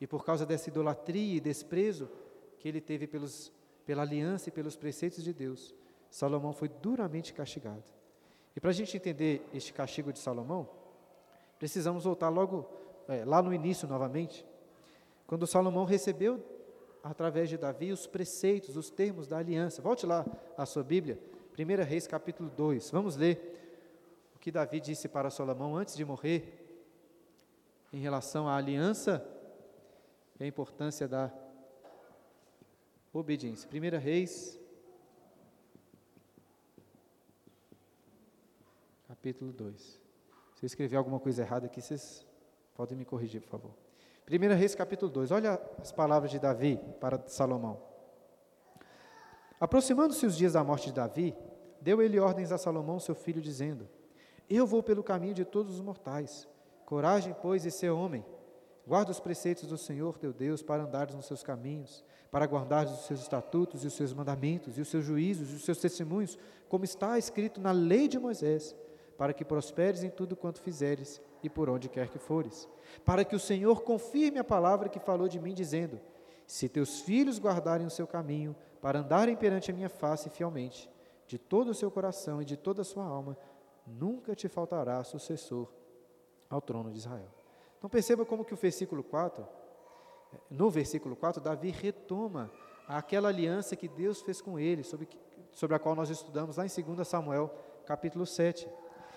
E 0.00 0.06
por 0.06 0.24
causa 0.24 0.44
dessa 0.44 0.68
idolatria 0.68 1.36
e 1.36 1.40
desprezo 1.40 2.08
que 2.58 2.68
ele 2.68 2.80
teve 2.80 3.06
pelos, 3.06 3.52
pela 3.84 4.02
aliança 4.02 4.48
e 4.48 4.52
pelos 4.52 4.76
preceitos 4.76 5.22
de 5.22 5.32
Deus, 5.32 5.74
Salomão 6.10 6.52
foi 6.52 6.68
duramente 6.68 7.32
castigado. 7.32 7.82
E 8.54 8.60
para 8.60 8.70
a 8.70 8.72
gente 8.72 8.96
entender 8.96 9.46
este 9.52 9.72
castigo 9.72 10.12
de 10.12 10.18
Salomão, 10.18 10.68
precisamos 11.58 12.04
voltar 12.04 12.28
logo 12.28 12.68
é, 13.08 13.24
lá 13.24 13.42
no 13.42 13.52
início 13.52 13.86
novamente, 13.86 14.46
quando 15.26 15.46
Salomão 15.46 15.84
recebeu 15.84 16.42
através 17.02 17.48
de 17.48 17.56
Davi, 17.56 17.92
os 17.92 18.06
preceitos, 18.06 18.76
os 18.76 18.90
termos 18.90 19.28
da 19.28 19.38
aliança. 19.38 19.80
Volte 19.80 20.04
lá 20.04 20.26
à 20.56 20.66
sua 20.66 20.82
Bíblia, 20.82 21.18
1 21.56 21.84
Reis 21.84 22.06
capítulo 22.06 22.50
2. 22.50 22.90
Vamos 22.90 23.16
ler 23.16 24.30
o 24.34 24.38
que 24.38 24.50
Davi 24.50 24.80
disse 24.80 25.08
para 25.08 25.30
Salomão 25.30 25.76
antes 25.76 25.94
de 25.94 26.04
morrer, 26.04 26.64
em 27.92 27.98
relação 27.98 28.48
à 28.48 28.56
aliança 28.56 29.24
e 30.38 30.44
a 30.44 30.46
importância 30.46 31.08
da 31.08 31.32
obediência. 33.12 33.68
1 33.70 33.98
Reis, 33.98 34.60
capítulo 39.08 39.52
2. 39.52 39.80
Se 40.54 40.64
eu 40.64 40.66
escrever 40.66 40.96
alguma 40.96 41.18
coisa 41.18 41.42
errada 41.42 41.66
aqui, 41.66 41.80
vocês 41.80 42.26
podem 42.74 42.96
me 42.96 43.04
corrigir, 43.04 43.40
por 43.40 43.48
favor. 43.48 43.74
1 44.30 44.54
Reis 44.54 44.74
capítulo 44.74 45.10
2, 45.10 45.30
olha 45.30 45.60
as 45.78 45.92
palavras 45.92 46.30
de 46.30 46.38
Davi 46.38 46.78
para 47.00 47.26
Salomão. 47.28 47.80
Aproximando-se 49.58 50.26
os 50.26 50.36
dias 50.36 50.52
da 50.52 50.62
morte 50.62 50.86
de 50.86 50.92
Davi, 50.92 51.34
deu 51.80 52.02
ele 52.02 52.18
ordens 52.18 52.52
a 52.52 52.58
Salomão, 52.58 53.00
seu 53.00 53.14
filho, 53.14 53.40
dizendo: 53.40 53.88
Eu 54.50 54.66
vou 54.66 54.82
pelo 54.82 55.02
caminho 55.02 55.32
de 55.32 55.44
todos 55.44 55.74
os 55.74 55.80
mortais. 55.80 56.46
Coragem, 56.84 57.34
pois, 57.40 57.64
e 57.64 57.70
ser 57.70 57.90
homem. 57.90 58.24
Guarda 58.86 59.10
os 59.10 59.18
preceitos 59.18 59.66
do 59.66 59.76
Senhor 59.76 60.16
teu 60.16 60.32
Deus 60.32 60.62
para 60.62 60.84
andares 60.84 61.14
nos 61.14 61.26
seus 61.26 61.42
caminhos, 61.42 62.04
para 62.30 62.46
guardares 62.46 62.92
os 62.92 63.06
seus 63.06 63.20
estatutos 63.20 63.82
e 63.82 63.88
os 63.88 63.94
seus 63.94 64.12
mandamentos, 64.12 64.78
e 64.78 64.80
os 64.80 64.88
seus 64.88 65.04
juízos 65.04 65.50
e 65.50 65.56
os 65.56 65.64
seus 65.64 65.78
testemunhos, 65.78 66.38
como 66.68 66.84
está 66.84 67.18
escrito 67.18 67.60
na 67.60 67.72
lei 67.72 68.06
de 68.06 68.16
Moisés, 68.16 68.76
para 69.18 69.32
que 69.32 69.44
prosperes 69.44 70.04
em 70.04 70.10
tudo 70.10 70.36
quanto 70.36 70.60
fizeres 70.60 71.20
e 71.42 71.50
por 71.50 71.68
onde 71.68 71.88
quer 71.88 72.08
que 72.08 72.18
fores. 72.18 72.68
Para 73.04 73.24
que 73.24 73.34
o 73.34 73.40
Senhor 73.40 73.82
confirme 73.82 74.38
a 74.38 74.44
palavra 74.44 74.88
que 74.88 75.00
falou 75.00 75.26
de 75.26 75.40
mim, 75.40 75.52
dizendo: 75.52 75.98
Se 76.46 76.68
teus 76.68 77.00
filhos 77.00 77.40
guardarem 77.40 77.88
o 77.88 77.90
seu 77.90 78.06
caminho, 78.06 78.54
para 78.80 79.00
andarem 79.00 79.34
perante 79.34 79.70
a 79.70 79.74
minha 79.74 79.88
face 79.88 80.30
fielmente, 80.30 80.88
de 81.26 81.38
todo 81.38 81.70
o 81.70 81.74
seu 81.74 81.90
coração 81.90 82.40
e 82.40 82.44
de 82.44 82.56
toda 82.56 82.82
a 82.82 82.84
sua 82.84 83.04
alma, 83.04 83.36
nunca 83.84 84.32
te 84.34 84.48
faltará 84.48 85.02
sucessor 85.02 85.72
ao 86.48 86.60
trono 86.60 86.92
de 86.92 86.98
Israel. 86.98 87.45
Então 87.78 87.90
perceba 87.90 88.24
como 88.24 88.44
que 88.44 88.54
o 88.54 88.56
versículo 88.56 89.02
4, 89.02 89.46
no 90.50 90.70
versículo 90.70 91.14
4, 91.16 91.40
Davi 91.40 91.70
retoma 91.70 92.50
aquela 92.86 93.28
aliança 93.28 93.76
que 93.76 93.88
Deus 93.88 94.22
fez 94.22 94.40
com 94.40 94.58
ele, 94.58 94.82
sobre, 94.82 95.08
sobre 95.52 95.76
a 95.76 95.78
qual 95.78 95.94
nós 95.94 96.10
estudamos 96.10 96.56
lá 96.56 96.64
em 96.64 96.68
2 96.68 97.06
Samuel, 97.06 97.52
capítulo 97.84 98.26
7. 98.26 98.68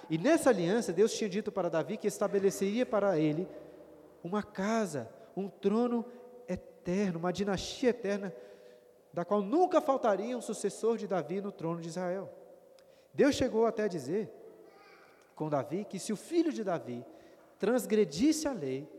E 0.09 0.17
nessa 0.17 0.49
aliança, 0.49 0.91
Deus 0.91 1.13
tinha 1.13 1.29
dito 1.29 1.51
para 1.51 1.69
Davi 1.69 1.97
que 1.97 2.07
estabeleceria 2.07 2.85
para 2.85 3.17
ele 3.17 3.47
uma 4.23 4.41
casa, 4.41 5.09
um 5.35 5.47
trono 5.47 6.03
eterno, 6.47 7.19
uma 7.19 7.31
dinastia 7.31 7.89
eterna 7.89 8.33
da 9.13 9.25
qual 9.25 9.41
nunca 9.41 9.81
faltaria 9.81 10.37
um 10.37 10.41
sucessor 10.41 10.97
de 10.97 11.07
Davi 11.07 11.41
no 11.41 11.51
trono 11.51 11.81
de 11.81 11.89
Israel. 11.89 12.29
Deus 13.13 13.35
chegou 13.35 13.65
até 13.65 13.83
a 13.83 13.87
dizer 13.87 14.29
com 15.35 15.49
Davi 15.49 15.85
que 15.85 15.99
se 15.99 16.13
o 16.13 16.17
filho 16.17 16.51
de 16.51 16.63
Davi 16.63 17.03
transgredisse 17.59 18.47
a 18.47 18.53
lei, 18.53 18.89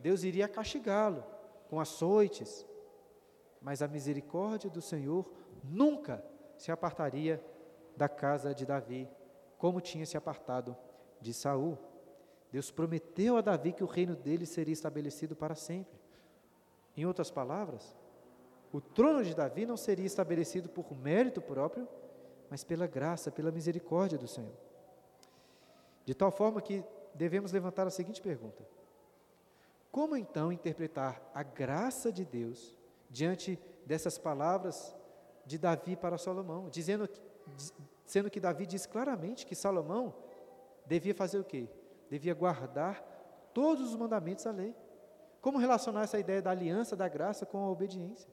Deus 0.00 0.24
iria 0.24 0.48
castigá-lo 0.48 1.22
com 1.68 1.78
açoites, 1.78 2.66
mas 3.60 3.82
a 3.82 3.88
misericórdia 3.88 4.70
do 4.70 4.80
Senhor 4.80 5.30
nunca 5.62 6.24
se 6.56 6.72
apartaria 6.72 7.44
da 7.96 8.08
casa 8.08 8.54
de 8.54 8.64
Davi, 8.64 9.08
como 9.58 9.80
tinha 9.80 10.06
se 10.06 10.16
apartado 10.16 10.76
de 11.20 11.32
Saul. 11.32 11.78
Deus 12.50 12.70
prometeu 12.70 13.36
a 13.36 13.40
Davi 13.40 13.72
que 13.72 13.84
o 13.84 13.86
reino 13.86 14.16
dele 14.16 14.46
seria 14.46 14.72
estabelecido 14.72 15.36
para 15.36 15.54
sempre. 15.54 15.98
Em 16.96 17.04
outras 17.04 17.30
palavras, 17.30 17.96
o 18.72 18.80
trono 18.80 19.22
de 19.22 19.34
Davi 19.34 19.66
não 19.66 19.76
seria 19.76 20.06
estabelecido 20.06 20.68
por 20.68 20.94
mérito 20.96 21.42
próprio, 21.42 21.88
mas 22.48 22.64
pela 22.64 22.86
graça, 22.86 23.30
pela 23.30 23.50
misericórdia 23.50 24.16
do 24.16 24.28
Senhor. 24.28 24.54
De 26.04 26.14
tal 26.14 26.30
forma 26.30 26.60
que 26.60 26.84
devemos 27.16 27.52
levantar 27.52 27.86
a 27.86 27.90
seguinte 27.90 28.20
pergunta: 28.20 28.62
Como 29.90 30.16
então 30.16 30.52
interpretar 30.52 31.20
a 31.34 31.42
graça 31.42 32.12
de 32.12 32.24
Deus 32.24 32.76
diante 33.10 33.58
dessas 33.84 34.18
palavras 34.18 34.94
de 35.44 35.58
Davi 35.58 35.96
para 35.96 36.18
Salomão, 36.18 36.68
dizendo 36.68 37.08
sendo 38.04 38.30
que 38.30 38.40
Davi 38.40 38.66
diz 38.66 38.86
claramente 38.86 39.46
que 39.46 39.54
Salomão 39.54 40.14
devia 40.86 41.14
fazer 41.14 41.38
o 41.38 41.44
quê? 41.44 41.68
Devia 42.08 42.34
guardar 42.34 43.02
todos 43.52 43.88
os 43.88 43.96
mandamentos 43.96 44.44
da 44.44 44.52
lei. 44.52 44.74
Como 45.40 45.58
relacionar 45.58 46.04
essa 46.04 46.18
ideia 46.18 46.40
da 46.40 46.50
aliança 46.50 46.96
da 46.96 47.08
graça 47.08 47.44
com 47.44 47.58
a 47.58 47.70
obediência? 47.70 48.28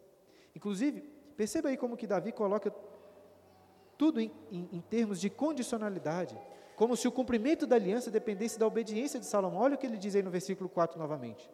Inclusive, 0.56 1.02
perceba 1.36 1.69
aí 1.69 1.78
como 1.78 1.98
que 1.98 2.06
Davi 2.06 2.32
coloca 2.32 2.74
tudo 3.98 4.19
em, 4.19 4.32
em, 4.52 4.69
em, 4.72 4.82
termos 4.82 5.19
de 5.19 5.30
condicionalidade, 5.30 6.38
como 6.75 6.95
se 6.95 7.07
o 7.07 7.12
cumprimento 7.12 7.67
da 7.67 7.75
aliança 7.75 8.09
dependesse 8.09 8.57
da 8.57 8.67
obediência 8.67 9.19
de 9.19 9.25
Salomão. 9.25 9.62
Olha 9.62 9.75
o 9.75 9.77
que 9.77 9.86
ele 9.86 9.97
diz 9.97 10.15
aí 10.15 10.23
no 10.23 10.31
versículo 10.31 10.69
4 10.69 10.97
novamente. 10.99 11.49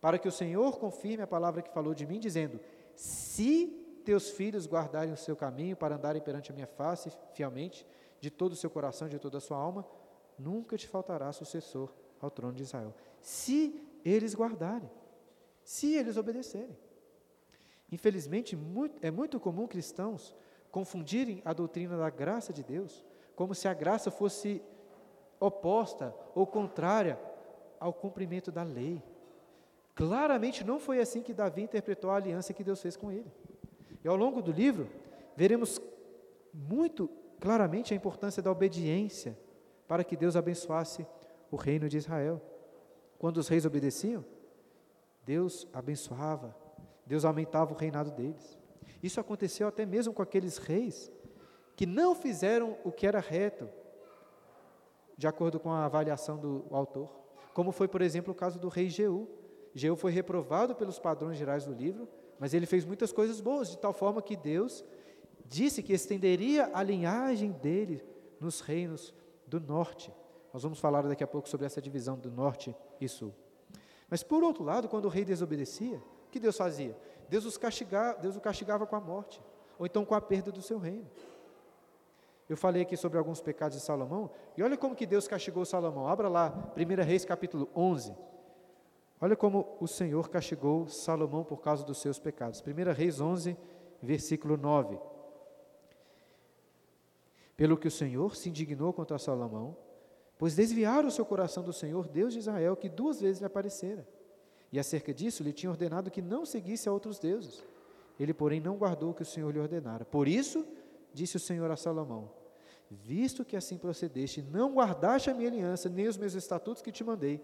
Para 0.00 0.18
que 0.18 0.28
o 0.28 0.32
Senhor 0.32 0.78
confirme 0.78 1.22
a 1.22 1.26
palavra 1.26 1.62
que 1.62 1.70
falou 1.72 1.94
de 1.94 2.06
mim, 2.06 2.18
dizendo: 2.18 2.60
Se 2.94 3.66
teus 4.04 4.30
filhos 4.30 4.66
guardarem 4.66 5.12
o 5.12 5.16
seu 5.16 5.36
caminho 5.36 5.76
para 5.76 5.94
andarem 5.96 6.20
perante 6.20 6.50
a 6.50 6.54
minha 6.54 6.66
face 6.66 7.10
fielmente, 7.34 7.86
de 8.20 8.30
todo 8.30 8.52
o 8.52 8.56
seu 8.56 8.68
coração, 8.68 9.08
de 9.08 9.18
toda 9.18 9.38
a 9.38 9.40
sua 9.40 9.56
alma, 9.56 9.86
nunca 10.38 10.76
te 10.76 10.88
faltará 10.88 11.32
sucessor 11.32 11.92
ao 12.20 12.30
trono 12.30 12.54
de 12.54 12.62
Israel. 12.62 12.94
Se 13.20 13.80
eles 14.04 14.34
guardarem, 14.34 14.90
se 15.64 15.94
eles 15.94 16.16
obedecerem. 16.16 16.76
Infelizmente, 17.90 18.56
muito, 18.56 18.98
é 19.04 19.10
muito 19.10 19.38
comum 19.38 19.66
cristãos 19.66 20.34
confundirem 20.70 21.42
a 21.44 21.52
doutrina 21.52 21.96
da 21.96 22.08
graça 22.08 22.52
de 22.52 22.62
Deus 22.62 23.04
como 23.34 23.54
se 23.54 23.68
a 23.68 23.74
graça 23.74 24.10
fosse 24.10 24.62
oposta 25.40 26.14
ou 26.34 26.46
contrária 26.46 27.18
ao 27.78 27.92
cumprimento 27.92 28.52
da 28.52 28.62
lei. 28.62 29.02
Claramente 29.94 30.64
não 30.64 30.78
foi 30.78 31.00
assim 31.00 31.22
que 31.22 31.34
Davi 31.34 31.62
interpretou 31.62 32.10
a 32.10 32.16
aliança 32.16 32.52
que 32.52 32.64
Deus 32.64 32.80
fez 32.80 32.96
com 32.96 33.10
ele. 33.10 33.30
E 34.04 34.08
ao 34.08 34.16
longo 34.16 34.40
do 34.40 34.52
livro, 34.52 34.88
veremos 35.36 35.80
muito 36.52 37.08
claramente 37.40 37.92
a 37.92 37.96
importância 37.96 38.42
da 38.42 38.50
obediência 38.50 39.38
para 39.88 40.04
que 40.04 40.16
Deus 40.16 40.36
abençoasse 40.36 41.06
o 41.50 41.56
reino 41.56 41.88
de 41.88 41.98
Israel. 41.98 42.40
Quando 43.18 43.38
os 43.38 43.48
reis 43.48 43.66
obedeciam, 43.66 44.24
Deus 45.24 45.68
abençoava 45.72 46.62
Deus 47.06 47.24
aumentava 47.24 47.72
o 47.72 47.76
reinado 47.76 48.10
deles. 48.10 48.58
Isso 49.02 49.20
aconteceu 49.20 49.68
até 49.68 49.84
mesmo 49.84 50.12
com 50.12 50.22
aqueles 50.22 50.58
reis 50.58 51.10
que 51.76 51.86
não 51.86 52.14
fizeram 52.14 52.76
o 52.84 52.92
que 52.92 53.06
era 53.06 53.20
reto, 53.20 53.68
de 55.16 55.26
acordo 55.26 55.60
com 55.60 55.70
a 55.70 55.84
avaliação 55.84 56.38
do 56.38 56.64
autor. 56.70 57.08
Como 57.54 57.72
foi, 57.72 57.88
por 57.88 58.02
exemplo, 58.02 58.32
o 58.32 58.36
caso 58.36 58.58
do 58.58 58.68
rei 58.68 58.88
Jeú. 58.88 59.28
Jeú 59.74 59.96
foi 59.96 60.12
reprovado 60.12 60.74
pelos 60.74 60.98
padrões 60.98 61.36
gerais 61.36 61.64
do 61.64 61.72
livro, 61.72 62.08
mas 62.38 62.52
ele 62.54 62.66
fez 62.66 62.84
muitas 62.84 63.12
coisas 63.12 63.40
boas, 63.40 63.70
de 63.70 63.78
tal 63.78 63.92
forma 63.92 64.20
que 64.20 64.36
Deus 64.36 64.84
disse 65.46 65.82
que 65.82 65.92
estenderia 65.92 66.70
a 66.72 66.82
linhagem 66.82 67.52
dele 67.52 68.04
nos 68.40 68.60
reinos 68.60 69.14
do 69.46 69.60
norte. 69.60 70.12
Nós 70.52 70.62
vamos 70.62 70.78
falar 70.78 71.02
daqui 71.02 71.24
a 71.24 71.26
pouco 71.26 71.48
sobre 71.48 71.66
essa 71.66 71.80
divisão 71.80 72.18
do 72.18 72.30
norte 72.30 72.74
e 73.00 73.08
sul. 73.08 73.34
Mas 74.08 74.22
por 74.22 74.42
outro 74.42 74.62
lado, 74.64 74.88
quando 74.88 75.06
o 75.06 75.08
rei 75.08 75.24
desobedecia, 75.24 76.02
que 76.30 76.40
Deus 76.40 76.56
fazia? 76.56 76.96
Deus, 77.28 77.44
os 77.44 77.58
Deus 78.20 78.36
o 78.36 78.40
castigava 78.40 78.86
com 78.86 78.96
a 78.96 79.00
morte, 79.00 79.40
ou 79.78 79.86
então 79.86 80.04
com 80.04 80.14
a 80.14 80.20
perda 80.20 80.50
do 80.50 80.60
seu 80.60 80.78
reino. 80.78 81.06
Eu 82.52 82.56
falei 82.58 82.82
aqui 82.82 82.98
sobre 82.98 83.16
alguns 83.16 83.40
pecados 83.40 83.78
de 83.78 83.82
Salomão, 83.82 84.30
e 84.58 84.62
olha 84.62 84.76
como 84.76 84.94
que 84.94 85.06
Deus 85.06 85.26
castigou 85.26 85.64
Salomão. 85.64 86.06
Abra 86.06 86.28
lá, 86.28 86.70
1 86.76 87.02
Reis 87.02 87.24
capítulo 87.24 87.66
11. 87.74 88.14
Olha 89.18 89.34
como 89.34 89.74
o 89.80 89.88
Senhor 89.88 90.28
castigou 90.28 90.86
Salomão 90.86 91.44
por 91.44 91.62
causa 91.62 91.82
dos 91.82 91.96
seus 91.96 92.18
pecados. 92.18 92.60
1 92.62 92.92
Reis 92.92 93.22
11, 93.22 93.56
versículo 94.02 94.58
9. 94.58 94.98
Pelo 97.56 97.78
que 97.78 97.88
o 97.88 97.90
Senhor 97.90 98.36
se 98.36 98.50
indignou 98.50 98.92
contra 98.92 99.18
Salomão, 99.18 99.74
pois 100.36 100.54
desviaram 100.54 101.08
o 101.08 101.10
seu 101.10 101.24
coração 101.24 101.62
do 101.62 101.72
Senhor, 101.72 102.06
Deus 102.06 102.34
de 102.34 102.40
Israel, 102.40 102.76
que 102.76 102.90
duas 102.90 103.18
vezes 103.18 103.40
lhe 103.40 103.46
aparecera. 103.46 104.06
E 104.70 104.78
acerca 104.78 105.14
disso, 105.14 105.42
lhe 105.42 105.54
tinha 105.54 105.70
ordenado 105.70 106.10
que 106.10 106.20
não 106.20 106.44
seguisse 106.44 106.86
a 106.86 106.92
outros 106.92 107.18
deuses. 107.18 107.64
Ele, 108.20 108.34
porém, 108.34 108.60
não 108.60 108.76
guardou 108.76 109.12
o 109.12 109.14
que 109.14 109.22
o 109.22 109.24
Senhor 109.24 109.50
lhe 109.50 109.58
ordenara. 109.58 110.04
Por 110.04 110.28
isso, 110.28 110.66
disse 111.14 111.36
o 111.36 111.40
Senhor 111.40 111.70
a 111.70 111.76
Salomão: 111.76 112.41
Visto 112.96 113.44
que 113.44 113.56
assim 113.56 113.78
procedeste, 113.78 114.42
não 114.42 114.74
guardaste 114.74 115.30
a 115.30 115.34
minha 115.34 115.48
aliança, 115.48 115.88
nem 115.88 116.06
os 116.06 116.16
meus 116.16 116.34
estatutos 116.34 116.82
que 116.82 116.92
te 116.92 117.02
mandei, 117.02 117.42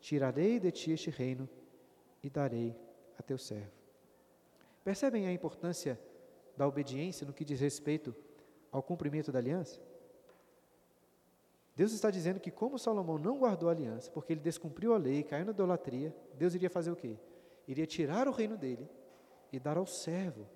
tirarei 0.00 0.58
de 0.58 0.70
ti 0.70 0.90
este 0.90 1.10
reino 1.10 1.48
e 2.22 2.28
darei 2.28 2.76
a 3.18 3.22
teu 3.22 3.38
servo. 3.38 3.72
Percebem 4.82 5.26
a 5.26 5.32
importância 5.32 6.00
da 6.56 6.66
obediência 6.66 7.26
no 7.26 7.32
que 7.32 7.44
diz 7.44 7.60
respeito 7.60 8.14
ao 8.72 8.82
cumprimento 8.82 9.30
da 9.30 9.38
aliança? 9.38 9.80
Deus 11.76 11.92
está 11.92 12.10
dizendo 12.10 12.40
que, 12.40 12.50
como 12.50 12.78
Salomão 12.78 13.16
não 13.16 13.38
guardou 13.38 13.68
a 13.68 13.72
aliança, 13.72 14.10
porque 14.10 14.32
ele 14.32 14.40
descumpriu 14.40 14.92
a 14.92 14.98
lei, 14.98 15.22
caiu 15.22 15.44
na 15.44 15.52
idolatria, 15.52 16.14
Deus 16.34 16.54
iria 16.54 16.68
fazer 16.68 16.90
o 16.90 16.96
quê? 16.96 17.16
Iria 17.66 17.86
tirar 17.86 18.28
o 18.28 18.32
reino 18.32 18.56
dele 18.56 18.88
e 19.52 19.58
dar 19.58 19.78
ao 19.78 19.86
servo. 19.86 20.46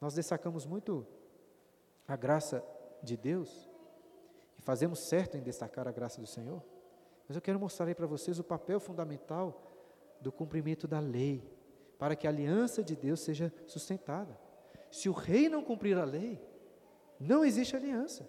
Nós 0.00 0.14
destacamos 0.14 0.64
muito 0.64 1.06
a 2.06 2.16
graça 2.16 2.64
de 3.02 3.16
Deus 3.16 3.70
e 4.58 4.62
fazemos 4.62 4.98
certo 5.00 5.36
em 5.36 5.42
destacar 5.42 5.88
a 5.88 5.92
graça 5.92 6.20
do 6.20 6.26
Senhor, 6.26 6.62
mas 7.26 7.36
eu 7.36 7.42
quero 7.42 7.58
mostrar 7.58 7.86
aí 7.86 7.94
para 7.94 8.06
vocês 8.06 8.38
o 8.38 8.44
papel 8.44 8.78
fundamental 8.78 9.62
do 10.20 10.30
cumprimento 10.30 10.86
da 10.86 11.00
lei, 11.00 11.42
para 11.98 12.14
que 12.14 12.26
a 12.26 12.30
aliança 12.30 12.82
de 12.82 12.94
Deus 12.94 13.20
seja 13.20 13.52
sustentada. 13.66 14.38
Se 14.90 15.08
o 15.08 15.12
rei 15.12 15.48
não 15.48 15.64
cumprir 15.64 15.98
a 15.98 16.04
lei, 16.04 16.40
não 17.18 17.44
existe 17.44 17.74
aliança. 17.74 18.28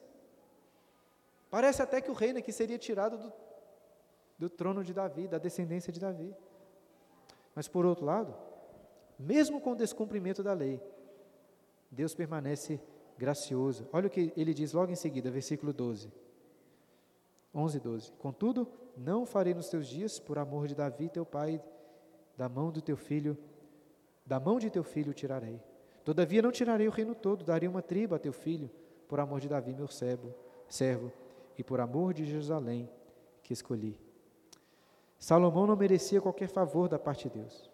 Parece 1.49 1.81
até 1.81 2.01
que 2.01 2.09
o 2.09 2.13
reino 2.13 2.39
aqui 2.39 2.51
seria 2.51 2.77
tirado 2.77 3.17
do, 3.17 3.33
do 4.37 4.49
trono 4.49 4.83
de 4.83 4.93
Davi, 4.93 5.27
da 5.27 5.37
descendência 5.37 5.91
de 5.91 5.99
Davi. 5.99 6.35
Mas 7.53 7.67
por 7.67 7.85
outro 7.85 8.05
lado, 8.05 8.35
mesmo 9.17 9.61
com 9.61 9.71
o 9.71 9.75
descumprimento 9.75 10.43
da 10.43 10.53
lei, 10.53 10.81
Deus 11.89 12.13
permanece 12.13 12.81
gracioso. 13.17 13.87
Olha 13.91 14.07
o 14.07 14.09
que 14.09 14.33
ele 14.35 14.53
diz 14.53 14.73
logo 14.73 14.91
em 14.91 14.95
seguida, 14.95 15.31
versículo 15.31 15.73
12. 15.73 16.11
11 17.53 17.77
e 17.77 17.79
12. 17.79 18.11
Contudo, 18.13 18.67
não 18.97 19.25
farei 19.25 19.53
nos 19.53 19.69
teus 19.69 19.87
dias, 19.87 20.19
por 20.19 20.37
amor 20.37 20.67
de 20.67 20.75
Davi, 20.75 21.09
teu 21.09 21.25
pai, 21.25 21.61
da 22.37 22.49
mão 22.49 22.71
do 22.71 22.81
teu 22.81 22.97
filho, 22.97 23.37
da 24.25 24.39
mão 24.39 24.59
de 24.59 24.69
teu 24.69 24.83
filho 24.83 25.13
tirarei. 25.13 25.61
Todavia 26.03 26.41
não 26.41 26.51
tirarei 26.51 26.87
o 26.87 26.91
reino 26.91 27.15
todo, 27.15 27.45
darei 27.45 27.67
uma 27.67 27.81
tribo 27.81 28.13
a 28.13 28.19
teu 28.19 28.33
filho, 28.33 28.69
por 29.07 29.19
amor 29.19 29.39
de 29.39 29.47
Davi, 29.47 29.73
meu 29.73 29.87
servo, 29.87 30.33
servo, 30.67 31.11
e 31.57 31.63
por 31.63 31.79
amor 31.79 32.13
de 32.13 32.25
Jerusalém, 32.25 32.89
que 33.41 33.53
escolhi. 33.53 33.99
Salomão 35.17 35.65
não 35.65 35.75
merecia 35.75 36.21
qualquer 36.21 36.49
favor 36.49 36.89
da 36.89 36.99
parte 36.99 37.29
de 37.29 37.39
Deus. 37.39 37.71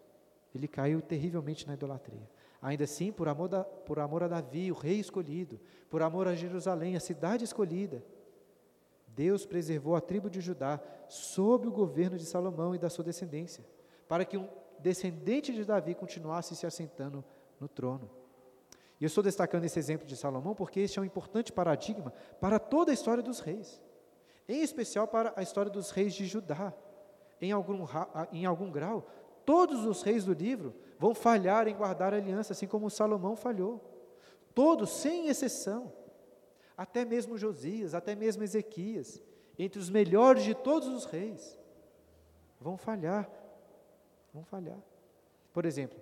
Ele 0.54 0.68
caiu 0.68 1.02
terrivelmente 1.02 1.66
na 1.66 1.74
idolatria. 1.74 2.30
Ainda 2.62 2.84
assim, 2.84 3.12
por 3.12 3.28
amor, 3.28 3.47
da, 3.47 3.64
por 3.64 3.99
amor 3.99 4.22
a 4.24 4.28
Davi, 4.28 4.72
o 4.72 4.76
rei 4.76 4.99
escolhido, 4.99 5.59
por 5.89 6.01
amor 6.01 6.28
a 6.28 6.36
Jerusalém, 6.36 6.95
a 6.95 6.99
cidade 6.99 7.43
escolhida, 7.43 8.03
Deus 9.07 9.45
preservou 9.45 9.95
a 9.95 10.01
tribo 10.01 10.30
de 10.30 10.39
Judá 10.39 10.80
sob 11.07 11.68
o 11.68 11.72
governo 11.72 12.18
de 12.18 12.26
Salomão 12.26 12.74
e 12.76 12.78
da 12.78 12.89
sua 12.89 13.03
descendência, 13.03 13.66
para 14.07 14.24
que 14.24 14.38
um 14.38 14.47
descendente 14.80 15.51
de 15.51 15.66
Davi 15.66 15.95
continuasse 15.95 16.55
se 16.55 16.66
assentando 16.66 17.24
no 17.59 17.68
trono. 17.68 18.09
E 18.99 19.03
eu 19.03 19.07
estou 19.07 19.24
destacando 19.24 19.64
esse 19.64 19.80
exemplo 19.80 20.05
de 20.05 20.16
Salomão 20.16 20.53
porque 20.53 20.80
este 20.80 20.99
é 20.99 21.01
um 21.01 21.05
importante 21.05 21.51
paradigma 21.51 22.14
para 22.39 22.59
toda 22.59 22.91
a 22.91 22.93
história 22.93 23.24
dos 23.24 23.39
reis, 23.39 23.82
em 24.47 24.62
especial 24.62 25.07
para 25.07 25.34
a 25.36 25.41
história 25.41 25.72
dos 25.72 25.89
reis 25.89 26.14
de 26.14 26.26
Judá. 26.26 26.74
Em 27.41 27.51
algum, 27.51 27.88
em 28.32 28.45
algum 28.45 28.70
grau, 28.70 29.07
todos 29.52 29.86
os 29.86 30.02
reis 30.02 30.24
do 30.24 30.32
livro 30.32 30.74
vão 30.97 31.14
falhar 31.14 31.68
em 31.68 31.76
guardar 31.76 32.14
a 32.14 32.16
aliança, 32.16 32.54
assim 32.54 32.66
como 32.66 32.89
Salomão 32.89 33.36
falhou. 33.36 33.82
Todos, 34.56 34.89
sem 34.91 35.28
exceção. 35.28 35.91
Até 36.78 37.04
mesmo 37.04 37.38
Josias, 37.38 37.93
até 37.93 38.16
mesmo 38.16 38.43
Ezequias, 38.43 39.22
entre 39.60 39.78
os 39.78 39.89
melhores 39.89 40.45
de 40.45 40.56
todos 40.56 40.88
os 40.88 41.04
reis, 41.04 41.60
vão 42.62 42.78
falhar. 42.78 43.30
Vão 44.34 44.45
falhar. 44.45 44.80
Por 45.52 45.66
exemplo, 45.66 45.99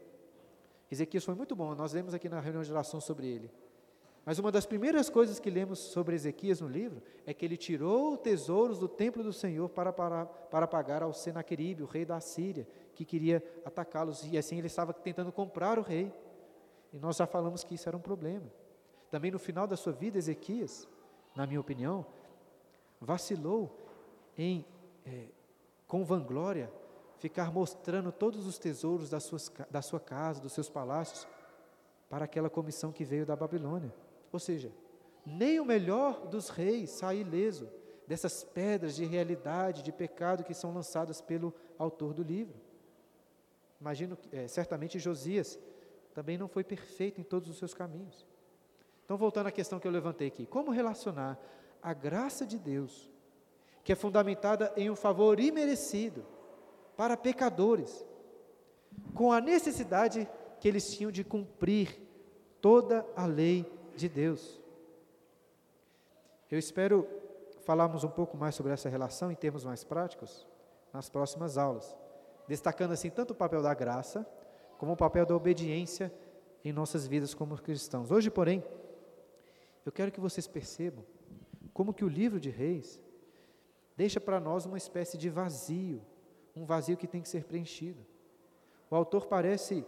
Ezequias 0.92 1.26
foi 1.26 1.34
muito 1.34 1.56
bom, 1.56 1.74
nós 1.74 1.92
lemos 1.92 2.14
aqui 2.14 2.30
na 2.30 2.40
reunião 2.40 2.62
de 2.62 2.72
oração 2.72 3.02
sobre 3.02 3.26
ele. 3.26 3.52
Mas 4.24 4.38
uma 4.38 4.52
das 4.52 4.68
primeiras 4.68 5.10
coisas 5.10 5.40
que 5.40 5.50
lemos 5.50 5.80
sobre 5.80 6.14
Ezequias 6.14 6.62
no 6.62 6.68
livro 6.68 7.02
é 7.26 7.34
que 7.34 7.44
ele 7.44 7.58
tirou 7.58 8.16
tesouros 8.16 8.78
do 8.78 8.88
templo 8.88 9.24
do 9.24 9.34
Senhor 9.34 9.70
para, 9.70 9.92
para, 9.92 10.28
para 10.28 10.68
pagar 10.68 11.02
ao 11.02 11.12
Senaqueribe, 11.14 11.82
o 11.82 11.88
rei 11.88 12.06
da 12.06 12.20
Síria, 12.20 12.68
que 13.00 13.06
queria 13.06 13.42
atacá-los, 13.64 14.26
e 14.26 14.38
assim 14.38 14.58
ele 14.58 14.68
estava 14.68 14.92
tentando 14.92 15.32
comprar 15.32 15.80
o 15.80 15.82
rei. 15.82 16.14
E 16.92 17.00
nós 17.00 17.16
já 17.16 17.26
falamos 17.26 17.64
que 17.64 17.76
isso 17.76 17.88
era 17.88 17.96
um 17.96 18.02
problema. 18.02 18.52
Também 19.10 19.32
no 19.32 19.40
final 19.40 19.66
da 19.66 19.78
sua 19.78 19.94
vida, 19.94 20.18
Ezequias, 20.18 20.86
na 21.34 21.48
minha 21.48 21.62
opinião, 21.62 22.06
vacilou 23.00 23.74
em, 24.38 24.66
é, 25.06 25.28
com 25.88 26.04
vanglória, 26.04 26.70
ficar 27.20 27.54
mostrando 27.54 28.12
todos 28.12 28.46
os 28.46 28.58
tesouros 28.58 29.10
da, 29.10 29.22
suas, 29.22 29.50
da 29.72 29.82
sua 29.82 30.02
casa, 30.02 30.42
dos 30.42 30.52
seus 30.52 30.70
palácios, 30.70 31.26
para 32.10 32.26
aquela 32.26 32.50
comissão 32.50 32.92
que 32.92 33.06
veio 33.06 33.26
da 33.26 33.36
Babilônia. 33.36 33.94
Ou 34.30 34.40
seja, 34.40 34.74
nem 35.26 35.58
o 35.58 35.64
melhor 35.64 36.28
dos 36.28 36.50
reis 36.50 36.90
sai 36.90 37.20
ileso 37.20 37.70
dessas 38.06 38.44
pedras 38.44 38.94
de 38.94 39.06
realidade, 39.06 39.84
de 39.84 39.92
pecado 39.94 40.44
que 40.44 40.54
são 40.54 40.74
lançadas 40.74 41.22
pelo 41.22 41.54
autor 41.78 42.14
do 42.14 42.24
livro. 42.24 42.68
Imagino, 43.80 44.18
é, 44.32 44.48
certamente 44.48 45.00
Josias 45.00 45.60
também 46.14 46.38
não 46.38 46.48
foi 46.48 46.64
perfeito 46.64 47.22
em 47.22 47.24
todos 47.24 47.50
os 47.50 47.58
seus 47.58 47.74
caminhos. 47.74 48.28
Então, 49.06 49.18
voltando 49.18 49.48
à 49.48 49.52
questão 49.52 49.80
que 49.80 49.88
eu 49.88 49.92
levantei 49.92 50.28
aqui, 50.28 50.46
como 50.46 50.72
relacionar 50.72 51.40
a 51.82 51.94
graça 51.94 52.46
de 52.46 52.60
Deus, 52.60 53.10
que 53.84 53.92
é 53.92 53.96
fundamentada 53.96 54.72
em 54.76 54.90
um 54.90 54.96
favor 54.96 55.40
imerecido 55.40 56.26
para 56.98 57.16
pecadores, 57.16 58.06
com 59.14 59.32
a 59.32 59.40
necessidade 59.40 60.28
que 60.60 60.68
eles 60.68 60.96
tinham 60.96 61.12
de 61.12 61.24
cumprir 61.24 62.00
toda 62.60 63.06
a 63.16 63.26
lei 63.26 63.66
de 63.96 64.10
Deus. 64.10 64.60
Eu 66.52 66.60
espero 66.60 67.08
falarmos 67.62 68.04
um 68.04 68.10
pouco 68.10 68.36
mais 68.36 68.56
sobre 68.56 68.74
essa 68.74 68.90
relação 68.90 69.32
em 69.32 69.36
termos 69.36 69.64
mais 69.64 69.84
práticos 69.84 70.48
nas 70.92 71.10
próximas 71.10 71.58
aulas, 71.58 71.96
destacando 72.50 72.94
assim 72.94 73.12
tanto 73.12 73.32
o 73.32 73.36
papel 73.36 73.62
da 73.62 73.72
graça 73.76 74.28
como 74.80 74.94
o 74.94 74.98
papel 74.98 75.24
da 75.24 75.36
obediência 75.36 76.12
em 76.66 76.74
nossas 76.74 77.06
vidas 77.06 77.36
como 77.36 77.56
cristãos. 77.62 78.10
Hoje, 78.10 78.32
porém, 78.32 78.64
eu 79.86 79.92
quero 79.92 80.12
que 80.12 80.20
vocês 80.20 80.48
percebam 80.48 81.06
como 81.72 81.94
que 81.94 82.04
o 82.04 82.08
livro 82.08 82.40
de 82.40 82.50
Reis 82.50 83.00
deixa 83.96 84.20
para 84.20 84.40
nós 84.40 84.66
uma 84.66 84.80
espécie 84.80 85.16
de 85.16 85.30
vazio, 85.30 86.02
um 86.56 86.66
vazio 86.66 86.98
que 86.98 87.06
tem 87.06 87.22
que 87.22 87.30
ser 87.30 87.44
preenchido. 87.44 88.04
O 88.90 88.96
autor 88.96 89.28
parece 89.28 89.86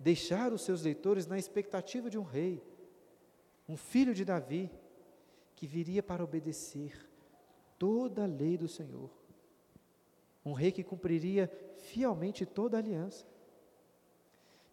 deixar 0.00 0.52
os 0.52 0.62
seus 0.62 0.82
leitores 0.82 1.28
na 1.28 1.38
expectativa 1.38 2.10
de 2.10 2.18
um 2.18 2.24
rei, 2.24 2.60
um 3.68 3.76
filho 3.76 4.12
de 4.12 4.24
Davi, 4.24 4.68
que 5.54 5.66
viria 5.66 6.02
para 6.02 6.24
obedecer 6.24 7.08
toda 7.78 8.24
a 8.24 8.26
lei 8.26 8.58
do 8.58 8.66
Senhor. 8.66 9.17
Um 10.48 10.54
rei 10.54 10.72
que 10.72 10.82
cumpriria 10.82 11.50
fielmente 11.76 12.46
toda 12.46 12.76
a 12.76 12.80
aliança. 12.80 13.26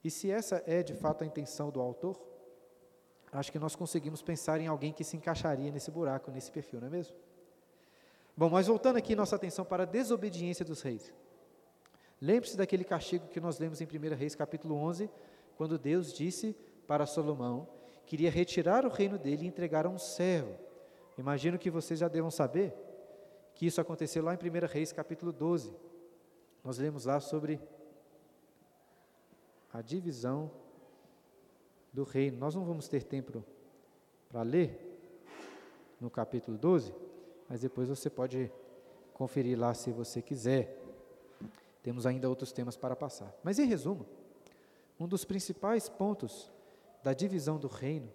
E 0.03 0.09
se 0.09 0.31
essa 0.31 0.63
é 0.65 0.81
de 0.81 0.93
fato 0.93 1.23
a 1.23 1.27
intenção 1.27 1.69
do 1.69 1.81
autor, 1.81 2.19
acho 3.31 3.51
que 3.51 3.59
nós 3.59 3.75
conseguimos 3.75 4.21
pensar 4.21 4.61
em 4.61 4.67
alguém 4.67 4.93
que 4.93 5.03
se 5.03 5.17
encaixaria 5.17 5.71
nesse 5.71 5.91
buraco, 5.91 6.31
nesse 6.31 6.51
perfil, 6.51 6.79
não 6.79 6.87
é 6.87 6.91
mesmo? 6.91 7.15
Bom, 8.37 8.49
mas 8.49 8.67
voltando 8.67 8.97
aqui 8.97 9.15
nossa 9.15 9.35
atenção 9.35 9.65
para 9.65 9.83
a 9.83 9.85
desobediência 9.85 10.63
dos 10.63 10.81
reis. 10.81 11.13
Lembre-se 12.21 12.55
daquele 12.55 12.83
castigo 12.83 13.27
que 13.27 13.39
nós 13.39 13.59
lemos 13.59 13.81
em 13.81 13.85
1 13.85 14.15
Reis 14.15 14.35
capítulo 14.35 14.75
11, 14.75 15.09
quando 15.57 15.77
Deus 15.77 16.13
disse 16.13 16.55
para 16.87 17.05
Salomão 17.05 17.67
que 18.05 18.15
iria 18.15 18.31
retirar 18.31 18.85
o 18.85 18.89
reino 18.89 19.17
dele 19.17 19.43
e 19.43 19.47
entregar 19.47 19.85
a 19.85 19.89
um 19.89 19.97
servo. 19.97 20.55
Imagino 21.17 21.57
que 21.57 21.69
vocês 21.69 21.99
já 21.99 22.07
devam 22.07 22.31
saber 22.31 22.73
que 23.55 23.65
isso 23.65 23.79
aconteceu 23.79 24.23
lá 24.23 24.33
em 24.33 24.37
1 24.37 24.67
Reis 24.67 24.91
capítulo 24.91 25.31
12. 25.31 25.73
Nós 26.63 26.77
lemos 26.77 27.05
lá 27.05 27.19
sobre 27.19 27.59
a 29.71 29.81
divisão 29.81 30.51
do 31.93 32.03
reino. 32.03 32.37
Nós 32.37 32.53
não 32.53 32.65
vamos 32.65 32.89
ter 32.89 33.03
tempo 33.03 33.43
para 34.27 34.41
ler 34.41 34.81
no 35.99 36.09
capítulo 36.09 36.57
12, 36.57 36.93
mas 37.47 37.61
depois 37.61 37.87
você 37.87 38.09
pode 38.09 38.51
conferir 39.13 39.57
lá 39.57 39.73
se 39.73 39.91
você 39.91 40.21
quiser. 40.21 40.81
Temos 41.81 42.05
ainda 42.05 42.27
outros 42.27 42.51
temas 42.51 42.75
para 42.75 42.95
passar. 42.95 43.33
Mas 43.41 43.57
em 43.57 43.65
resumo, 43.65 44.05
um 44.99 45.07
dos 45.07 45.23
principais 45.23 45.87
pontos 45.87 46.51
da 47.01 47.13
divisão 47.13 47.57
do 47.57 47.67
reino 47.67 48.11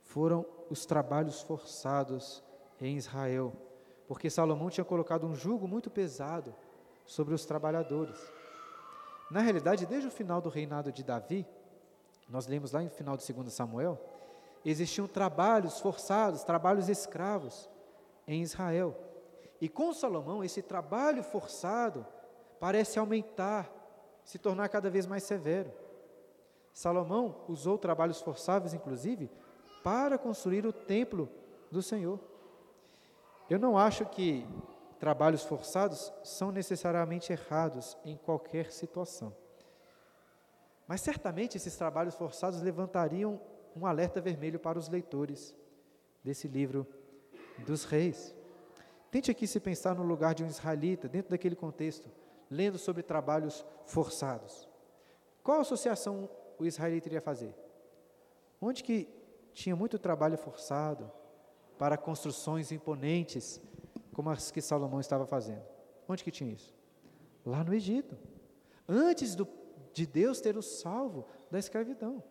foram 0.00 0.46
os 0.70 0.86
trabalhos 0.86 1.42
forçados 1.42 2.42
em 2.80 2.96
Israel, 2.96 3.52
porque 4.06 4.30
Salomão 4.30 4.70
tinha 4.70 4.84
colocado 4.84 5.26
um 5.26 5.34
jugo 5.34 5.66
muito 5.66 5.90
pesado 5.90 6.54
sobre 7.06 7.34
os 7.34 7.44
trabalhadores. 7.44 8.18
Na 9.30 9.40
realidade, 9.40 9.86
desde 9.86 10.08
o 10.08 10.10
final 10.10 10.40
do 10.40 10.48
reinado 10.48 10.92
de 10.92 11.02
Davi, 11.02 11.46
nós 12.28 12.46
lemos 12.46 12.72
lá 12.72 12.80
no 12.80 12.90
final 12.90 13.16
de 13.16 13.32
2 13.32 13.52
Samuel, 13.52 13.98
existiam 14.64 15.06
trabalhos 15.06 15.80
forçados, 15.80 16.44
trabalhos 16.44 16.88
escravos 16.88 17.68
em 18.26 18.42
Israel. 18.42 18.96
E 19.60 19.68
com 19.68 19.92
Salomão, 19.92 20.42
esse 20.42 20.62
trabalho 20.62 21.22
forçado 21.22 22.06
parece 22.58 22.98
aumentar, 22.98 23.70
se 24.24 24.38
tornar 24.38 24.68
cada 24.68 24.90
vez 24.90 25.06
mais 25.06 25.22
severo. 25.22 25.72
Salomão 26.72 27.44
usou 27.48 27.78
trabalhos 27.78 28.20
forçáveis, 28.20 28.74
inclusive, 28.74 29.30
para 29.82 30.18
construir 30.18 30.66
o 30.66 30.72
templo 30.72 31.28
do 31.70 31.82
Senhor. 31.82 32.18
Eu 33.48 33.58
não 33.58 33.76
acho 33.76 34.06
que 34.06 34.46
trabalhos 34.98 35.42
forçados 35.42 36.12
são 36.22 36.50
necessariamente 36.50 37.32
errados 37.32 37.96
em 38.04 38.16
qualquer 38.16 38.72
situação. 38.72 39.34
Mas 40.86 41.00
certamente 41.00 41.56
esses 41.56 41.76
trabalhos 41.76 42.14
forçados 42.14 42.60
levantariam 42.60 43.40
um 43.76 43.86
alerta 43.86 44.20
vermelho 44.20 44.58
para 44.58 44.78
os 44.78 44.88
leitores 44.88 45.54
desse 46.22 46.48
livro 46.48 46.86
dos 47.66 47.84
reis. 47.84 48.34
Tente 49.10 49.30
aqui 49.30 49.46
se 49.46 49.60
pensar 49.60 49.94
no 49.94 50.02
lugar 50.02 50.34
de 50.34 50.42
um 50.42 50.46
israelita, 50.46 51.08
dentro 51.08 51.30
daquele 51.30 51.56
contexto 51.56 52.10
lendo 52.50 52.78
sobre 52.78 53.02
trabalhos 53.02 53.64
forçados. 53.84 54.68
Qual 55.42 55.60
associação 55.60 56.28
o 56.58 56.64
israelita 56.64 57.08
iria 57.08 57.20
fazer? 57.20 57.54
Onde 58.60 58.82
que 58.82 59.08
tinha 59.52 59.76
muito 59.76 59.98
trabalho 59.98 60.38
forçado 60.38 61.10
para 61.78 61.96
construções 61.96 62.70
imponentes, 62.72 63.60
como 64.12 64.30
as 64.30 64.50
que 64.50 64.60
Salomão 64.60 65.00
estava 65.00 65.26
fazendo? 65.26 65.62
Onde 66.08 66.22
que 66.22 66.30
tinha 66.30 66.52
isso? 66.52 66.74
Lá 67.44 67.64
no 67.64 67.74
Egito. 67.74 68.16
Antes 68.88 69.34
do, 69.34 69.48
de 69.92 70.06
Deus 70.06 70.40
ter 70.40 70.56
o 70.56 70.62
salvo 70.62 71.26
da 71.50 71.58
escravidão. 71.58 72.22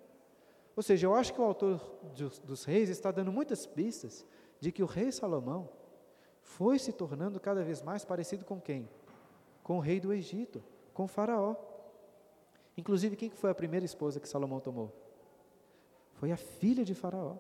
Ou 0.76 0.82
seja, 0.82 1.08
eu 1.08 1.14
acho 1.14 1.34
que 1.34 1.41
o 1.41 1.44
autor 1.44 1.80
dos, 2.16 2.39
dos 2.39 2.64
reis 2.64 2.89
está 2.89 3.12
dando 3.12 3.32
muitas 3.32 3.66
pistas 3.66 4.26
de 4.60 4.72
que 4.72 4.82
o 4.82 4.88
rei 4.88 5.12
Salomão 5.12 5.70
foi 6.41 6.80
se 6.80 6.91
tornando 6.91 7.39
cada 7.39 7.64
vez 7.64 7.82
mais 7.82 8.04
parecido 8.04 8.44
com 8.46 8.60
quem? 8.60 8.89
Com 9.62 9.78
o 9.78 9.80
rei 9.80 10.00
do 10.00 10.14
Egito, 10.14 10.64
com 10.94 11.08
Faraó. 11.08 11.56
Inclusive, 12.76 13.16
quem 13.16 13.30
foi 13.30 13.52
a 13.52 13.56
primeira 13.56 13.86
esposa 13.86 14.20
que 14.20 14.28
Salomão 14.28 14.60
tomou? 14.60 14.91
Foi 16.14 16.32
a 16.32 16.38
filha 16.38 16.84
de 16.84 16.96
Faraó. 16.96 17.38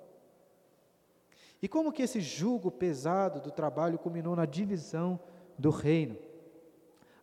E 1.63 1.67
como 1.69 1.93
que 1.93 2.01
esse 2.01 2.19
jugo 2.19 2.69
pesado 2.69 3.39
do 3.39 3.49
trabalho 3.49 3.97
culminou 3.97 4.35
na 4.35 4.45
divisão 4.45 5.17
do 5.57 5.69
reino? 5.69 6.17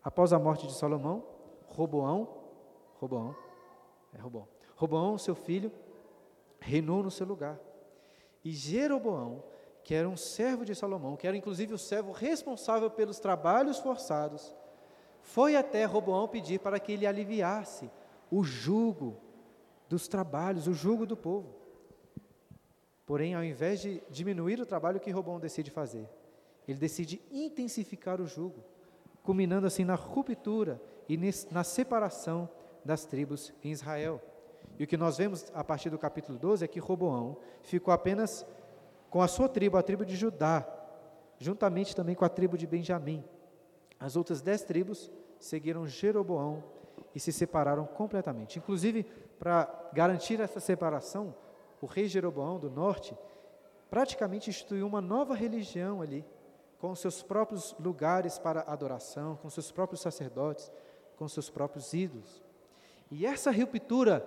Após 0.03 0.33
a 0.33 0.39
morte 0.39 0.67
de 0.67 0.73
Salomão, 0.73 1.23
Roboão, 1.67 2.27
Roboão, 2.95 3.37
é 4.15 4.19
Roboão, 4.19 4.49
Roboão, 4.77 5.19
seu 5.19 5.35
filho, 5.35 5.71
reinou 6.59 7.03
no 7.03 7.11
seu 7.11 7.27
lugar. 7.27 7.61
E 8.43 8.51
Jeroboão, 8.51 9.45
que 9.85 9.95
era 9.95 10.09
um 10.09 10.17
servo 10.17 10.65
de 10.65 10.75
Salomão, 10.75 11.19
que 11.19 11.27
era 11.27 11.37
inclusive 11.37 11.75
o 11.75 11.79
servo 11.79 12.11
responsável 12.11 12.91
pelos 12.91 13.21
trabalhos 13.21 13.79
forçados, 13.79 14.57
foi 15.21 15.55
até 15.55 15.85
Roboão 15.85 16.27
pedir 16.27 16.61
para 16.61 16.81
que 16.81 16.93
ele 16.93 17.07
aliviasse 17.07 17.91
o 18.31 18.43
jugo 18.43 19.19
dos 19.87 20.09
trabalhos, 20.09 20.67
o 20.67 20.73
jugo 20.73 21.05
do 21.05 21.15
povo. 21.15 21.60
Porém, 23.11 23.35
ao 23.35 23.43
invés 23.43 23.81
de 23.81 24.01
diminuir 24.09 24.61
o 24.61 24.65
trabalho, 24.65 25.01
que 25.01 25.11
Roboão 25.11 25.41
decide 25.41 25.69
fazer? 25.69 26.09
Ele 26.69 26.79
decide 26.79 27.21
intensificar 27.33 28.21
o 28.21 28.25
jugo, 28.25 28.63
culminando 29.25 29.67
assim 29.67 29.85
na 29.85 29.97
ruptura 29.97 30.81
e 31.09 31.19
na 31.51 31.65
separação 31.65 32.49
das 32.85 33.05
tribos 33.05 33.53
em 33.65 33.73
Israel. 33.73 34.23
E 34.79 34.85
o 34.85 34.87
que 34.87 34.97
nós 34.97 35.19
vemos 35.19 35.51
a 35.53 35.65
partir 35.65 35.91
do 35.91 35.99
capítulo 35.99 36.39
12 36.39 36.65
é 36.65 36.69
que 36.69 36.79
Roboão 36.79 37.37
ficou 37.63 37.93
apenas 37.93 38.47
com 39.11 39.21
a 39.21 39.27
sua 39.27 39.49
tribo, 39.49 39.77
a 39.77 39.83
tribo 39.83 40.07
de 40.07 40.15
Judá, 40.15 40.65
juntamente 41.37 41.97
também 41.97 42.15
com 42.15 42.25
a 42.25 42.29
tribo 42.29 42.57
de 42.57 42.65
Benjamim. 42.65 43.25
As 43.99 44.15
outras 44.15 44.41
dez 44.41 44.63
tribos 44.63 45.11
seguiram 45.37 45.85
Jeroboão 45.85 46.63
e 47.13 47.19
se 47.19 47.33
separaram 47.33 47.87
completamente. 47.87 48.61
Inclusive, 48.61 49.03
para 49.37 49.91
garantir 49.93 50.39
essa 50.39 50.61
separação, 50.61 51.35
o 51.81 51.87
rei 51.87 52.07
Jeroboão 52.07 52.59
do 52.59 52.71
norte 52.71 53.17
praticamente 53.89 54.51
instituiu 54.51 54.87
uma 54.87 55.01
nova 55.01 55.35
religião 55.35 56.01
ali, 56.01 56.25
com 56.79 56.95
seus 56.95 57.23
próprios 57.23 57.75
lugares 57.79 58.39
para 58.39 58.63
adoração, 58.63 59.37
com 59.37 59.51
seus 59.51 59.71
próprios 59.71 60.01
sacerdotes, 60.01 60.71
com 61.17 61.29
seus 61.29 61.51
próprios 61.51 61.93
ídolos. 61.93 62.43
E 63.11 63.27
essa 63.27 63.51
ruptura 63.51 64.25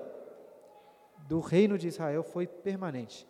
do 1.28 1.40
reino 1.40 1.78
de 1.78 1.88
Israel 1.88 2.24
foi 2.24 2.46
permanente. 2.46 3.26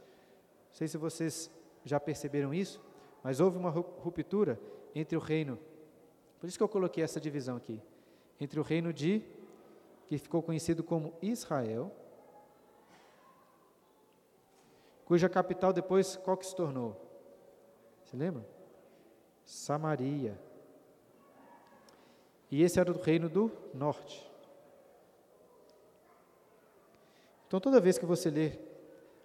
Não 0.70 0.74
sei 0.74 0.88
se 0.88 0.98
vocês 0.98 1.50
já 1.86 2.00
perceberam 2.00 2.54
isso, 2.54 2.82
mas 3.22 3.40
houve 3.40 3.58
uma 3.58 3.70
ruptura 3.70 4.60
entre 4.96 5.16
o 5.16 5.20
reino, 5.20 5.58
por 6.40 6.48
isso 6.48 6.58
que 6.58 6.64
eu 6.64 6.68
coloquei 6.68 7.04
essa 7.04 7.22
divisão 7.22 7.56
aqui, 7.56 7.82
entre 8.40 8.60
o 8.60 8.64
reino 8.64 8.92
de, 8.92 9.24
que 10.08 10.18
ficou 10.18 10.44
conhecido 10.44 10.84
como 10.84 11.14
Israel, 11.22 11.92
cuja 15.06 15.30
capital 15.30 15.74
depois 15.74 16.16
qual 16.16 16.38
que 16.38 16.46
se 16.46 16.56
tornou? 16.56 16.96
Você 18.04 18.18
lembra? 18.18 18.46
Samaria. 19.44 20.40
E 22.50 22.62
esse 22.62 22.80
era 22.80 22.92
o 22.92 23.02
reino 23.02 23.28
do 23.28 23.52
norte. 23.74 24.32
Então, 27.48 27.60
toda 27.60 27.80
vez 27.80 27.98
que 27.98 28.06
você 28.06 28.30
ler, 28.30 28.60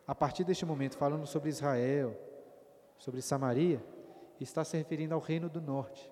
a 0.06 0.14
partir 0.14 0.44
deste 0.44 0.64
momento, 0.64 0.96
falando 0.96 1.26
sobre 1.26 1.48
Israel, 1.48 2.16
sobre 2.98 3.22
Samaria, 3.22 3.82
está 4.40 4.64
se 4.64 4.76
referindo 4.76 5.14
ao 5.14 5.20
reino 5.20 5.48
do 5.48 5.60
norte, 5.60 6.10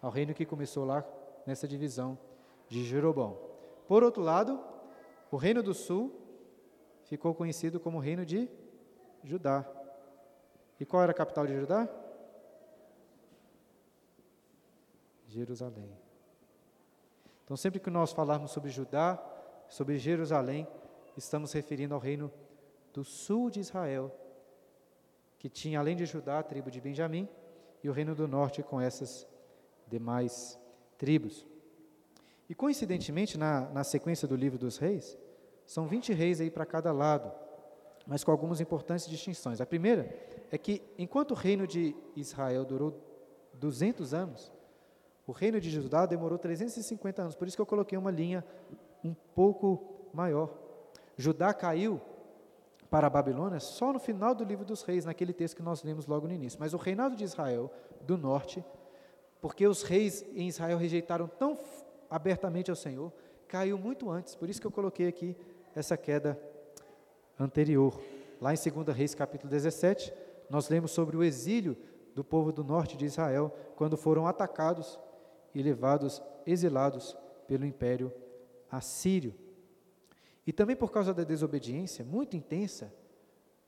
ao 0.00 0.10
reino 0.10 0.34
que 0.34 0.46
começou 0.46 0.84
lá 0.84 1.04
nessa 1.46 1.66
divisão 1.66 2.18
de 2.68 2.84
Jeroboão. 2.84 3.38
Por 3.86 4.02
outro 4.02 4.22
lado, 4.22 4.60
o 5.30 5.36
reino 5.36 5.62
do 5.62 5.74
sul 5.74 6.12
ficou 7.04 7.34
conhecido 7.34 7.78
como 7.78 7.98
reino 7.98 8.24
de 8.24 8.48
Judá. 9.24 9.66
E 10.78 10.84
qual 10.84 11.02
era 11.02 11.12
a 11.12 11.14
capital 11.14 11.46
de 11.46 11.58
Judá? 11.58 11.88
Jerusalém. 15.26 15.90
Então, 17.44 17.56
sempre 17.56 17.80
que 17.80 17.90
nós 17.90 18.12
falarmos 18.12 18.52
sobre 18.52 18.70
Judá, 18.70 19.22
sobre 19.68 19.98
Jerusalém, 19.98 20.66
estamos 21.16 21.52
referindo 21.52 21.94
ao 21.94 22.00
reino 22.00 22.30
do 22.92 23.04
sul 23.04 23.50
de 23.50 23.60
Israel, 23.60 24.14
que 25.38 25.48
tinha, 25.48 25.80
além 25.80 25.96
de 25.96 26.06
Judá, 26.06 26.38
a 26.38 26.42
tribo 26.42 26.70
de 26.70 26.80
Benjamim, 26.80 27.28
e 27.82 27.88
o 27.88 27.92
reino 27.92 28.14
do 28.14 28.28
norte 28.28 28.62
com 28.62 28.80
essas 28.80 29.26
demais 29.86 30.58
tribos. 30.96 31.46
E 32.48 32.54
coincidentemente, 32.54 33.36
na, 33.36 33.68
na 33.70 33.84
sequência 33.84 34.28
do 34.28 34.36
livro 34.36 34.58
dos 34.58 34.78
reis, 34.78 35.18
são 35.66 35.86
20 35.86 36.12
reis 36.12 36.40
aí 36.40 36.50
para 36.50 36.64
cada 36.64 36.92
lado, 36.92 37.32
mas 38.06 38.22
com 38.22 38.30
algumas 38.30 38.60
importantes 38.60 39.06
distinções. 39.06 39.60
A 39.60 39.66
primeira 39.66 40.14
é 40.50 40.58
que, 40.58 40.82
enquanto 40.98 41.32
o 41.32 41.34
reino 41.34 41.66
de 41.66 41.94
Israel 42.14 42.64
durou 42.64 43.00
200 43.54 44.12
anos, 44.12 44.52
o 45.26 45.32
reino 45.32 45.60
de 45.60 45.70
Judá 45.70 46.04
demorou 46.04 46.38
350 46.38 47.22
anos, 47.22 47.34
por 47.34 47.48
isso 47.48 47.56
que 47.56 47.62
eu 47.62 47.66
coloquei 47.66 47.96
uma 47.96 48.10
linha 48.10 48.44
um 49.02 49.14
pouco 49.34 50.08
maior. 50.12 50.52
Judá 51.16 51.54
caiu 51.54 52.00
para 52.90 53.06
a 53.06 53.10
Babilônia 53.10 53.58
só 53.58 53.92
no 53.92 53.98
final 53.98 54.34
do 54.34 54.44
livro 54.44 54.64
dos 54.64 54.82
reis, 54.82 55.04
naquele 55.04 55.32
texto 55.32 55.56
que 55.56 55.62
nós 55.62 55.82
lemos 55.82 56.06
logo 56.06 56.28
no 56.28 56.34
início. 56.34 56.60
Mas 56.60 56.74
o 56.74 56.76
reinado 56.76 57.16
de 57.16 57.24
Israel, 57.24 57.72
do 58.02 58.16
norte, 58.16 58.64
porque 59.40 59.66
os 59.66 59.82
reis 59.82 60.24
em 60.34 60.48
Israel 60.48 60.78
rejeitaram 60.78 61.26
tão 61.26 61.58
abertamente 62.08 62.70
ao 62.70 62.76
Senhor, 62.76 63.12
caiu 63.48 63.78
muito 63.78 64.10
antes. 64.10 64.34
Por 64.34 64.48
isso 64.48 64.60
que 64.60 64.66
eu 64.66 64.70
coloquei 64.70 65.08
aqui 65.08 65.36
essa 65.74 65.96
queda 65.96 66.40
anterior. 67.38 68.00
Lá 68.40 68.52
em 68.52 68.56
2 68.56 68.96
Reis, 68.96 69.14
capítulo 69.14 69.50
17, 69.50 70.12
nós 70.50 70.68
lemos 70.68 70.90
sobre 70.90 71.16
o 71.16 71.22
exílio 71.22 71.76
do 72.14 72.22
povo 72.22 72.52
do 72.52 72.62
norte 72.62 72.96
de 72.96 73.04
Israel, 73.04 73.54
quando 73.76 73.96
foram 73.96 74.26
atacados 74.26 74.98
e 75.54 75.62
levados 75.62 76.22
exilados 76.46 77.16
pelo 77.46 77.64
império 77.64 78.12
assírio. 78.70 79.34
E 80.46 80.52
também 80.52 80.76
por 80.76 80.90
causa 80.90 81.14
da 81.14 81.24
desobediência 81.24 82.04
muito 82.04 82.36
intensa, 82.36 82.92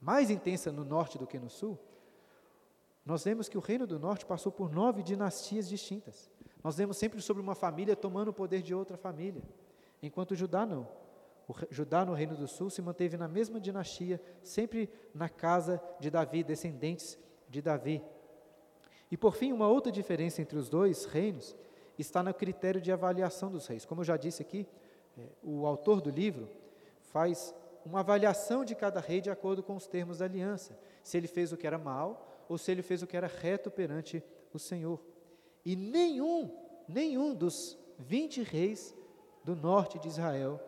mais 0.01 0.31
intensa 0.31 0.71
no 0.71 0.85
norte 0.85 1.19
do 1.19 1.27
que 1.27 1.39
no 1.39 1.49
sul, 1.49 1.79
nós 3.05 3.25
vemos 3.25 3.49
que 3.49 3.57
o 3.57 3.61
reino 3.61 3.87
do 3.87 3.99
norte 3.99 4.27
passou 4.27 4.51
por 4.51 4.71
nove 4.71 5.03
dinastias 5.03 5.69
distintas. 5.69 6.29
Nós 6.62 6.77
vemos 6.77 6.97
sempre 6.97 7.23
sobre 7.23 7.41
uma 7.41 7.55
família 7.55 7.95
tomando 7.95 8.29
o 8.29 8.33
poder 8.33 8.62
de 8.62 8.75
outra 8.75 8.97
família, 8.97 9.43
enquanto 10.03 10.35
Judá 10.35 10.67
não. 10.67 10.89
O 11.49 11.55
Judá 11.70 12.05
no 12.05 12.12
reino 12.12 12.36
do 12.36 12.49
sul 12.49 12.70
se 12.70 12.82
manteve 12.82 13.16
na 13.16 13.28
mesma 13.28 13.61
dinastia, 13.61 14.20
sempre 14.42 14.90
na 15.14 15.28
casa 15.28 15.80
de 16.01 16.11
Davi, 16.11 16.42
descendentes 16.42 17.18
de 17.49 17.62
Davi. 17.62 18.03
E 19.11 19.16
por 19.16 19.36
fim, 19.36 19.53
uma 19.53 19.68
outra 19.68 19.92
diferença 19.92 20.42
entre 20.42 20.59
os 20.59 20.68
dois 20.68 21.05
reinos 21.05 21.57
está 21.97 22.22
no 22.22 22.34
critério 22.34 22.80
de 22.80 22.90
avaliação 22.90 23.51
dos 23.51 23.66
reis. 23.66 23.84
Como 23.84 24.01
eu 24.01 24.05
já 24.05 24.16
disse 24.16 24.42
aqui, 24.42 24.66
é, 25.16 25.28
o 25.42 25.66
autor 25.66 26.01
do 26.01 26.11
livro, 26.11 26.49
faz 27.01 27.55
uma 27.84 28.01
avaliação 28.01 28.64
de 28.64 28.74
cada 28.74 29.01
rei 29.01 29.20
de 29.20 29.30
acordo 29.30 29.62
com 29.62 29.76
os 29.76 29.86
termos 29.86 30.18
da 30.18 30.24
aliança, 30.24 30.76
se 31.03 31.16
ele 31.16 31.28
fez 31.28 31.53
o 31.53 31.57
que 31.57 31.66
era 31.66 31.78
mal 31.78 32.28
ou 32.49 32.59
se 32.59 32.70
ele 32.70 32.82
fez 32.82 33.03
o 33.03 33.07
que 33.07 33.16
era 33.16 33.28
reto 33.28 33.70
perante 33.70 34.22
o 34.53 34.59
Senhor. 34.59 35.01
E 35.64 35.76
nenhum, 35.76 36.51
nenhum 36.88 37.34
dos 37.34 37.78
20 37.99 38.42
reis 38.42 38.94
do 39.44 39.55
norte 39.55 39.99
de 39.99 40.09
Israel 40.09 40.61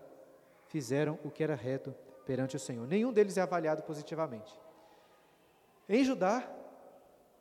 fizeram 0.69 1.19
o 1.25 1.31
que 1.31 1.43
era 1.43 1.55
reto 1.55 1.95
perante 2.25 2.57
o 2.57 2.61
Senhor. 2.61 2.87
Nenhum 2.87 3.13
deles 3.13 3.37
é 3.37 3.41
avaliado 3.41 3.83
positivamente. 3.83 4.57
Em 5.89 6.05
Judá, 6.05 6.49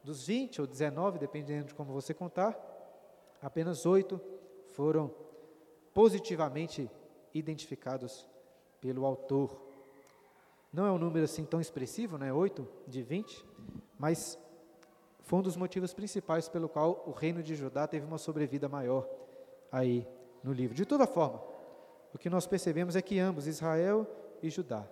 dos 0.04 0.26
20 0.28 0.62
ou 0.62 0.68
19, 0.68 1.20
dependendo 1.20 1.68
de 1.68 1.76
como 1.76 1.92
você 1.92 2.14
contar, 2.14 2.58
apenas 3.42 3.86
oito 3.86 4.20
foram 4.72 5.14
positivamente 5.94 6.90
identificados 7.34 8.28
pelo 8.80 9.06
autor. 9.06 9.60
Não 10.72 10.86
é 10.86 10.92
um 10.92 10.98
número 10.98 11.26
assim 11.26 11.44
tão 11.44 11.60
expressivo, 11.60 12.18
né? 12.18 12.32
8 12.32 12.68
de 12.88 13.02
20, 13.02 13.46
mas 14.00 14.40
foi 15.24 15.40
um 15.40 15.42
dos 15.42 15.58
motivos 15.58 15.94
principais 15.94 16.48
pelo 16.48 16.70
qual 16.70 17.04
o 17.06 17.12
reino 17.12 17.44
de 17.44 17.56
Judá 17.56 17.86
teve 17.86 18.06
uma 18.06 18.18
sobrevida 18.18 18.70
maior 18.70 19.06
aí 19.70 20.08
no 20.42 20.54
livro. 20.54 20.74
De 20.74 20.86
toda 20.86 21.06
forma, 21.06 21.42
o 22.14 22.18
que 22.18 22.30
nós 22.30 22.48
percebemos 22.48 22.96
é 22.96 23.02
que 23.02 23.20
ambos, 23.20 23.48
Israel 23.48 24.08
e 24.42 24.50
Judá, 24.50 24.88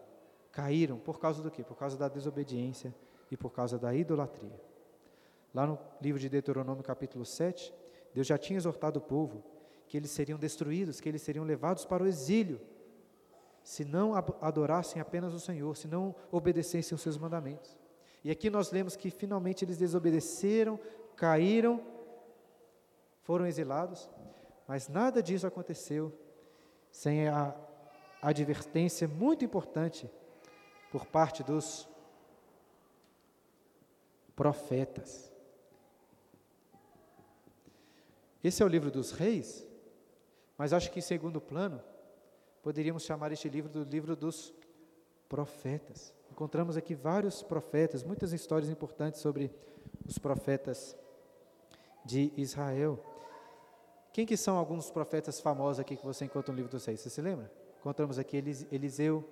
caíram 0.51 0.97
por 0.97 1.19
causa 1.19 1.41
do 1.41 1.51
quê? 1.51 1.63
Por 1.63 1.75
causa 1.75 1.97
da 1.97 2.07
desobediência 2.07 2.93
e 3.31 3.37
por 3.37 3.51
causa 3.51 3.77
da 3.77 3.93
idolatria. 3.93 4.59
Lá 5.53 5.65
no 5.65 5.79
livro 6.01 6.19
de 6.19 6.29
Deuteronômio, 6.29 6.83
capítulo 6.83 7.25
7, 7.25 7.73
Deus 8.13 8.27
já 8.27 8.37
tinha 8.37 8.57
exortado 8.57 8.99
o 8.99 9.01
povo 9.01 9.43
que 9.87 9.97
eles 9.97 10.11
seriam 10.11 10.37
destruídos, 10.37 10.99
que 10.99 11.07
eles 11.07 11.21
seriam 11.21 11.45
levados 11.45 11.85
para 11.85 12.03
o 12.03 12.07
exílio 12.07 12.59
se 13.63 13.83
não 13.83 14.13
adorassem 14.41 15.01
apenas 15.01 15.33
o 15.33 15.39
Senhor, 15.39 15.75
se 15.75 15.87
não 15.87 16.13
obedecessem 16.31 16.95
os 16.95 17.01
seus 17.01 17.17
mandamentos. 17.17 17.75
E 18.23 18.29
aqui 18.29 18.47
nós 18.47 18.71
lemos 18.71 18.95
que 18.95 19.09
finalmente 19.09 19.65
eles 19.65 19.77
desobedeceram 19.77 20.79
caíram, 21.15 21.81
foram 23.21 23.47
exilados, 23.47 24.09
mas 24.67 24.87
nada 24.87 25.23
disso 25.23 25.47
aconteceu 25.47 26.13
sem 26.95 27.27
a 27.27 27.53
advertência 28.21 29.05
muito 29.05 29.43
importante 29.43 30.09
por 30.89 31.05
parte 31.05 31.43
dos 31.43 31.89
profetas. 34.33 35.29
Esse 38.41 38.63
é 38.63 38.65
o 38.65 38.69
livro 38.69 38.89
dos 38.89 39.11
reis, 39.11 39.67
mas 40.57 40.71
acho 40.71 40.89
que 40.89 40.99
em 40.99 41.01
segundo 41.01 41.41
plano, 41.41 41.83
poderíamos 42.63 43.03
chamar 43.03 43.29
este 43.33 43.49
livro 43.49 43.69
do 43.69 43.83
livro 43.83 44.15
dos 44.15 44.53
profetas. 45.27 46.13
Encontramos 46.31 46.77
aqui 46.77 46.95
vários 46.95 47.43
profetas, 47.43 48.05
muitas 48.05 48.31
histórias 48.31 48.69
importantes 48.69 49.19
sobre 49.19 49.51
os 50.07 50.17
profetas 50.17 50.95
de 52.05 52.31
Israel. 52.37 53.03
Quem 54.15 54.25
que 54.25 54.37
são 54.37 54.55
alguns 54.55 54.89
profetas 54.89 55.41
famosos 55.41 55.77
aqui 55.77 55.97
que 55.97 56.05
você 56.05 56.23
encontra 56.23 56.49
no 56.49 56.55
livro 56.55 56.71
dos 56.71 56.85
reis? 56.85 57.01
Você 57.01 57.09
se 57.09 57.21
lembra? 57.21 57.51
Encontramos 57.81 58.17
aqui 58.17 58.37
Eliseu, 58.71 59.27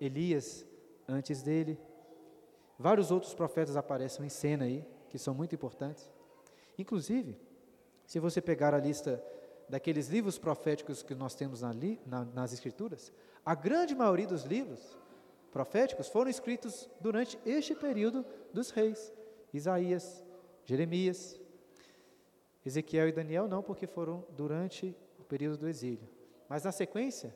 Elias, 0.00 0.64
antes 1.08 1.42
dele. 1.42 1.76
Vários 2.78 3.10
outros 3.10 3.34
profetas 3.34 3.76
aparecem 3.76 4.24
em 4.24 4.28
cena 4.28 4.64
aí, 4.64 4.86
que 5.10 5.18
são 5.18 5.34
muito 5.34 5.56
importantes. 5.56 6.08
Inclusive, 6.78 7.36
se 8.06 8.20
você 8.20 8.40
pegar 8.40 8.74
a 8.74 8.78
lista 8.78 9.20
daqueles 9.68 10.06
livros 10.06 10.38
proféticos 10.38 11.02
que 11.02 11.16
nós 11.16 11.34
temos 11.34 11.62
na, 11.62 11.74
na, 12.06 12.24
nas 12.26 12.52
Escrituras, 12.52 13.12
a 13.44 13.56
grande 13.56 13.92
maioria 13.92 14.28
dos 14.28 14.44
livros 14.44 14.96
proféticos 15.50 16.06
foram 16.06 16.30
escritos 16.30 16.88
durante 17.00 17.36
este 17.44 17.74
período 17.74 18.24
dos 18.54 18.70
reis. 18.70 19.12
Isaías, 19.52 20.24
Jeremias, 20.64 21.40
Ezequiel 22.68 23.08
e 23.08 23.12
Daniel 23.12 23.48
não, 23.48 23.62
porque 23.62 23.86
foram 23.86 24.24
durante 24.30 24.96
o 25.18 25.24
período 25.24 25.58
do 25.58 25.68
exílio. 25.68 26.08
Mas 26.48 26.64
na 26.64 26.72
sequência, 26.72 27.34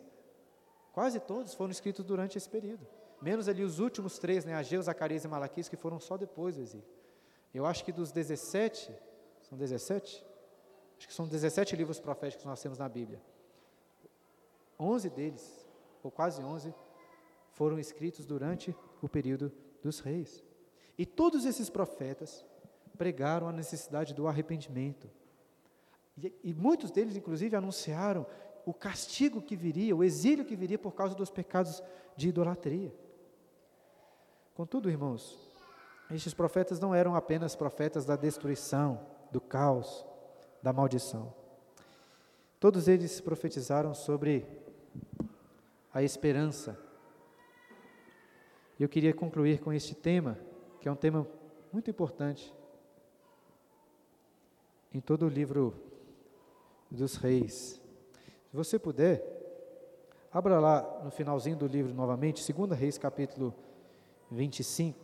quase 0.93 1.19
todos 1.21 1.55
foram 1.55 1.71
escritos 1.71 2.05
durante 2.05 2.39
esse 2.39 2.49
período. 2.49 2.87
Menos 3.21 3.49
ali 3.49 3.63
os 3.63 3.79
últimos 3.79 4.19
três, 4.19 4.45
né, 4.45 4.55
Ageu, 4.55 4.83
Zacarias 4.83 5.25
e 5.25 5.29
Malaquias, 5.29 5.69
que 5.69 5.77
foram 5.77 5.99
só 6.01 6.17
depois 6.17 6.57
do 6.57 6.63
exílio. 6.63 6.87
Eu 7.53 7.67
acho 7.67 7.85
que 7.85 7.93
dos 7.93 8.11
17, 8.11 8.93
são 9.43 9.57
17? 9.59 10.25
Acho 10.99 11.09
que 11.09 11.15
são 11.15 11.27
17 11.27 11.77
livros 11.77 12.01
proféticos 12.01 12.43
que 12.43 12.49
nós 12.49 12.61
temos 12.61 12.79
na 12.79 12.89
Bíblia. 12.89 13.21
11 14.79 15.11
deles, 15.11 15.67
ou 16.03 16.11
quase 16.11 16.43
11, 16.43 16.75
foram 17.53 17.79
escritos 17.79 18.27
durante 18.27 18.75
o 19.01 19.09
período 19.09 19.53
dos 19.83 20.01
reis. 20.01 20.43
E 20.99 21.07
todos 21.07 21.45
esses 21.45 21.71
profetas 21.71 22.45
pregaram 22.99 23.49
a 23.49 23.53
necessidade 23.53 24.15
do 24.15 24.27
arrependimento. 24.27 25.09
E, 26.17 26.33
e, 26.45 26.55
muitos 26.55 26.91
deles, 26.91 27.17
inclusive, 27.17 27.57
anunciaram 27.57 28.27
o 28.65 28.73
castigo 28.73 29.41
que 29.41 29.57
viria, 29.57 29.97
o 29.97 30.05
exílio 30.05 30.45
que 30.45 30.55
viria 30.55 30.79
por 30.79 30.93
causa 30.93 31.15
dos 31.15 31.31
pecados 31.31 31.83
de 32.17 32.29
idolatria. 32.29 32.95
Contudo, 34.55 34.91
irmãos, 34.91 35.39
estes 36.11 36.35
profetas 36.35 36.79
não 36.79 36.95
eram 36.95 37.15
apenas 37.15 37.57
profetas 37.57 38.05
da 38.05 38.17
destruição, 38.17 39.01
do 39.31 39.41
caos, 39.41 40.05
da 40.63 40.73
maldição. 40.73 41.35
Todos 42.61 42.87
eles 42.87 43.21
profetizaram 43.21 43.95
sobre 43.95 44.47
a 45.93 46.03
esperança. 46.03 46.79
Eu 48.79 48.89
queria 48.89 49.15
concluir 49.15 49.61
com 49.61 49.73
este 49.73 49.95
tema, 49.95 50.39
que 50.81 50.89
é 50.89 50.93
um 50.93 50.97
tema 50.97 51.27
muito 51.73 51.91
importante 51.91 52.55
em 54.93 55.01
todo 55.01 55.25
o 55.25 55.29
livro 55.29 55.75
dos 56.93 57.17
reis. 57.17 57.81
Se 58.51 58.57
você 58.57 58.79
puder, 58.79 59.25
abra 60.31 60.61
lá 60.61 61.01
no 61.03 61.11
finalzinho 61.11 61.57
do 61.57 61.67
livro 61.67 61.95
novamente, 61.95 62.53
2 62.53 62.79
Reis, 62.79 62.99
capítulo 62.99 63.55
25. 64.31 64.99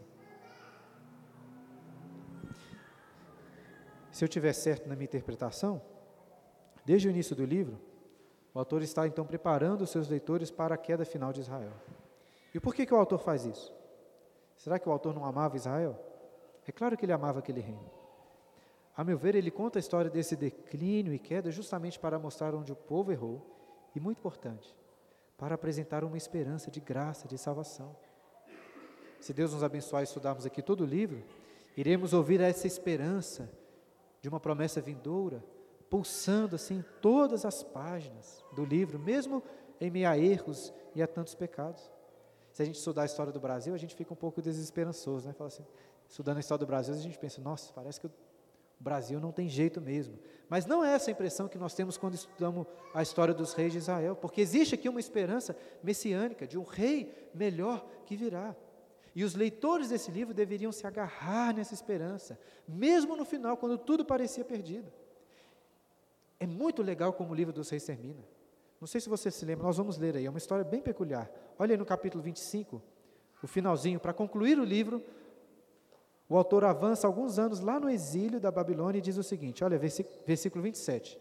Se 4.13 4.25
eu 4.25 4.29
tiver 4.29 4.53
certo 4.53 4.89
na 4.89 4.95
minha 4.95 5.05
interpretação, 5.05 5.81
desde 6.85 7.09
o 7.09 7.11
início 7.11 7.35
do 7.35 7.45
livro, 7.45 7.79
o 8.53 8.59
autor 8.59 8.83
está 8.83 9.07
então 9.07 9.25
preparando 9.25 9.83
os 9.83 9.91
seus 9.91 10.09
leitores 10.09 10.51
para 10.51 10.75
a 10.75 10.79
queda 10.79 11.05
final 11.05 11.33
de 11.33 11.41
Israel. 11.41 11.73
E 12.55 12.61
por 12.61 12.75
que, 12.75 12.85
que 12.85 12.93
o 12.93 12.97
autor 12.97 13.21
faz 13.21 13.45
isso? 13.45 13.73
Será 14.57 14.79
que 14.79 14.89
o 14.89 14.93
autor 14.93 15.15
não 15.15 15.25
amava 15.25 15.57
Israel? 15.57 15.99
É 16.67 16.73
claro 16.73 16.97
que 16.97 17.05
ele 17.05 17.13
amava 17.13 17.39
aquele 17.39 17.61
reino. 17.61 17.98
A 18.99 19.05
meu 19.05 19.17
ver, 19.17 19.37
ele 19.37 19.49
conta 19.49 19.79
a 19.79 19.81
história 19.81 20.11
desse 20.11 20.35
declínio 20.35 21.15
e 21.15 21.21
queda 21.21 21.53
justamente 21.53 22.01
para 22.01 22.19
mostrar 22.19 22.53
onde 22.53 22.73
o 22.73 22.75
povo 22.75 23.13
errou 23.13 23.41
e, 23.95 24.01
muito 24.01 24.19
importante, 24.19 24.75
para 25.37 25.55
apresentar 25.55 26.03
uma 26.03 26.17
esperança 26.17 26.69
de 26.69 26.81
graça, 26.81 27.29
de 27.29 27.39
salvação. 27.39 27.95
Se 29.21 29.33
Deus 29.33 29.53
nos 29.53 29.63
abençoar 29.63 30.03
e 30.03 30.05
estudarmos 30.05 30.45
aqui 30.45 30.61
todo 30.61 30.81
o 30.81 30.85
livro, 30.85 31.23
iremos 31.77 32.13
ouvir 32.13 32.41
essa 32.41 32.67
esperança 32.67 33.49
de 34.21 34.29
uma 34.29 34.41
promessa 34.41 34.81
vindoura, 34.81 35.45
pulsando 35.89 36.57
assim 36.57 36.85
todas 37.01 37.45
as 37.45 37.63
páginas 37.63 38.45
do 38.53 38.65
livro, 38.65 38.99
mesmo 38.99 39.45
em 39.81 39.93
meio 39.93 40.09
a 40.09 40.19
erros 40.19 40.75
e 40.97 41.01
a 41.01 41.07
tantos 41.07 41.37
pecados. 41.37 41.89
Se 42.51 42.63
a 42.63 42.65
gente 42.65 42.79
estudar 42.79 43.03
a 43.03 43.07
história 43.07 43.33
do 43.33 43.39
Brasil, 43.39 43.73
a 43.75 43.79
gente 43.79 43.95
fica 43.95 44.13
um 44.13 44.17
pouco 44.17 44.43
desesperançoso, 44.43 45.29
né? 45.29 45.33
Fala 45.35 45.47
assim, 45.47 45.65
estudando 46.09 46.39
a 46.39 46.41
história 46.41 46.59
do 46.59 46.67
Brasil, 46.67 46.95
a 46.95 46.99
gente 46.99 47.17
pensa, 47.17 47.41
nossa, 47.41 47.73
parece 47.73 48.01
que 48.01 48.11
o 48.81 48.85
Brasil 48.85 49.19
não 49.19 49.33
tem 49.33 49.49
jeito 49.49 49.81
mesmo. 49.81 50.19
Mas 50.49 50.65
não 50.65 50.85
é 50.85 50.95
essa 50.95 51.11
a 51.11 51.13
impressão 51.13 51.49
que 51.49 51.59
nós 51.59 51.75
temos 51.75 51.99
quando 51.99 52.15
estudamos 52.15 52.67
a 52.95 53.03
história 53.03 53.35
dos 53.35 53.53
reis 53.53 53.73
de 53.73 53.79
Israel, 53.79 54.17
porque 54.17 54.41
existe 54.41 54.75
aqui 54.75 54.89
uma 54.89 55.01
esperança 55.01 55.57
messiânica 55.83 56.47
de 56.47 56.57
um 56.57 56.63
rei 56.63 57.31
melhor 57.35 57.87
que 58.07 58.17
virá. 58.17 58.57
E 59.15 59.25
os 59.25 59.35
leitores 59.35 59.89
desse 59.89 60.11
livro 60.11 60.33
deveriam 60.33 60.71
se 60.71 60.87
agarrar 60.87 61.53
nessa 61.55 61.75
esperança, 61.75 62.39
mesmo 62.67 63.17
no 63.17 63.25
final, 63.25 63.57
quando 63.57 63.77
tudo 63.77 64.05
parecia 64.05 64.45
perdido. 64.45 64.91
É 66.39 66.47
muito 66.47 66.83
legal 66.83 67.13
como 67.13 67.33
o 67.33 67.35
livro 67.35 67.53
dos 67.53 67.69
reis 67.69 67.85
termina. 67.85 68.25
Não 68.81 68.87
sei 68.87 69.01
se 69.01 69.09
você 69.09 69.31
se 69.31 69.45
lembra, 69.45 69.67
nós 69.67 69.77
vamos 69.77 69.99
ler 69.99 70.17
aí, 70.17 70.25
é 70.25 70.31
uma 70.31 70.39
história 70.39 70.65
bem 70.65 70.81
peculiar. 70.81 71.29
Olha 71.59 71.73
aí 71.73 71.77
no 71.77 71.85
capítulo 71.85 72.23
25, 72.23 72.81
o 73.43 73.47
finalzinho, 73.49 73.99
para 73.99 74.13
concluir 74.13 74.59
o 74.59 74.65
livro, 74.65 75.03
o 76.29 76.37
autor 76.37 76.65
avança 76.65 77.07
alguns 77.07 77.39
anos 77.39 77.61
lá 77.61 77.81
no 77.81 77.89
exílio 77.89 78.39
da 78.39 78.51
Babilônia 78.51 78.99
e 78.99 79.03
diz 79.03 79.17
o 79.17 79.23
seguinte: 79.23 79.65
olha, 79.65 79.79
versículo 79.79 80.63
27. 80.63 81.19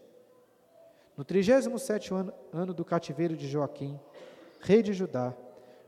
No 1.16 1.24
37 1.24 2.14
ano, 2.14 2.32
ano 2.52 2.74
do 2.74 2.84
cativeiro 2.84 3.36
de 3.36 3.48
Joaquim, 3.48 3.98
rei 4.60 4.82
de 4.82 4.92
Judá, 4.92 5.34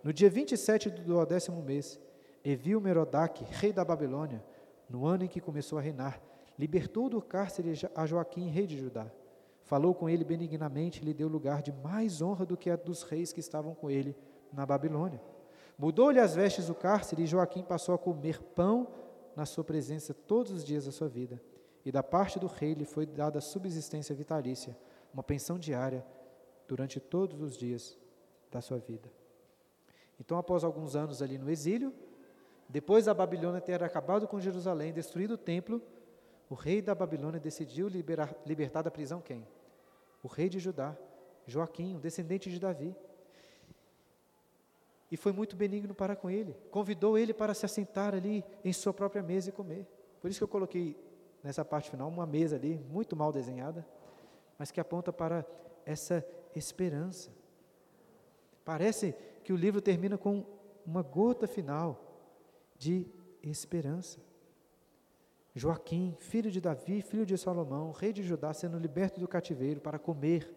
no 0.03 0.13
dia 0.13 0.31
27 0.31 0.91
do 0.91 1.03
duodécimo 1.03 1.63
mês, 1.63 2.01
Evil 2.45 2.81
Merodach, 2.81 3.45
rei 3.51 3.73
da 3.73 3.85
Babilônia, 3.85 4.43
no 4.89 5.07
ano 5.07 5.25
em 5.25 5.29
que 5.29 5.41
começou 5.41 5.79
a 5.79 5.83
reinar, 5.83 6.21
libertou 6.59 7.09
do 7.09 7.21
cárcere 7.21 7.75
a 7.95 8.07
Joaquim, 8.07 8.49
rei 8.49 8.67
de 8.67 8.79
Judá. 8.79 9.07
Falou 9.63 9.95
com 9.95 10.09
ele 10.09 10.25
benignamente 10.25 11.01
e 11.01 11.05
lhe 11.05 11.15
deu 11.15 11.29
lugar 11.29 11.63
de 11.63 11.71
mais 11.71 12.21
honra 12.21 12.45
do 12.45 12.57
que 12.57 12.71
a 12.71 12.75
dos 12.75 13.03
reis 13.03 13.33
que 13.33 13.39
estavam 13.39 13.75
com 13.75 13.89
ele 13.89 14.17
na 14.53 14.67
Babilônia. 14.67 15.21
Mudou-lhe 15.79 16.19
as 16.19 16.35
vestes 16.35 16.67
do 16.67 16.75
cárcere 16.75 17.23
e 17.23 17.27
Joaquim 17.27 17.63
passou 17.63 17.95
a 17.95 17.99
comer 17.99 18.43
pão 18.43 18.89
na 19.41 19.47
sua 19.47 19.65
presença 19.65 20.13
todos 20.13 20.53
os 20.53 20.63
dias 20.63 20.85
da 20.85 20.93
sua 20.93 21.09
vida. 21.09 21.41
E 21.83 21.91
da 21.91 22.03
parte 22.03 22.39
do 22.39 22.47
rei 22.47 22.75
lhe 22.75 22.85
foi 22.85 23.07
dada 23.07 23.41
subsistência 23.41 24.15
vitalícia, 24.15 24.77
uma 25.15 25.23
pensão 25.23 25.59
diária 25.59 26.05
durante 26.69 27.01
todos 27.01 27.41
os 27.41 27.57
dias 27.57 27.97
da 28.51 28.61
sua 28.61 28.77
vida. 28.77 29.11
Então, 30.21 30.37
após 30.37 30.63
alguns 30.63 30.95
anos 30.95 31.23
ali 31.23 31.39
no 31.39 31.51
exílio, 31.51 31.91
depois 32.69 33.07
da 33.07 33.15
Babilônia 33.15 33.63
ter 33.63 33.83
acabado 33.83 34.29
com 34.29 34.39
Jerusalém, 34.39 34.93
destruído 34.93 35.33
o 35.33 35.39
templo, 35.39 35.81
o 36.51 36.55
rei 36.55 36.83
da 36.83 36.95
Babilônia 36.95 37.41
decidiu 37.41 37.89
liberar, 37.89 38.37
libertar 38.45 38.83
da 38.83 38.91
prisão 38.91 39.23
quem? 39.23 39.49
O 40.23 40.29
rei 40.29 40.51
de 40.51 40.59
Judá, 40.59 40.95
Joaquim, 41.47 41.97
o 41.97 41.99
descendente 41.99 42.51
de 42.51 42.61
Davi. 42.61 42.95
E 45.11 45.17
foi 45.17 45.33
muito 45.33 45.57
benigno 45.57 45.95
para 45.95 46.15
com 46.15 46.31
ele. 46.31 46.57
Convidou 46.71 47.19
ele 47.19 47.35
para 47.35 47.53
se 47.53 47.67
assentar 47.67 48.15
ali 48.15 48.45
em 48.65 48.73
sua 48.73 48.93
própria 48.93 49.23
mesa 49.23 49.49
e 49.49 49.53
comer. 49.53 49.87
Por 50.21 50.31
isso 50.31 50.39
que 50.39 50.45
eu 50.45 50.49
coloquei 50.49 50.97
nessa 51.43 51.65
parte 51.65 51.91
final 51.91 52.09
uma 52.09 52.27
mesa 52.27 52.57
ali, 52.57 52.79
muito 52.91 53.17
mal 53.17 53.33
desenhada, 53.33 53.87
mas 54.59 54.71
que 54.71 54.81
aponta 54.81 55.13
para 55.13 55.45
essa 55.85 56.25
esperança. 56.55 57.31
Parece 58.65 59.15
que 59.43 59.53
o 59.53 59.57
livro 59.57 59.81
termina 59.81 60.17
com 60.17 60.45
uma 60.87 61.03
gota 61.03 61.47
final 61.47 61.99
de 62.77 63.07
esperança. 63.43 64.21
Joaquim, 65.55 66.15
filho 66.19 66.51
de 66.51 66.61
Davi, 66.61 67.03
filho 67.03 67.27
de 67.27 67.37
Salomão, 67.37 67.91
rei 67.91 68.13
de 68.13 68.23
Judá, 68.23 68.53
sendo 68.53 68.79
liberto 68.79 69.19
do 69.19 69.27
cativeiro 69.27 69.81
para 69.81 69.99
comer 69.99 70.55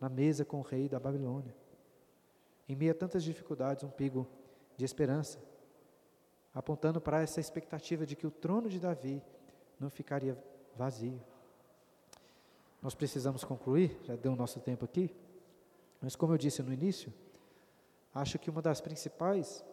na 0.00 0.08
mesa 0.08 0.44
com 0.44 0.58
o 0.58 0.62
rei 0.62 0.88
da 0.88 1.00
Babilônia. 1.00 1.54
Em 2.68 2.74
meio 2.74 2.92
a 2.92 2.94
tantas 2.94 3.22
dificuldades, 3.22 3.84
um 3.84 3.90
pigo 3.90 4.26
de 4.76 4.84
esperança, 4.84 5.38
apontando 6.52 7.00
para 7.00 7.20
essa 7.20 7.40
expectativa 7.40 8.06
de 8.06 8.16
que 8.16 8.26
o 8.26 8.30
trono 8.30 8.68
de 8.68 8.80
Davi 8.80 9.22
não 9.78 9.90
ficaria 9.90 10.36
vazio. 10.76 11.20
Nós 12.80 12.94
precisamos 12.94 13.44
concluir, 13.44 13.98
já 14.04 14.16
deu 14.16 14.32
o 14.32 14.36
nosso 14.36 14.60
tempo 14.60 14.84
aqui, 14.84 15.14
mas 16.00 16.14
como 16.16 16.32
eu 16.32 16.38
disse 16.38 16.62
no 16.62 16.72
início, 16.72 17.12
acho 18.14 18.38
que 18.38 18.50
uma 18.50 18.60
das 18.60 18.80
principais 18.80 19.64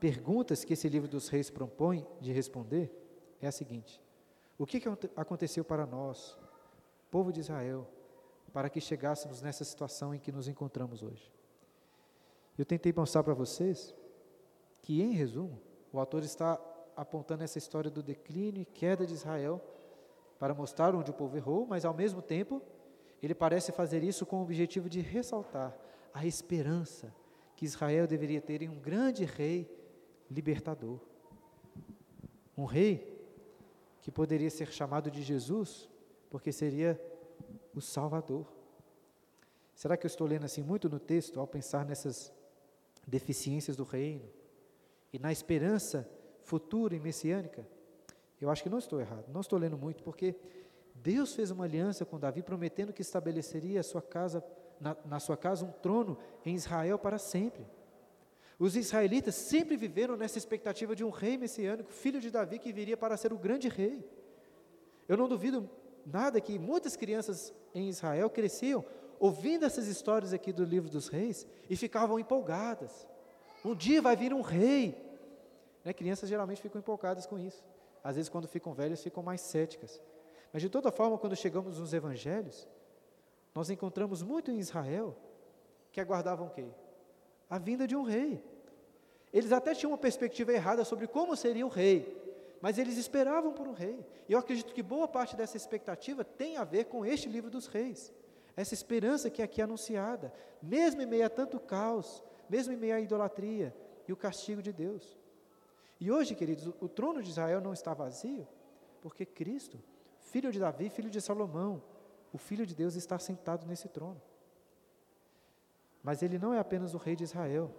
perguntas 0.00 0.64
que 0.64 0.72
esse 0.72 0.88
livro 0.88 1.08
dos 1.08 1.28
reis 1.28 1.50
propõe 1.50 2.06
de 2.20 2.32
responder 2.32 2.90
é 3.40 3.46
a 3.46 3.52
seguinte: 3.52 4.00
O 4.58 4.66
que, 4.66 4.80
que 4.80 4.88
aconteceu 5.16 5.64
para 5.64 5.86
nós, 5.86 6.36
povo 7.10 7.32
de 7.32 7.40
Israel, 7.40 7.86
para 8.52 8.68
que 8.68 8.80
chegássemos 8.80 9.42
nessa 9.42 9.64
situação 9.64 10.14
em 10.14 10.18
que 10.18 10.32
nos 10.32 10.48
encontramos 10.48 11.02
hoje? 11.02 11.32
Eu 12.58 12.64
tentei 12.64 12.92
mostrar 12.92 13.22
para 13.22 13.34
vocês 13.34 13.94
que, 14.82 15.00
em 15.00 15.12
resumo, 15.12 15.60
o 15.92 15.98
autor 15.98 16.22
está 16.22 16.60
apontando 16.96 17.42
essa 17.42 17.58
história 17.58 17.90
do 17.90 18.02
declínio 18.02 18.62
e 18.62 18.66
queda 18.66 19.06
de 19.06 19.14
Israel 19.14 19.60
para 20.38 20.54
mostrar 20.54 20.94
onde 20.94 21.10
o 21.10 21.14
povo 21.14 21.36
errou, 21.36 21.66
mas 21.66 21.84
ao 21.84 21.94
mesmo 21.94 22.20
tempo 22.20 22.62
ele 23.22 23.34
parece 23.34 23.72
fazer 23.72 24.02
isso 24.02 24.24
com 24.24 24.38
o 24.38 24.42
objetivo 24.42 24.88
de 24.88 25.00
ressaltar 25.00 25.76
a 26.12 26.26
esperança 26.26 27.14
que 27.54 27.64
Israel 27.64 28.06
deveria 28.06 28.40
ter 28.40 28.62
em 28.62 28.68
um 28.68 28.78
grande 28.78 29.24
rei 29.24 29.70
libertador. 30.30 30.98
Um 32.56 32.64
rei 32.64 33.18
que 34.00 34.10
poderia 34.10 34.50
ser 34.50 34.72
chamado 34.72 35.10
de 35.10 35.22
Jesus, 35.22 35.88
porque 36.30 36.52
seria 36.52 37.00
o 37.74 37.80
Salvador. 37.80 38.46
Será 39.74 39.96
que 39.96 40.04
eu 40.04 40.08
estou 40.08 40.26
lendo 40.26 40.44
assim 40.44 40.62
muito 40.62 40.88
no 40.88 40.98
texto 40.98 41.40
ao 41.40 41.46
pensar 41.46 41.84
nessas 41.84 42.32
deficiências 43.06 43.76
do 43.76 43.84
reino 43.84 44.28
e 45.12 45.18
na 45.18 45.32
esperança 45.32 46.08
futura 46.42 46.94
e 46.94 47.00
messiânica? 47.00 47.66
Eu 48.40 48.50
acho 48.50 48.62
que 48.62 48.68
não 48.68 48.78
estou 48.78 49.00
errado, 49.00 49.26
não 49.28 49.40
estou 49.40 49.58
lendo 49.58 49.76
muito, 49.76 50.02
porque 50.02 50.34
Deus 50.94 51.34
fez 51.34 51.50
uma 51.50 51.64
aliança 51.64 52.04
com 52.04 52.18
Davi 52.18 52.42
prometendo 52.42 52.92
que 52.92 53.02
estabeleceria 53.02 53.82
sua 53.82 54.02
casa, 54.02 54.44
na, 54.78 54.96
na 55.04 55.20
sua 55.20 55.36
casa 55.36 55.64
um 55.64 55.72
trono 55.72 56.18
em 56.44 56.54
Israel 56.54 56.98
para 56.98 57.18
sempre. 57.18 57.66
Os 58.58 58.76
israelitas 58.76 59.34
sempre 59.34 59.76
viveram 59.76 60.16
nessa 60.16 60.36
expectativa 60.36 60.94
de 60.94 61.02
um 61.02 61.08
rei 61.08 61.38
messiânico, 61.38 61.90
filho 61.90 62.20
de 62.20 62.30
Davi, 62.30 62.58
que 62.58 62.70
viria 62.70 62.96
para 62.96 63.16
ser 63.16 63.32
o 63.32 63.38
grande 63.38 63.68
rei. 63.68 64.06
Eu 65.08 65.16
não 65.16 65.26
duvido 65.26 65.68
nada 66.04 66.40
que 66.40 66.58
muitas 66.58 66.94
crianças 66.94 67.54
em 67.74 67.88
Israel 67.88 68.28
cresciam 68.30 68.84
ouvindo 69.18 69.66
essas 69.66 69.86
histórias 69.86 70.32
aqui 70.32 70.52
do 70.52 70.64
livro 70.64 70.88
dos 70.88 71.08
reis 71.08 71.46
e 71.68 71.76
ficavam 71.76 72.18
empolgadas. 72.18 73.06
Um 73.64 73.74
dia 73.74 74.00
vai 74.00 74.16
vir 74.16 74.32
um 74.32 74.40
rei. 74.40 74.96
Né? 75.84 75.92
Crianças 75.92 76.28
geralmente 76.28 76.62
ficam 76.62 76.78
empolgadas 76.80 77.26
com 77.26 77.38
isso. 77.38 77.62
Às 78.02 78.16
vezes, 78.16 78.30
quando 78.30 78.48
ficam 78.48 78.72
velhas, 78.72 79.02
ficam 79.02 79.22
mais 79.22 79.42
céticas. 79.42 80.00
Mas, 80.52 80.62
de 80.62 80.70
toda 80.70 80.90
forma, 80.90 81.18
quando 81.18 81.36
chegamos 81.36 81.78
nos 81.78 81.92
evangelhos, 81.92 82.66
nós 83.54 83.68
encontramos 83.68 84.22
muito 84.22 84.50
em 84.50 84.58
Israel 84.58 85.14
que 85.92 86.00
aguardavam 86.00 86.46
o 86.46 86.50
quê? 86.50 86.64
A 87.48 87.58
vinda 87.58 87.86
de 87.86 87.94
um 87.94 88.02
rei. 88.02 88.42
Eles 89.32 89.52
até 89.52 89.74
tinham 89.74 89.92
uma 89.92 89.98
perspectiva 89.98 90.52
errada 90.52 90.84
sobre 90.84 91.06
como 91.06 91.36
seria 91.36 91.66
o 91.66 91.68
rei, 91.68 92.19
mas 92.60 92.78
eles 92.78 92.96
esperavam 92.96 93.52
por 93.52 93.66
um 93.66 93.72
rei. 93.72 94.04
E 94.28 94.32
eu 94.32 94.38
acredito 94.38 94.74
que 94.74 94.82
boa 94.82 95.08
parte 95.08 95.34
dessa 95.34 95.56
expectativa 95.56 96.24
tem 96.24 96.56
a 96.56 96.64
ver 96.64 96.84
com 96.84 97.04
este 97.04 97.28
livro 97.28 97.50
dos 97.50 97.66
reis. 97.66 98.12
Essa 98.56 98.74
esperança 98.74 99.30
que 99.30 99.40
é 99.40 99.44
aqui 99.44 99.60
é 99.60 99.64
anunciada, 99.64 100.32
mesmo 100.62 101.00
em 101.00 101.06
meio 101.06 101.24
a 101.24 101.30
tanto 101.30 101.58
caos, 101.58 102.22
mesmo 102.48 102.72
em 102.72 102.76
meio 102.76 102.94
à 102.94 103.00
idolatria 103.00 103.74
e 104.06 104.12
o 104.12 104.16
castigo 104.16 104.60
de 104.60 104.72
Deus. 104.72 105.16
E 105.98 106.10
hoje, 106.10 106.34
queridos, 106.34 106.66
o, 106.66 106.74
o 106.80 106.88
trono 106.88 107.22
de 107.22 107.30
Israel 107.30 107.60
não 107.60 107.72
está 107.72 107.94
vazio, 107.94 108.46
porque 109.00 109.24
Cristo, 109.24 109.78
filho 110.18 110.52
de 110.52 110.58
Davi, 110.58 110.90
filho 110.90 111.10
de 111.10 111.20
Salomão, 111.20 111.82
o 112.32 112.38
filho 112.38 112.66
de 112.66 112.74
Deus 112.74 112.94
está 112.94 113.18
sentado 113.18 113.66
nesse 113.66 113.88
trono. 113.88 114.20
Mas 116.02 116.22
ele 116.22 116.38
não 116.38 116.52
é 116.52 116.58
apenas 116.58 116.94
o 116.94 116.98
rei 116.98 117.14
de 117.16 117.24
Israel, 117.24 117.70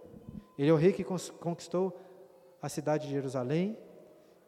ele 0.58 0.70
é 0.70 0.72
o 0.72 0.76
rei 0.76 0.92
que 0.92 1.04
conquistou 1.04 1.98
a 2.60 2.68
cidade 2.68 3.06
de 3.06 3.12
Jerusalém, 3.12 3.76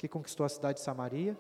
que 0.05 0.09
conquistou 0.09 0.45
a 0.45 0.51
cidade 0.51 0.81
de 0.81 0.85
Samaria 0.85 1.35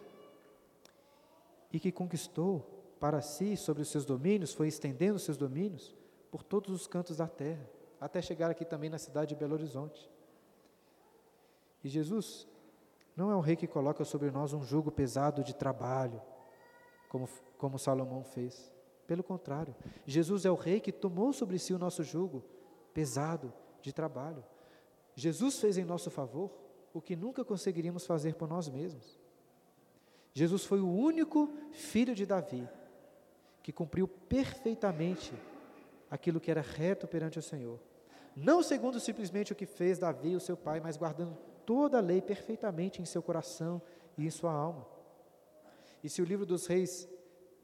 e 1.70 1.78
que 1.78 1.92
conquistou 1.92 2.96
para 2.98 3.20
si 3.20 3.58
sobre 3.58 3.82
os 3.82 3.90
seus 3.90 4.06
domínios, 4.06 4.54
foi 4.54 4.68
estendendo 4.68 5.16
os 5.16 5.22
seus 5.22 5.36
domínios 5.36 5.94
por 6.30 6.42
todos 6.42 6.74
os 6.74 6.86
cantos 6.86 7.18
da 7.18 7.28
terra, 7.28 7.68
até 8.00 8.22
chegar 8.22 8.50
aqui 8.50 8.64
também 8.64 8.88
na 8.88 8.96
cidade 8.96 9.34
de 9.34 9.34
Belo 9.34 9.52
Horizonte. 9.52 10.10
E 11.82 11.90
Jesus 11.90 12.48
não 13.14 13.30
é 13.30 13.36
um 13.36 13.40
rei 13.40 13.54
que 13.54 13.66
coloca 13.66 14.02
sobre 14.02 14.30
nós 14.30 14.54
um 14.54 14.64
jugo 14.64 14.90
pesado 14.90 15.44
de 15.44 15.54
trabalho, 15.54 16.22
como, 17.10 17.28
como 17.58 17.78
Salomão 17.78 18.24
fez. 18.24 18.72
Pelo 19.06 19.22
contrário, 19.22 19.76
Jesus 20.06 20.46
é 20.46 20.50
o 20.50 20.54
rei 20.54 20.80
que 20.80 20.90
tomou 20.90 21.34
sobre 21.34 21.58
si 21.58 21.74
o 21.74 21.78
nosso 21.78 22.02
jugo 22.02 22.42
pesado 22.94 23.52
de 23.82 23.92
trabalho. 23.92 24.42
Jesus 25.14 25.58
fez 25.60 25.76
em 25.76 25.84
nosso 25.84 26.10
favor 26.10 26.63
o 26.94 27.02
que 27.02 27.16
nunca 27.16 27.44
conseguiríamos 27.44 28.06
fazer 28.06 28.36
por 28.36 28.48
nós 28.48 28.68
mesmos. 28.68 29.18
Jesus 30.32 30.64
foi 30.64 30.80
o 30.80 30.88
único 30.88 31.52
filho 31.72 32.14
de 32.14 32.24
Davi 32.24 32.66
que 33.62 33.72
cumpriu 33.72 34.06
perfeitamente 34.06 35.34
aquilo 36.10 36.40
que 36.40 36.50
era 36.50 36.60
reto 36.60 37.08
perante 37.08 37.38
o 37.38 37.42
Senhor. 37.42 37.80
Não 38.36 38.62
segundo 38.62 39.00
simplesmente 39.00 39.52
o 39.52 39.56
que 39.56 39.66
fez 39.66 39.98
Davi, 39.98 40.36
o 40.36 40.40
seu 40.40 40.56
pai, 40.56 40.80
mas 40.80 40.96
guardando 40.96 41.36
toda 41.66 41.98
a 41.98 42.00
lei 42.00 42.22
perfeitamente 42.22 43.02
em 43.02 43.04
seu 43.04 43.22
coração 43.22 43.82
e 44.16 44.24
em 44.24 44.30
sua 44.30 44.52
alma. 44.52 44.86
E 46.02 46.08
se 46.08 46.22
o 46.22 46.24
livro 46.24 46.46
dos 46.46 46.66
reis 46.66 47.08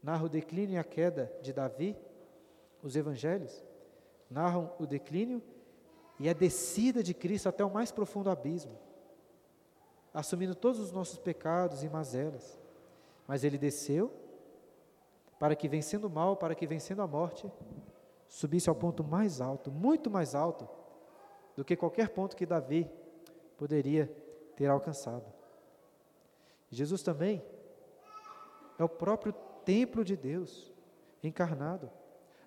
narra 0.02 0.24
o 0.24 0.28
declínio 0.28 0.74
e 0.74 0.78
a 0.78 0.84
queda 0.84 1.32
de 1.42 1.52
Davi, 1.52 1.96
os 2.82 2.96
evangelhos 2.96 3.64
narram 4.28 4.72
o 4.78 4.86
declínio 4.86 5.42
e 6.18 6.28
a 6.28 6.32
descida 6.32 7.02
de 7.02 7.14
Cristo 7.14 7.48
até 7.48 7.64
o 7.64 7.70
mais 7.70 7.92
profundo 7.92 8.30
abismo, 8.30 8.78
assumindo 10.12 10.54
todos 10.54 10.80
os 10.80 10.92
nossos 10.92 11.18
pecados 11.18 11.82
e 11.82 11.88
mazelas. 11.88 12.58
Mas 13.26 13.44
ele 13.44 13.58
desceu 13.58 14.12
para 15.38 15.56
que, 15.56 15.68
vencendo 15.68 16.04
o 16.04 16.10
mal, 16.10 16.36
para 16.36 16.54
que, 16.54 16.66
vencendo 16.66 17.02
a 17.02 17.06
morte, 17.06 17.50
subisse 18.28 18.68
ao 18.68 18.74
ponto 18.74 19.02
mais 19.02 19.40
alto, 19.40 19.70
muito 19.70 20.10
mais 20.10 20.34
alto 20.34 20.68
do 21.56 21.64
que 21.64 21.76
qualquer 21.76 22.10
ponto 22.10 22.36
que 22.36 22.46
Davi 22.46 22.90
poderia 23.56 24.10
ter 24.56 24.66
alcançado. 24.66 25.24
Jesus 26.70 27.02
também 27.02 27.42
é 28.78 28.84
o 28.84 28.88
próprio 28.88 29.32
templo 29.64 30.04
de 30.04 30.16
Deus 30.16 30.72
encarnado, 31.22 31.90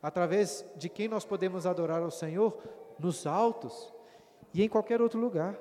através 0.02 0.66
de 0.76 0.90
quem 0.90 1.08
nós 1.08 1.26
podemos 1.26 1.66
adorar 1.66 2.02
ao 2.02 2.12
Senhor 2.12 2.58
nos 2.98 3.28
altos 3.28 3.94
e 4.54 4.64
em 4.64 4.70
qualquer 4.70 5.02
outro 5.02 5.20
lugar. 5.20 5.60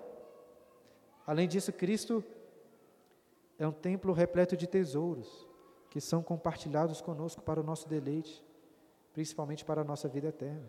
Além 1.27 1.49
disso, 1.49 1.73
Cristo 1.73 2.25
é 3.59 3.67
um 3.67 3.73
templo 3.73 4.13
repleto 4.13 4.57
de 4.57 4.67
tesouros 4.67 5.47
que 5.91 6.01
são 6.01 6.23
compartilhados 6.23 7.01
conosco 7.01 7.43
para 7.43 7.61
o 7.61 7.63
nosso 7.63 7.89
deleite, 7.89 8.45
principalmente 9.13 9.65
para 9.65 9.83
a 9.83 9.85
nossa 9.85 10.09
vida 10.09 10.29
eterna. 10.29 10.69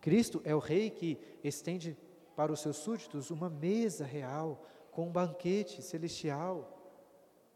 Cristo 0.00 0.40
é 0.44 0.54
o 0.54 0.58
Rei 0.58 0.88
que 0.88 1.18
estende 1.42 1.96
para 2.36 2.52
os 2.52 2.60
seus 2.60 2.76
súditos 2.76 3.30
uma 3.30 3.50
mesa 3.50 4.04
real, 4.04 4.64
com 4.92 5.06
um 5.06 5.10
banquete 5.10 5.82
celestial, 5.82 6.78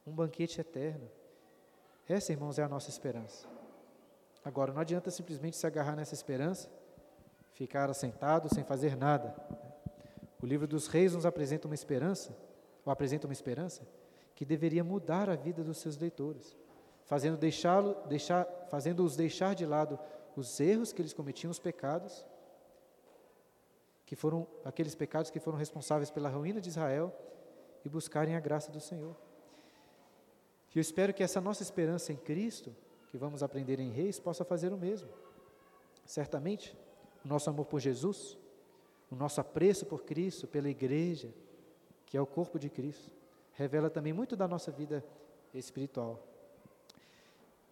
um 0.07 0.12
banquete 0.12 0.61
eterno. 0.61 1.09
Essa, 2.07 2.32
irmãos, 2.32 2.59
é 2.59 2.62
a 2.62 2.68
nossa 2.68 2.90
esperança. 2.90 3.48
Agora, 4.44 4.72
não 4.72 4.80
adianta 4.80 5.11
simplesmente 5.11 5.57
se 5.57 5.66
agarrar 5.66 5.96
nessa 5.96 6.12
esperança 6.12 6.68
ficar 7.55 7.88
assentado 7.88 8.52
sem 8.52 8.64
fazer 8.64 8.96
nada. 8.96 9.34
O 10.45 10.47
livro 10.47 10.66
dos 10.66 10.88
reis 10.88 11.14
nos 11.14 11.24
apresenta 11.24 11.66
uma 11.66 11.74
esperança, 11.74 12.36
ou 12.84 12.92
apresenta 12.92 13.26
uma 13.26 13.32
esperança, 13.32 13.80
que 14.34 14.45
deveria 14.45 14.84
mudar 14.84 15.30
a 15.30 15.34
vida 15.34 15.64
dos 15.64 15.78
seus 15.78 15.97
leitores, 15.97 16.55
fazendo 17.07 17.38
deixá-lo, 17.38 17.97
deixar, 18.09 18.45
fazendo-os 18.68 19.16
deixar 19.16 19.55
de 19.55 19.64
lado 19.64 19.99
os 20.36 20.61
erros 20.61 20.92
que 20.92 21.01
eles 21.01 21.14
cometiam, 21.14 21.51
os 21.51 21.59
pecados, 21.59 22.26
que 24.05 24.14
foram 24.14 24.47
aqueles 24.66 24.95
pecados 24.95 25.30
que 25.30 25.40
foram 25.40 25.57
responsáveis 25.57 26.11
pela 26.11 26.28
ruína 26.28 26.61
de 26.61 26.68
Israel, 26.68 27.11
e 27.82 27.88
buscarem 27.88 28.36
a 28.36 28.40
graça 28.40 28.70
do 28.70 28.80
Senhor. 28.80 29.16
E 30.74 30.78
eu 30.78 30.82
espero 30.82 31.14
que 31.14 31.22
essa 31.22 31.40
nossa 31.40 31.62
esperança 31.62 32.12
em 32.12 32.16
Cristo, 32.16 32.76
que 33.11 33.16
vamos 33.16 33.42
aprender 33.42 33.80
em 33.80 33.90
Reis, 33.90 34.20
possa 34.20 34.45
fazer 34.45 34.74
o 34.74 34.76
mesmo. 34.76 35.09
Certamente, 36.05 36.76
o 37.24 37.28
nosso 37.28 37.49
amor 37.49 37.64
por 37.64 37.80
Jesus, 37.80 38.36
o 39.15 39.17
nosso 39.17 39.41
apreço 39.41 39.87
por 39.87 40.03
Cristo, 40.03 40.49
pela 40.49 40.69
igreja, 40.69 41.33
que 42.05 42.17
é 42.17 42.21
o 42.21 42.27
corpo 42.27 42.59
de 42.59 42.69
Cristo, 42.69 43.12
revela 43.53 43.89
também 43.89 44.12
muito 44.12 44.35
da 44.35 44.49
nossa 44.49 44.73
vida 44.73 45.05
espiritual. 45.55 46.21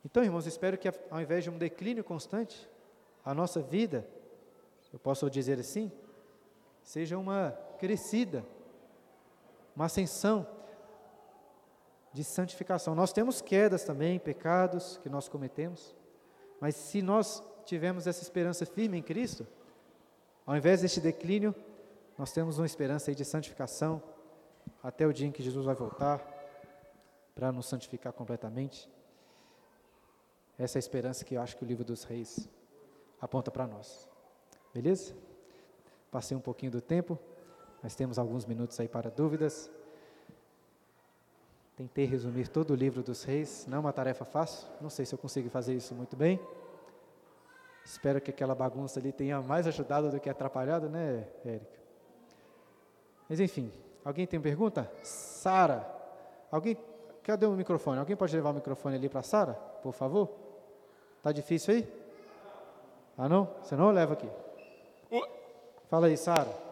Então, 0.04 0.22
irmãos, 0.22 0.46
espero 0.46 0.78
que 0.78 0.88
ao 1.10 1.20
invés 1.20 1.42
de 1.42 1.50
um 1.50 1.58
declínio 1.58 2.04
constante, 2.04 2.70
a 3.24 3.34
nossa 3.34 3.60
vida, 3.60 4.06
eu 4.92 5.00
posso 5.00 5.28
dizer 5.28 5.58
assim, 5.58 5.90
seja 6.80 7.18
uma 7.18 7.50
crescida, 7.76 8.44
uma 9.74 9.86
ascensão, 9.86 10.46
de 12.12 12.22
santificação. 12.22 12.94
Nós 12.94 13.10
temos 13.10 13.40
quedas 13.40 13.84
também, 13.84 14.18
pecados 14.20 14.98
que 15.02 15.08
nós 15.08 15.28
cometemos, 15.28 15.96
mas 16.60 16.76
se 16.76 17.00
nós 17.00 17.42
tivermos 17.64 18.06
essa 18.06 18.22
esperança 18.22 18.66
firme 18.66 18.98
em 18.98 19.02
Cristo, 19.02 19.46
ao 20.46 20.56
invés 20.56 20.80
deste 20.80 21.00
declínio, 21.00 21.54
nós 22.18 22.32
temos 22.32 22.58
uma 22.58 22.66
esperança 22.66 23.10
aí 23.10 23.14
de 23.14 23.24
santificação 23.24 24.02
até 24.82 25.06
o 25.06 25.12
dia 25.12 25.26
em 25.26 25.32
que 25.32 25.42
Jesus 25.42 25.64
vai 25.64 25.74
voltar 25.74 26.20
para 27.34 27.50
nos 27.52 27.66
santificar 27.66 28.12
completamente. 28.12 28.90
Essa 30.58 30.78
é 30.78 30.78
a 30.78 30.80
esperança 30.80 31.24
que 31.24 31.34
eu 31.34 31.40
acho 31.40 31.56
que 31.56 31.64
o 31.64 31.66
livro 31.66 31.84
dos 31.84 32.04
reis 32.04 32.48
aponta 33.20 33.50
para 33.50 33.66
nós. 33.66 34.10
Beleza? 34.74 35.14
Passei 36.10 36.36
um 36.36 36.40
pouquinho 36.40 36.72
do 36.72 36.80
tempo, 36.80 37.18
mas 37.82 37.94
temos 37.94 38.18
alguns 38.18 38.44
minutos 38.44 38.78
aí 38.78 38.88
para 38.88 39.10
dúvidas. 39.10 39.70
Tentei 41.76 42.04
resumir 42.04 42.48
todo 42.48 42.72
o 42.72 42.74
livro 42.74 43.02
dos 43.02 43.24
reis, 43.24 43.66
não 43.66 43.78
é 43.78 43.80
uma 43.80 43.92
tarefa 43.92 44.24
fácil, 44.24 44.68
não 44.80 44.90
sei 44.90 45.06
se 45.06 45.14
eu 45.14 45.18
consigo 45.18 45.48
fazer 45.48 45.74
isso 45.74 45.94
muito 45.94 46.16
bem. 46.16 46.38
Espero 47.84 48.20
que 48.20 48.30
aquela 48.30 48.54
bagunça 48.54 49.00
ali 49.00 49.12
tenha 49.12 49.40
mais 49.40 49.66
ajudado 49.66 50.10
do 50.10 50.20
que 50.20 50.30
atrapalhado, 50.30 50.88
né, 50.88 51.26
Érica? 51.44 51.80
Mas 53.28 53.40
enfim, 53.40 53.72
alguém 54.04 54.26
tem 54.26 54.40
pergunta? 54.40 54.90
Sara, 55.02 55.86
alguém, 56.50 56.76
cadê 57.22 57.46
o 57.46 57.52
microfone? 57.52 57.98
Alguém 57.98 58.16
pode 58.16 58.34
levar 58.34 58.50
o 58.50 58.54
microfone 58.54 58.96
ali 58.96 59.08
para 59.08 59.22
Sara, 59.22 59.54
por 59.82 59.92
favor? 59.92 60.30
Tá 61.22 61.32
difícil 61.32 61.74
aí? 61.74 61.88
Ah 63.16 63.28
não? 63.28 63.48
Você 63.62 63.76
não 63.76 63.90
leva 63.90 64.14
aqui. 64.14 64.28
Fala 65.88 66.06
aí, 66.06 66.16
Sara. 66.16 66.71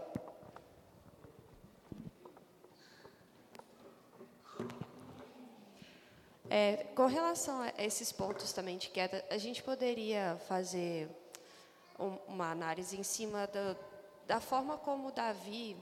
É, 6.52 6.88
com 6.96 7.06
relação 7.06 7.60
a 7.62 7.72
esses 7.78 8.10
pontos 8.10 8.52
também 8.52 8.76
de 8.76 8.88
queda, 8.88 9.24
a 9.30 9.38
gente 9.38 9.62
poderia 9.62 10.36
fazer 10.48 11.08
um, 11.96 12.16
uma 12.26 12.50
análise 12.50 12.98
em 12.98 13.04
cima 13.04 13.46
do, 13.46 13.76
da 14.26 14.40
forma 14.40 14.76
como 14.76 15.12
Davi 15.12 15.76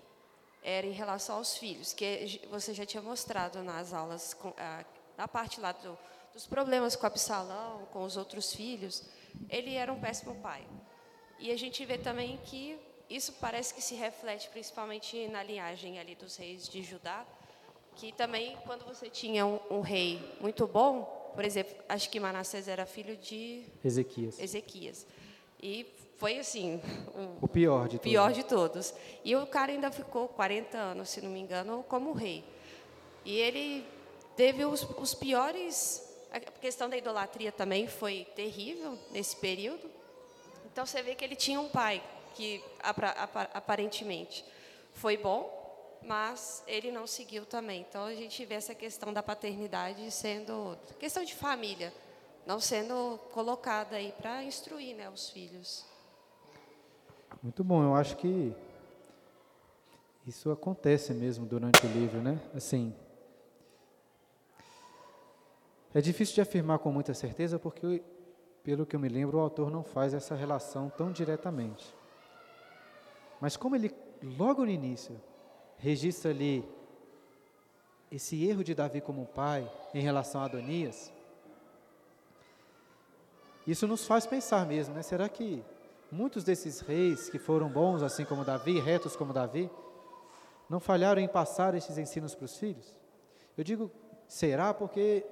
era 0.62 0.86
em 0.86 0.92
relação 0.92 1.36
aos 1.36 1.56
filhos, 1.56 1.94
que 1.94 2.42
você 2.50 2.74
já 2.74 2.84
tinha 2.84 3.02
mostrado 3.02 3.62
nas 3.62 3.94
aulas, 3.94 4.34
com, 4.34 4.52
a, 4.58 4.84
na 5.16 5.26
parte 5.26 5.58
lá 5.58 5.72
do, 5.72 5.96
dos 6.34 6.46
problemas 6.46 6.94
com 6.94 7.06
Absalão, 7.06 7.86
com 7.90 8.02
os 8.02 8.18
outros 8.18 8.52
filhos, 8.52 9.04
ele 9.48 9.74
era 9.74 9.90
um 9.90 9.98
péssimo 9.98 10.34
pai. 10.34 10.66
E 11.38 11.50
a 11.50 11.56
gente 11.56 11.82
vê 11.86 11.96
também 11.96 12.36
que 12.44 12.78
isso 13.08 13.32
parece 13.40 13.72
que 13.72 13.80
se 13.80 13.94
reflete 13.94 14.50
principalmente 14.50 15.28
na 15.28 15.42
linhagem 15.42 15.98
ali 15.98 16.14
dos 16.14 16.36
reis 16.36 16.68
de 16.68 16.82
Judá, 16.82 17.24
que 17.98 18.12
também, 18.12 18.56
quando 18.64 18.84
você 18.84 19.10
tinha 19.10 19.44
um, 19.44 19.58
um, 19.68 19.80
rei 19.80 20.22
muito 20.40 20.68
bom, 20.68 21.32
por 21.34 21.44
exemplo, 21.44 21.74
acho 21.88 22.08
que 22.08 22.20
Manassés 22.20 22.68
era 22.68 22.86
filho 22.86 23.16
de 23.16 23.64
Ezequias. 23.84 24.38
Ezequias. 24.38 25.04
E 25.60 25.84
foi 26.16 26.38
assim, 26.38 26.80
um, 27.16 27.38
o 27.40 27.48
pior 27.48 27.88
de 27.88 27.98
pior 27.98 28.32
todos. 28.32 28.36
de 28.36 28.44
todos. 28.44 28.94
E 29.24 29.34
o 29.34 29.44
cara 29.48 29.72
ainda 29.72 29.90
ficou 29.90 30.28
40 30.28 30.78
anos, 30.78 31.08
se 31.08 31.20
não 31.20 31.28
me 31.28 31.40
engano, 31.40 31.84
como 31.88 32.12
rei. 32.12 32.44
E 33.24 33.36
ele 33.36 33.84
teve 34.36 34.64
os, 34.64 34.82
os 34.96 35.12
piores. 35.12 36.06
A 36.30 36.38
questão 36.38 36.88
da 36.88 36.96
idolatria 36.96 37.50
também 37.50 37.88
foi 37.88 38.28
terrível 38.36 38.96
nesse 39.10 39.34
período. 39.34 39.90
Então 40.72 40.86
você 40.86 41.02
vê 41.02 41.16
que 41.16 41.24
ele 41.24 41.34
tinha 41.34 41.60
um 41.60 41.68
pai 41.68 42.00
que 42.36 42.62
aparentemente 43.54 44.44
foi 44.92 45.16
bom, 45.16 45.57
mas 46.02 46.62
ele 46.66 46.90
não 46.90 47.06
seguiu 47.06 47.44
também. 47.44 47.84
Então 47.88 48.04
a 48.04 48.14
gente 48.14 48.44
vê 48.44 48.54
essa 48.54 48.74
questão 48.74 49.12
da 49.12 49.22
paternidade 49.22 50.10
sendo 50.10 50.76
questão 50.98 51.24
de 51.24 51.34
família, 51.34 51.92
não 52.46 52.60
sendo 52.60 53.18
colocada 53.32 53.96
aí 53.96 54.12
para 54.12 54.42
instruir, 54.42 54.96
né, 54.96 55.08
os 55.10 55.30
filhos. 55.30 55.84
Muito 57.42 57.62
bom. 57.62 57.82
Eu 57.82 57.94
acho 57.94 58.16
que 58.16 58.54
isso 60.26 60.50
acontece 60.50 61.14
mesmo 61.14 61.46
durante 61.46 61.86
o 61.86 61.88
livro, 61.90 62.20
né? 62.20 62.40
Assim, 62.54 62.94
é 65.94 66.00
difícil 66.00 66.34
de 66.34 66.40
afirmar 66.40 66.78
com 66.78 66.92
muita 66.92 67.14
certeza 67.14 67.58
porque, 67.58 68.02
pelo 68.62 68.84
que 68.84 68.94
eu 68.94 69.00
me 69.00 69.08
lembro, 69.08 69.38
o 69.38 69.40
autor 69.40 69.70
não 69.70 69.82
faz 69.82 70.12
essa 70.12 70.34
relação 70.34 70.90
tão 70.90 71.10
diretamente. 71.10 71.94
Mas 73.40 73.56
como 73.56 73.76
ele 73.76 73.94
logo 74.22 74.64
no 74.64 74.70
início 74.70 75.18
registra 75.78 76.30
ali 76.30 76.64
esse 78.10 78.44
erro 78.46 78.64
de 78.64 78.74
Davi 78.74 79.00
como 79.00 79.26
pai 79.26 79.70
em 79.94 80.00
relação 80.00 80.40
a 80.40 80.44
Adonias, 80.44 81.12
isso 83.66 83.86
nos 83.86 84.06
faz 84.06 84.26
pensar 84.26 84.66
mesmo, 84.66 84.94
né? 84.94 85.02
Será 85.02 85.28
que 85.28 85.62
muitos 86.10 86.42
desses 86.42 86.80
reis 86.80 87.28
que 87.28 87.38
foram 87.38 87.68
bons, 87.68 88.02
assim 88.02 88.24
como 88.24 88.44
Davi, 88.44 88.80
retos 88.80 89.14
como 89.14 89.32
Davi, 89.32 89.70
não 90.70 90.80
falharam 90.80 91.20
em 91.20 91.28
passar 91.28 91.74
esses 91.74 91.98
ensinos 91.98 92.34
para 92.34 92.46
os 92.46 92.56
filhos? 92.56 92.96
Eu 93.56 93.64
digo 93.64 93.90
será 94.26 94.72
porque 94.72 95.24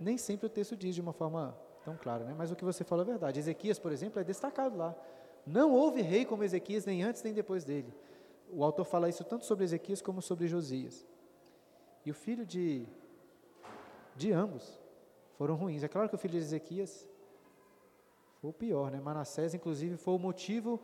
nem 0.00 0.16
sempre 0.16 0.46
o 0.46 0.50
texto 0.50 0.76
diz 0.76 0.94
de 0.94 1.00
uma 1.00 1.12
forma 1.12 1.56
tão 1.84 1.96
clara, 1.96 2.24
né? 2.24 2.34
Mas 2.36 2.50
o 2.50 2.56
que 2.56 2.64
você 2.64 2.82
falou 2.82 3.04
é 3.04 3.08
verdade. 3.08 3.38
Ezequias, 3.38 3.78
por 3.78 3.92
exemplo, 3.92 4.20
é 4.20 4.24
destacado 4.24 4.76
lá. 4.76 4.94
Não 5.46 5.72
houve 5.72 6.02
rei 6.02 6.24
como 6.24 6.44
Ezequias 6.44 6.84
nem 6.84 7.02
antes 7.02 7.22
nem 7.22 7.32
depois 7.32 7.64
dele. 7.64 7.92
O 8.50 8.64
autor 8.64 8.84
fala 8.84 9.08
isso 9.08 9.24
tanto 9.24 9.44
sobre 9.44 9.64
Ezequias 9.64 10.00
como 10.00 10.22
sobre 10.22 10.46
Josias. 10.46 11.06
E 12.04 12.10
o 12.10 12.14
filho 12.14 12.46
de, 12.46 12.86
de 14.14 14.32
ambos 14.32 14.80
foram 15.36 15.54
ruins. 15.54 15.82
É 15.82 15.88
claro 15.88 16.08
que 16.08 16.14
o 16.14 16.18
filho 16.18 16.32
de 16.32 16.38
Ezequias 16.38 17.08
foi 18.40 18.50
o 18.50 18.52
pior, 18.52 18.90
né? 18.90 19.00
Manassés, 19.00 19.54
inclusive, 19.54 19.96
foi 19.96 20.14
o 20.14 20.18
motivo 20.18 20.80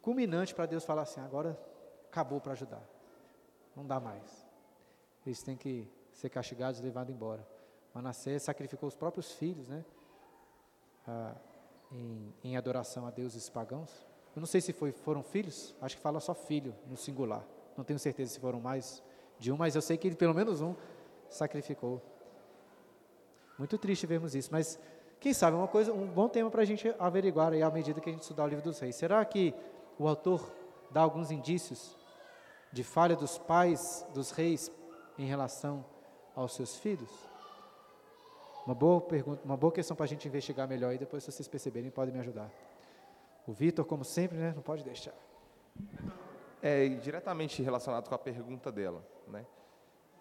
culminante 0.00 0.54
para 0.54 0.66
Deus 0.66 0.84
falar 0.84 1.02
assim: 1.02 1.20
agora 1.20 1.58
acabou 2.10 2.40
para 2.40 2.52
ajudar. 2.52 2.82
Não 3.76 3.86
dá 3.86 4.00
mais. 4.00 4.46
Eles 5.26 5.42
têm 5.42 5.56
que 5.56 5.88
ser 6.12 6.30
castigados 6.30 6.80
e 6.80 6.82
levados 6.82 7.14
embora. 7.14 7.46
Manassés 7.94 8.42
sacrificou 8.42 8.88
os 8.88 8.96
próprios 8.96 9.32
filhos, 9.32 9.68
né? 9.68 9.84
Ah, 11.06 11.34
em, 11.90 12.34
em 12.42 12.56
adoração 12.56 13.06
a 13.06 13.10
deuses 13.10 13.48
pagãos. 13.48 13.90
Eu 14.34 14.40
não 14.40 14.46
sei 14.46 14.60
se 14.60 14.72
foi, 14.72 14.92
foram 14.92 15.22
filhos, 15.22 15.74
acho 15.80 15.96
que 15.96 16.02
fala 16.02 16.18
só 16.20 16.34
filho 16.34 16.74
no 16.86 16.96
singular. 16.96 17.44
Não 17.76 17.84
tenho 17.84 17.98
certeza 17.98 18.32
se 18.32 18.40
foram 18.40 18.60
mais 18.60 19.02
de 19.38 19.52
um, 19.52 19.56
mas 19.56 19.74
eu 19.74 19.82
sei 19.82 19.96
que 19.96 20.08
ele, 20.08 20.16
pelo 20.16 20.34
menos 20.34 20.60
um 20.60 20.74
sacrificou. 21.28 22.00
Muito 23.58 23.76
triste 23.76 24.06
vermos 24.06 24.34
isso, 24.34 24.48
mas 24.50 24.78
quem 25.20 25.32
sabe 25.32 25.56
uma 25.56 25.68
coisa, 25.68 25.92
um 25.92 26.06
bom 26.06 26.28
tema 26.28 26.50
para 26.50 26.62
a 26.62 26.64
gente 26.64 26.92
averiguar 26.98 27.52
aí 27.52 27.62
à 27.62 27.70
medida 27.70 28.00
que 28.00 28.08
a 28.08 28.12
gente 28.12 28.22
estudar 28.22 28.44
o 28.44 28.48
livro 28.48 28.64
dos 28.64 28.78
reis. 28.78 28.96
Será 28.96 29.24
que 29.24 29.54
o 29.98 30.08
autor 30.08 30.50
dá 30.90 31.02
alguns 31.02 31.30
indícios 31.30 31.96
de 32.72 32.82
falha 32.82 33.14
dos 33.14 33.38
pais 33.38 34.06
dos 34.14 34.30
reis 34.30 34.72
em 35.18 35.26
relação 35.26 35.84
aos 36.34 36.54
seus 36.54 36.76
filhos? 36.76 37.10
Uma 38.66 38.74
boa 38.74 39.00
pergunta, 39.00 39.42
uma 39.44 39.56
boa 39.56 39.72
questão 39.72 39.96
para 39.96 40.04
a 40.04 40.08
gente 40.08 40.26
investigar 40.26 40.66
melhor 40.66 40.94
e 40.94 40.98
depois, 40.98 41.22
se 41.22 41.30
vocês 41.30 41.48
perceberem, 41.48 41.90
podem 41.90 42.14
me 42.14 42.20
ajudar. 42.20 42.50
O 43.46 43.52
Vitor, 43.52 43.84
como 43.84 44.04
sempre, 44.04 44.38
né, 44.38 44.52
não 44.54 44.62
pode 44.62 44.84
deixar. 44.84 45.14
É 46.62 46.88
diretamente 46.88 47.62
relacionado 47.62 48.08
com 48.08 48.14
a 48.14 48.18
pergunta 48.18 48.70
dela, 48.70 49.04
né? 49.26 49.44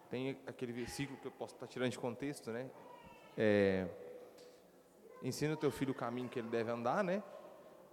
Tem 0.10 0.38
aquele 0.48 0.72
versículo 0.72 1.18
que 1.20 1.28
eu 1.28 1.32
posso 1.32 1.54
estar 1.54 1.68
tirando 1.68 1.92
de 1.92 2.00
contexto, 2.00 2.52
né? 2.52 2.70
É, 3.38 3.88
ensina 5.22 5.54
o 5.54 5.58
teu 5.58 5.72
filho 5.72 5.92
o 5.92 5.96
caminho 5.96 6.28
que 6.28 6.40
ele 6.40 6.50
deve 6.50 6.72
andar, 6.72 7.04
né? 7.04 7.24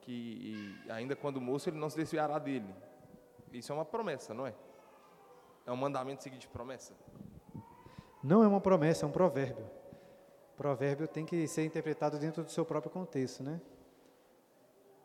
Que 0.01 0.75
ainda 0.89 1.15
quando 1.15 1.41
moço 1.41 1.69
ele 1.69 1.79
não 1.79 1.91
se 1.91 1.97
desviará 1.97 2.39
dele. 2.39 2.75
Isso 3.53 3.71
é 3.71 3.75
uma 3.75 3.85
promessa, 3.85 4.33
não 4.33 4.47
é? 4.47 4.55
É 5.67 5.71
um 5.71 5.77
mandamento 5.77 6.23
seguinte 6.23 6.43
de 6.43 6.49
promessa? 6.49 6.95
Não 8.23 8.43
é 8.43 8.49
uma 8.49 8.61
promessa, 8.61 9.05
é 9.05 9.09
um 9.09 9.13
provérbio. 9.13 9.67
Provérbio 10.57 11.07
tem 11.07 11.25
que 11.25 11.47
ser 11.47 11.65
interpretado 11.65 12.19
dentro 12.19 12.43
do 12.43 12.51
seu 12.51 12.65
próprio 12.65 12.91
contexto, 12.91 13.43
né? 13.43 13.61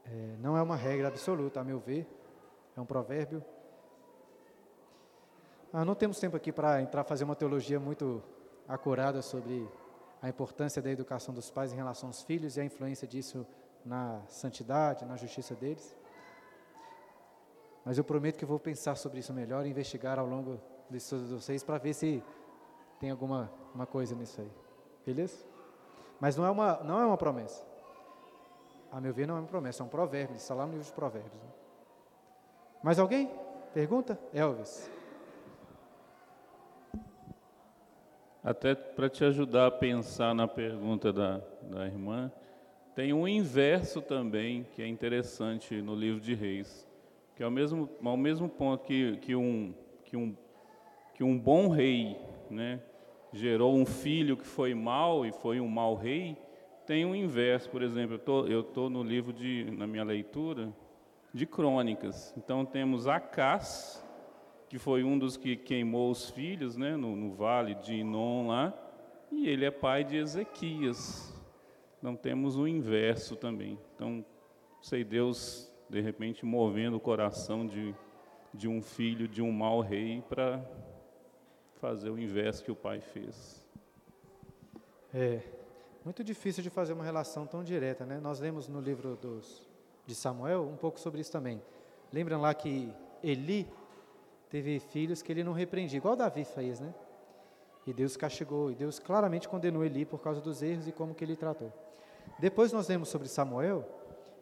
É, 0.06 0.36
não 0.40 0.58
é 0.58 0.62
uma 0.62 0.76
regra 0.76 1.08
absoluta, 1.08 1.60
a 1.60 1.64
meu 1.64 1.80
ver, 1.80 2.08
é 2.76 2.82
um 2.82 2.86
provérbio. 2.86 3.44
Ah, 5.72 5.84
não 5.84 5.96
temos 5.96 6.20
tempo 6.20 6.36
aqui 6.36 6.52
para 6.52 6.82
entrar 6.82 7.04
fazer 7.04 7.24
uma 7.24 7.36
teologia 7.36 7.80
muito 7.80 8.22
acurada 8.68 9.22
sobre 9.22 9.68
a 10.22 10.30
importância 10.30 10.82
da 10.82 10.92
educação 10.92 11.34
dos 11.34 11.50
pais 11.50 11.74
em 11.74 11.76
relação 11.76 12.10
aos 12.10 12.22
filhos 12.22 12.58
e 12.58 12.62
a 12.62 12.66
influência 12.66 13.08
disso 13.08 13.46
na 13.86 14.22
santidade, 14.28 15.04
na 15.06 15.16
justiça 15.16 15.56
deles. 15.56 15.96
Mas 17.84 17.98
eu 17.98 18.04
prometo 18.04 18.38
que 18.38 18.46
vou 18.46 18.60
pensar 18.60 18.96
sobre 18.96 19.20
isso 19.20 19.34
melhor 19.34 19.66
e 19.66 19.70
investigar 19.70 20.18
ao 20.18 20.26
longo 20.26 20.62
do 20.90 20.96
estudo 20.96 21.26
de 21.26 21.34
vocês 21.34 21.64
para 21.64 21.78
ver 21.78 21.94
se 21.94 22.24
tem 23.00 23.10
alguma 23.10 23.52
uma 23.74 23.86
coisa 23.86 24.16
nisso 24.16 24.40
aí. 24.40 24.52
Beleza? 25.06 25.44
Mas 26.20 26.38
não 26.38 26.46
é 26.46 26.52
uma, 26.52 26.84
não 26.84 27.02
é 27.02 27.06
uma 27.06 27.18
promessa. 27.18 27.66
A 28.94 29.02
meu 29.02 29.12
ver, 29.12 29.28
não 29.28 29.38
é 29.38 29.40
uma 29.40 29.48
promessa, 29.48 29.82
é 29.82 29.86
um 29.88 29.90
provérbio, 29.90 30.36
está 30.36 30.54
lá 30.54 30.68
no 30.68 30.74
livro 30.74 30.86
de 30.86 30.94
provérbios. 30.94 31.34
Né? 31.34 31.50
Mais 32.84 33.00
alguém? 33.00 33.28
Pergunta? 33.74 34.20
Elvis. 34.32 34.88
Até 38.44 38.76
para 38.76 39.10
te 39.10 39.26
ajudar 39.26 39.66
a 39.66 39.72
pensar 39.72 40.36
na 40.36 40.48
pergunta 40.48 41.12
da, 41.12 41.42
da 41.64 41.88
irmã, 41.88 42.32
tem 42.94 43.12
um 43.14 43.28
inverso 43.28 44.00
também 44.00 44.64
que 44.76 44.84
é 44.84 44.88
interessante 44.88 45.82
no 45.82 45.96
livro 45.96 46.22
de 46.22 46.36
Reis, 46.36 46.88
que 47.36 47.42
é 47.42 47.46
ao 47.46 47.52
mesmo, 47.52 47.90
ao 48.06 48.16
mesmo 48.16 48.48
ponto 48.48 48.84
que, 48.84 49.18
que, 49.18 49.36
um, 49.36 49.74
que, 50.06 50.16
um, 50.16 50.38
que 51.16 51.24
um 51.24 51.36
bom 51.40 51.68
rei 51.68 52.16
né, 52.48 52.80
gerou 53.32 53.74
um 53.76 53.88
filho 53.88 54.38
que 54.38 54.46
foi 54.46 54.76
mau 54.76 55.26
e 55.26 55.32
foi 55.32 55.60
um 55.60 55.68
mau 55.68 55.96
rei, 55.96 56.38
tem 56.86 57.06
um 57.06 57.16
inverso. 57.16 57.70
Por 57.70 57.82
exemplo, 57.82 58.20
eu 58.48 58.62
estou 58.62 58.90
no 58.90 59.04
livro 59.04 59.34
de, 59.34 59.70
na 59.72 59.88
minha 59.88 60.04
leitura, 60.04 60.74
de 61.34 61.46
crônicas. 61.46 62.34
Então 62.38 62.66
temos 62.66 63.08
Acás, 63.08 64.04
que 64.70 64.78
foi 64.78 65.04
um 65.04 65.18
dos 65.18 65.36
que 65.38 65.56
queimou 65.56 66.12
os 66.12 66.30
filhos 66.30 66.78
né, 66.78 66.96
no, 66.96 67.16
no 67.16 67.32
vale 67.32 67.76
de 67.76 67.96
Inon 67.96 68.48
lá, 68.48 68.74
e 69.32 69.48
ele 69.48 69.66
é 69.66 69.72
pai 69.72 70.04
de 70.04 70.18
Ezequias. 70.18 71.34
Então 71.98 72.16
temos 72.16 72.58
o 72.58 72.68
inverso 72.68 73.36
também. 73.36 73.80
Então, 73.96 74.24
sei 74.82 75.04
Deus, 75.04 75.72
de 75.90 76.02
repente, 76.02 76.46
movendo 76.46 76.98
o 76.98 77.00
coração 77.00 77.66
de, 77.66 77.96
de 78.54 78.68
um 78.68 78.82
filho 78.82 79.28
de 79.28 79.42
um 79.42 79.52
mau 79.52 79.80
rei 79.80 80.22
para 80.28 80.64
fazer 81.76 82.10
o 82.10 82.20
inverso 82.20 82.64
que 82.64 82.72
o 82.72 82.76
pai 82.76 83.00
fez. 83.00 83.66
É, 85.14 85.42
muito 86.04 86.24
difícil 86.24 86.62
de 86.62 86.70
fazer 86.70 86.94
uma 86.94 87.04
relação 87.04 87.46
tão 87.46 87.64
direta, 87.64 88.06
né? 88.06 88.20
Nós 88.20 88.40
lemos 88.40 88.68
no 88.68 88.82
livro 88.82 89.16
dos, 89.16 89.68
de 90.06 90.14
Samuel 90.14 90.64
um 90.64 90.76
pouco 90.76 91.00
sobre 91.00 91.22
isso 91.22 91.32
também. 91.32 91.62
Lembram 92.12 92.42
lá 92.42 92.54
que 92.54 92.94
Eli 93.24 93.68
teve 94.50 94.80
filhos 94.80 95.22
que 95.22 95.32
ele 95.32 95.44
não 95.44 95.54
repreendia, 95.54 95.98
igual 95.98 96.16
Davi 96.16 96.44
fez, 96.44 96.80
né? 96.80 96.94
E 97.88 97.94
Deus 97.94 98.16
castigou, 98.16 98.72
e 98.72 98.76
Deus 98.76 99.00
claramente 99.00 99.50
condenou 99.50 99.84
Eli 99.84 100.06
por 100.06 100.20
causa 100.20 100.40
dos 100.40 100.62
erros 100.62 100.88
e 100.88 100.92
como 100.92 101.16
que 101.16 101.24
ele 101.24 101.36
tratou. 101.36 101.72
Depois 102.40 102.72
nós 102.72 102.88
lemos 102.88 103.10
sobre 103.10 103.28
Samuel, 103.28 103.86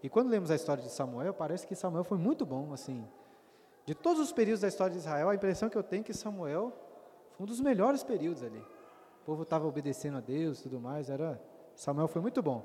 e 0.03 0.09
quando 0.09 0.29
lemos 0.29 0.49
a 0.51 0.55
história 0.55 0.83
de 0.83 0.89
Samuel, 0.89 1.33
parece 1.33 1.65
que 1.65 1.75
Samuel 1.75 2.03
foi 2.03 2.17
muito 2.17 2.45
bom, 2.45 2.73
assim. 2.73 3.07
De 3.85 3.95
todos 3.95 4.21
os 4.21 4.31
períodos 4.31 4.61
da 4.61 4.67
história 4.67 4.91
de 4.93 4.99
Israel, 4.99 5.29
a 5.29 5.35
impressão 5.35 5.69
que 5.69 5.77
eu 5.77 5.83
tenho 5.83 6.01
é 6.01 6.03
que 6.03 6.13
Samuel 6.13 6.73
foi 7.31 7.43
um 7.43 7.47
dos 7.47 7.59
melhores 7.59 8.03
períodos 8.03 8.43
ali. 8.43 8.59
O 9.21 9.25
povo 9.25 9.43
estava 9.43 9.67
obedecendo 9.67 10.17
a 10.17 10.21
Deus 10.21 10.59
e 10.59 10.63
tudo 10.63 10.79
mais, 10.79 11.09
era 11.09 11.39
Samuel 11.81 12.07
foi 12.07 12.21
muito 12.21 12.43
bom. 12.43 12.63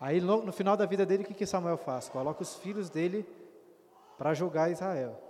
Aí 0.00 0.20
no, 0.20 0.44
no 0.44 0.52
final 0.52 0.76
da 0.76 0.86
vida 0.86 1.04
dele, 1.04 1.24
o 1.24 1.26
que, 1.26 1.34
que 1.34 1.44
Samuel 1.44 1.76
faz? 1.76 2.08
Coloca 2.08 2.42
os 2.42 2.54
filhos 2.54 2.88
dele 2.88 3.26
para 4.16 4.32
julgar 4.34 4.70
Israel. 4.70 5.20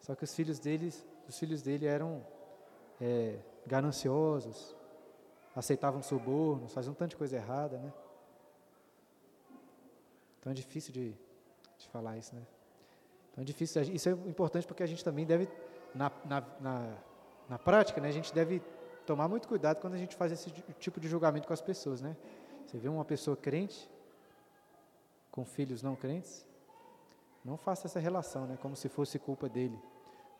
Só 0.00 0.16
que 0.16 0.24
os 0.24 0.34
filhos 0.34 0.58
deles, 0.58 1.06
os 1.28 1.38
filhos 1.38 1.62
dele 1.62 1.86
eram 1.86 2.26
é, 3.00 3.38
gananciosos, 3.64 4.74
aceitavam 5.54 6.02
subornos, 6.02 6.74
faziam 6.74 6.90
um 6.90 6.96
tanto 6.96 7.10
de 7.10 7.16
coisa 7.16 7.36
errada, 7.36 7.78
né? 7.78 7.92
Então 10.40 10.50
é 10.50 10.54
difícil 10.54 10.92
de, 10.92 11.14
de 11.78 11.88
falar 11.90 12.18
isso, 12.18 12.34
né? 12.34 12.42
Então 13.30 13.42
é 13.42 13.44
difícil, 13.44 13.80
isso 13.82 14.08
é 14.08 14.12
importante 14.12 14.66
porque 14.66 14.82
a 14.82 14.86
gente 14.86 15.04
também 15.04 15.24
deve, 15.24 15.48
na, 15.94 16.10
na, 16.24 16.42
na, 16.60 16.96
na 17.48 17.58
prática, 17.58 18.00
né, 18.00 18.08
a 18.08 18.12
gente 18.12 18.34
deve 18.34 18.60
tomar 19.04 19.28
muito 19.28 19.46
cuidado 19.46 19.80
quando 19.80 19.94
a 19.94 19.98
gente 19.98 20.16
faz 20.16 20.32
esse 20.32 20.50
tipo 20.78 21.00
de 21.00 21.08
julgamento 21.08 21.46
com 21.46 21.52
as 21.52 21.60
pessoas, 21.60 22.00
né? 22.00 22.16
Você 22.66 22.78
vê 22.78 22.88
uma 22.88 23.04
pessoa 23.04 23.36
crente 23.36 23.90
com 25.30 25.44
filhos 25.44 25.82
não 25.82 25.96
crentes, 25.96 26.46
não 27.44 27.56
faça 27.56 27.86
essa 27.86 27.98
relação, 27.98 28.46
né, 28.46 28.56
como 28.62 28.76
se 28.76 28.88
fosse 28.88 29.18
culpa 29.18 29.48
dele. 29.48 29.78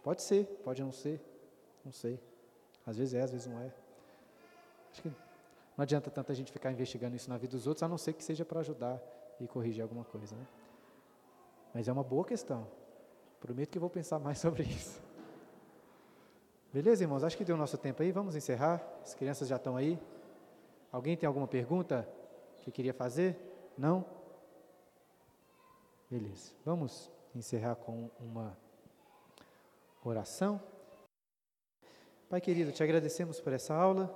Pode 0.03 0.23
ser, 0.23 0.47
pode 0.63 0.83
não 0.83 0.93
ser, 0.93 1.21
não 1.85 1.93
sei. 1.93 2.21
Às 2.87 2.97
vezes 2.97 3.15
é, 3.15 3.23
às 3.23 3.33
vezes 3.33 3.47
não 3.47 3.61
é. 3.61 3.73
Acho 4.93 5.03
que 5.03 5.09
não 5.09 5.83
adianta 5.83 6.11
tanta 6.11 6.33
gente 6.35 6.53
ficar 6.53 6.71
investigando 6.71 7.17
isso 7.17 7.29
na 7.29 7.37
vida 7.37 7.57
dos 7.57 7.67
outros, 7.67 7.83
a 7.83 7.89
não 7.89 7.99
ser 7.99 8.13
que 8.13 8.23
seja 8.23 8.45
para 8.45 8.61
ajudar 8.61 9.03
e 9.41 9.49
corrigir 9.49 9.83
alguma 9.83 10.05
coisa, 10.05 10.37
né? 10.37 10.47
Mas 11.75 11.89
é 11.89 11.93
uma 11.93 12.05
boa 12.05 12.25
questão. 12.25 12.67
Prometo 13.41 13.71
que 13.71 13.79
vou 13.79 13.91
pensar 13.91 14.19
mais 14.21 14.39
sobre 14.39 14.63
isso. 14.63 15.03
Beleza, 16.75 17.05
irmãos? 17.05 17.23
Acho 17.23 17.37
que 17.37 17.45
deu 17.45 17.57
nosso 17.57 17.79
tempo 17.79 18.03
aí. 18.03 18.11
Vamos 18.11 18.35
encerrar. 18.35 18.85
As 19.01 19.15
crianças 19.15 19.47
já 19.47 19.55
estão 19.55 19.77
aí. 19.77 19.97
Alguém 20.91 21.17
tem 21.17 21.25
alguma 21.25 21.47
pergunta 21.47 22.05
que 22.57 22.73
queria 22.73 22.93
fazer? 22.93 23.39
Não? 23.79 24.05
Beleza. 26.11 26.51
Vamos 26.65 27.13
encerrar 27.33 27.77
com 27.77 28.11
uma 28.19 28.59
oração. 30.05 30.61
Pai 32.29 32.41
querido, 32.41 32.73
te 32.73 32.83
agradecemos 32.83 33.41
por 33.41 33.53
essa 33.53 33.73
aula. 33.73 34.13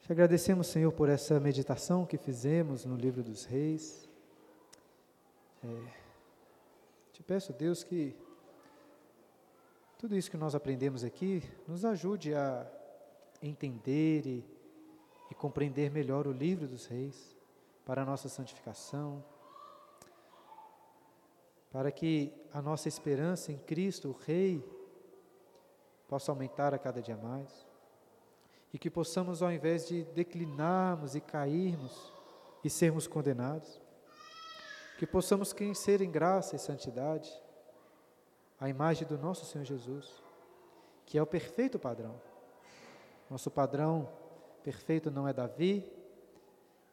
Te 0.00 0.10
agradecemos, 0.10 0.68
Senhor, 0.68 0.90
por 0.90 1.10
essa 1.10 1.38
meditação 1.38 2.06
que 2.06 2.16
fizemos 2.16 2.86
no 2.86 2.96
livro 2.96 3.22
dos 3.22 3.44
reis. 3.44 4.08
É, 5.62 5.92
te 7.12 7.22
peço, 7.22 7.52
Deus, 7.52 7.84
que 7.84 8.16
tudo 10.02 10.16
isso 10.16 10.32
que 10.32 10.36
nós 10.36 10.52
aprendemos 10.52 11.04
aqui 11.04 11.44
nos 11.64 11.84
ajude 11.84 12.34
a 12.34 12.66
entender 13.40 14.26
e, 14.26 14.44
e 15.30 15.34
compreender 15.36 15.92
melhor 15.92 16.26
o 16.26 16.32
livro 16.32 16.66
dos 16.66 16.86
reis 16.86 17.36
para 17.86 18.02
a 18.02 18.04
nossa 18.04 18.28
santificação, 18.28 19.24
para 21.70 21.92
que 21.92 22.32
a 22.52 22.60
nossa 22.60 22.88
esperança 22.88 23.52
em 23.52 23.58
Cristo, 23.58 24.08
o 24.08 24.12
Rei, 24.12 24.68
possa 26.08 26.32
aumentar 26.32 26.74
a 26.74 26.80
cada 26.80 27.00
dia 27.00 27.16
mais. 27.16 27.64
E 28.74 28.78
que 28.80 28.90
possamos, 28.90 29.40
ao 29.40 29.52
invés 29.52 29.86
de 29.86 30.02
declinarmos 30.06 31.14
e 31.14 31.20
cairmos 31.20 32.12
e 32.64 32.68
sermos 32.68 33.06
condenados, 33.06 33.80
que 34.98 35.06
possamos 35.06 35.52
crescer 35.52 36.00
em 36.00 36.10
graça 36.10 36.56
e 36.56 36.58
santidade, 36.58 37.32
a 38.62 38.68
imagem 38.68 39.08
do 39.08 39.18
nosso 39.18 39.44
Senhor 39.44 39.64
Jesus, 39.64 40.22
que 41.04 41.18
é 41.18 41.22
o 41.22 41.26
perfeito 41.26 41.80
padrão. 41.80 42.14
Nosso 43.28 43.50
padrão 43.50 44.08
perfeito 44.62 45.10
não 45.10 45.26
é 45.26 45.32
Davi, 45.32 45.84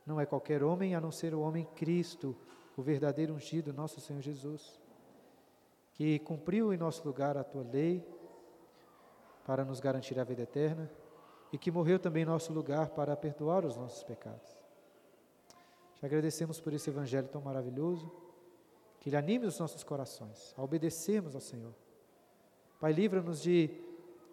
não 0.03 0.19
é 0.19 0.25
qualquer 0.25 0.63
homem 0.63 0.95
a 0.95 0.99
não 0.99 1.11
ser 1.11 1.35
o 1.35 1.41
homem 1.41 1.67
Cristo, 1.75 2.35
o 2.75 2.81
verdadeiro 2.81 3.35
ungido, 3.35 3.71
nosso 3.71 4.01
Senhor 4.01 4.19
Jesus, 4.19 4.81
que 5.93 6.17
cumpriu 6.17 6.73
em 6.73 6.77
nosso 6.77 7.05
lugar 7.07 7.37
a 7.37 7.43
tua 7.43 7.61
lei 7.61 8.03
para 9.45 9.63
nos 9.63 9.79
garantir 9.79 10.19
a 10.19 10.23
vida 10.23 10.41
eterna 10.41 10.89
e 11.53 11.57
que 11.59 11.69
morreu 11.69 11.99
também 11.99 12.23
em 12.23 12.25
nosso 12.25 12.51
lugar 12.51 12.89
para 12.89 13.15
perdoar 13.15 13.63
os 13.63 13.75
nossos 13.75 14.03
pecados. 14.03 14.57
Te 15.97 16.03
agradecemos 16.03 16.59
por 16.59 16.73
esse 16.73 16.89
evangelho 16.89 17.27
tão 17.27 17.41
maravilhoso, 17.41 18.11
que 18.99 19.09
ele 19.09 19.17
anime 19.17 19.45
os 19.45 19.59
nossos 19.59 19.83
corações 19.83 20.53
a 20.57 20.63
obedecermos 20.63 21.35
ao 21.35 21.41
Senhor. 21.41 21.73
Pai, 22.79 22.91
livra-nos 22.91 23.41
de 23.41 23.69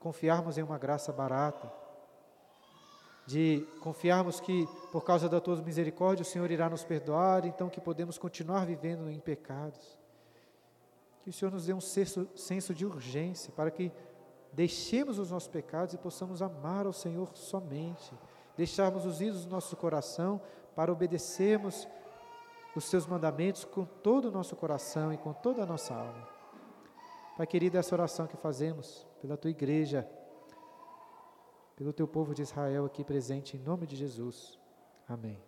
confiarmos 0.01 0.59
em 0.59 0.63
uma 0.63 0.79
graça 0.79 1.13
barata 1.13 1.71
de 3.27 3.67
confiarmos 3.81 4.39
que, 4.39 4.69
por 4.93 5.05
causa 5.05 5.29
da 5.29 5.41
tua 5.41 5.57
misericórdia, 5.57 6.23
o 6.23 6.25
Senhor 6.25 6.49
irá 6.51 6.71
nos 6.71 6.85
perdoar, 6.85 7.45
então 7.45 7.69
que 7.69 7.81
podemos 7.81 8.17
continuar 8.17 8.65
vivendo 8.65 9.11
em 9.11 9.19
pecados. 9.19 9.99
Que 11.23 11.31
o 11.31 11.33
Senhor 11.33 11.51
nos 11.51 11.67
dê 11.67 11.75
um 11.75 11.81
senso, 11.81 12.29
senso 12.37 12.73
de 12.73 12.87
urgência 12.87 13.53
para 13.53 13.71
que 13.71 13.91
deixemos 14.53 15.19
os 15.19 15.33
nossos 15.33 15.49
pecados 15.49 15.93
e 15.93 15.99
possamos 15.99 16.41
amar 16.41 16.87
ao 16.87 16.93
Senhor 16.93 17.37
somente, 17.37 18.15
deixarmos 18.57 19.05
os 19.05 19.21
ídolos 19.21 19.45
do 19.45 19.51
nosso 19.51 19.77
coração 19.77 20.41
para 20.77 20.93
obedecermos 20.93 21.89
os 22.79 22.85
seus 22.85 23.07
mandamentos 23.07 23.65
com 23.65 23.85
todo 23.85 24.29
o 24.29 24.31
nosso 24.31 24.55
coração 24.55 25.13
e 25.13 25.17
com 25.17 25.33
toda 25.33 25.63
a 25.63 25.67
nossa 25.67 25.95
alma. 25.95 26.29
Pai 27.37 27.47
querido, 27.47 27.77
essa 27.79 27.95
oração 27.95 28.27
que 28.27 28.37
fazemos 28.37 29.07
pela 29.21 29.37
tua 29.37 29.51
igreja, 29.51 30.09
pelo 31.75 31.93
teu 31.93 32.07
povo 32.07 32.35
de 32.35 32.43
Israel 32.43 32.85
aqui 32.85 33.05
presente, 33.05 33.57
em 33.57 33.61
nome 33.61 33.87
de 33.87 33.97
Jesus. 33.97 34.59
Amém. 35.09 35.39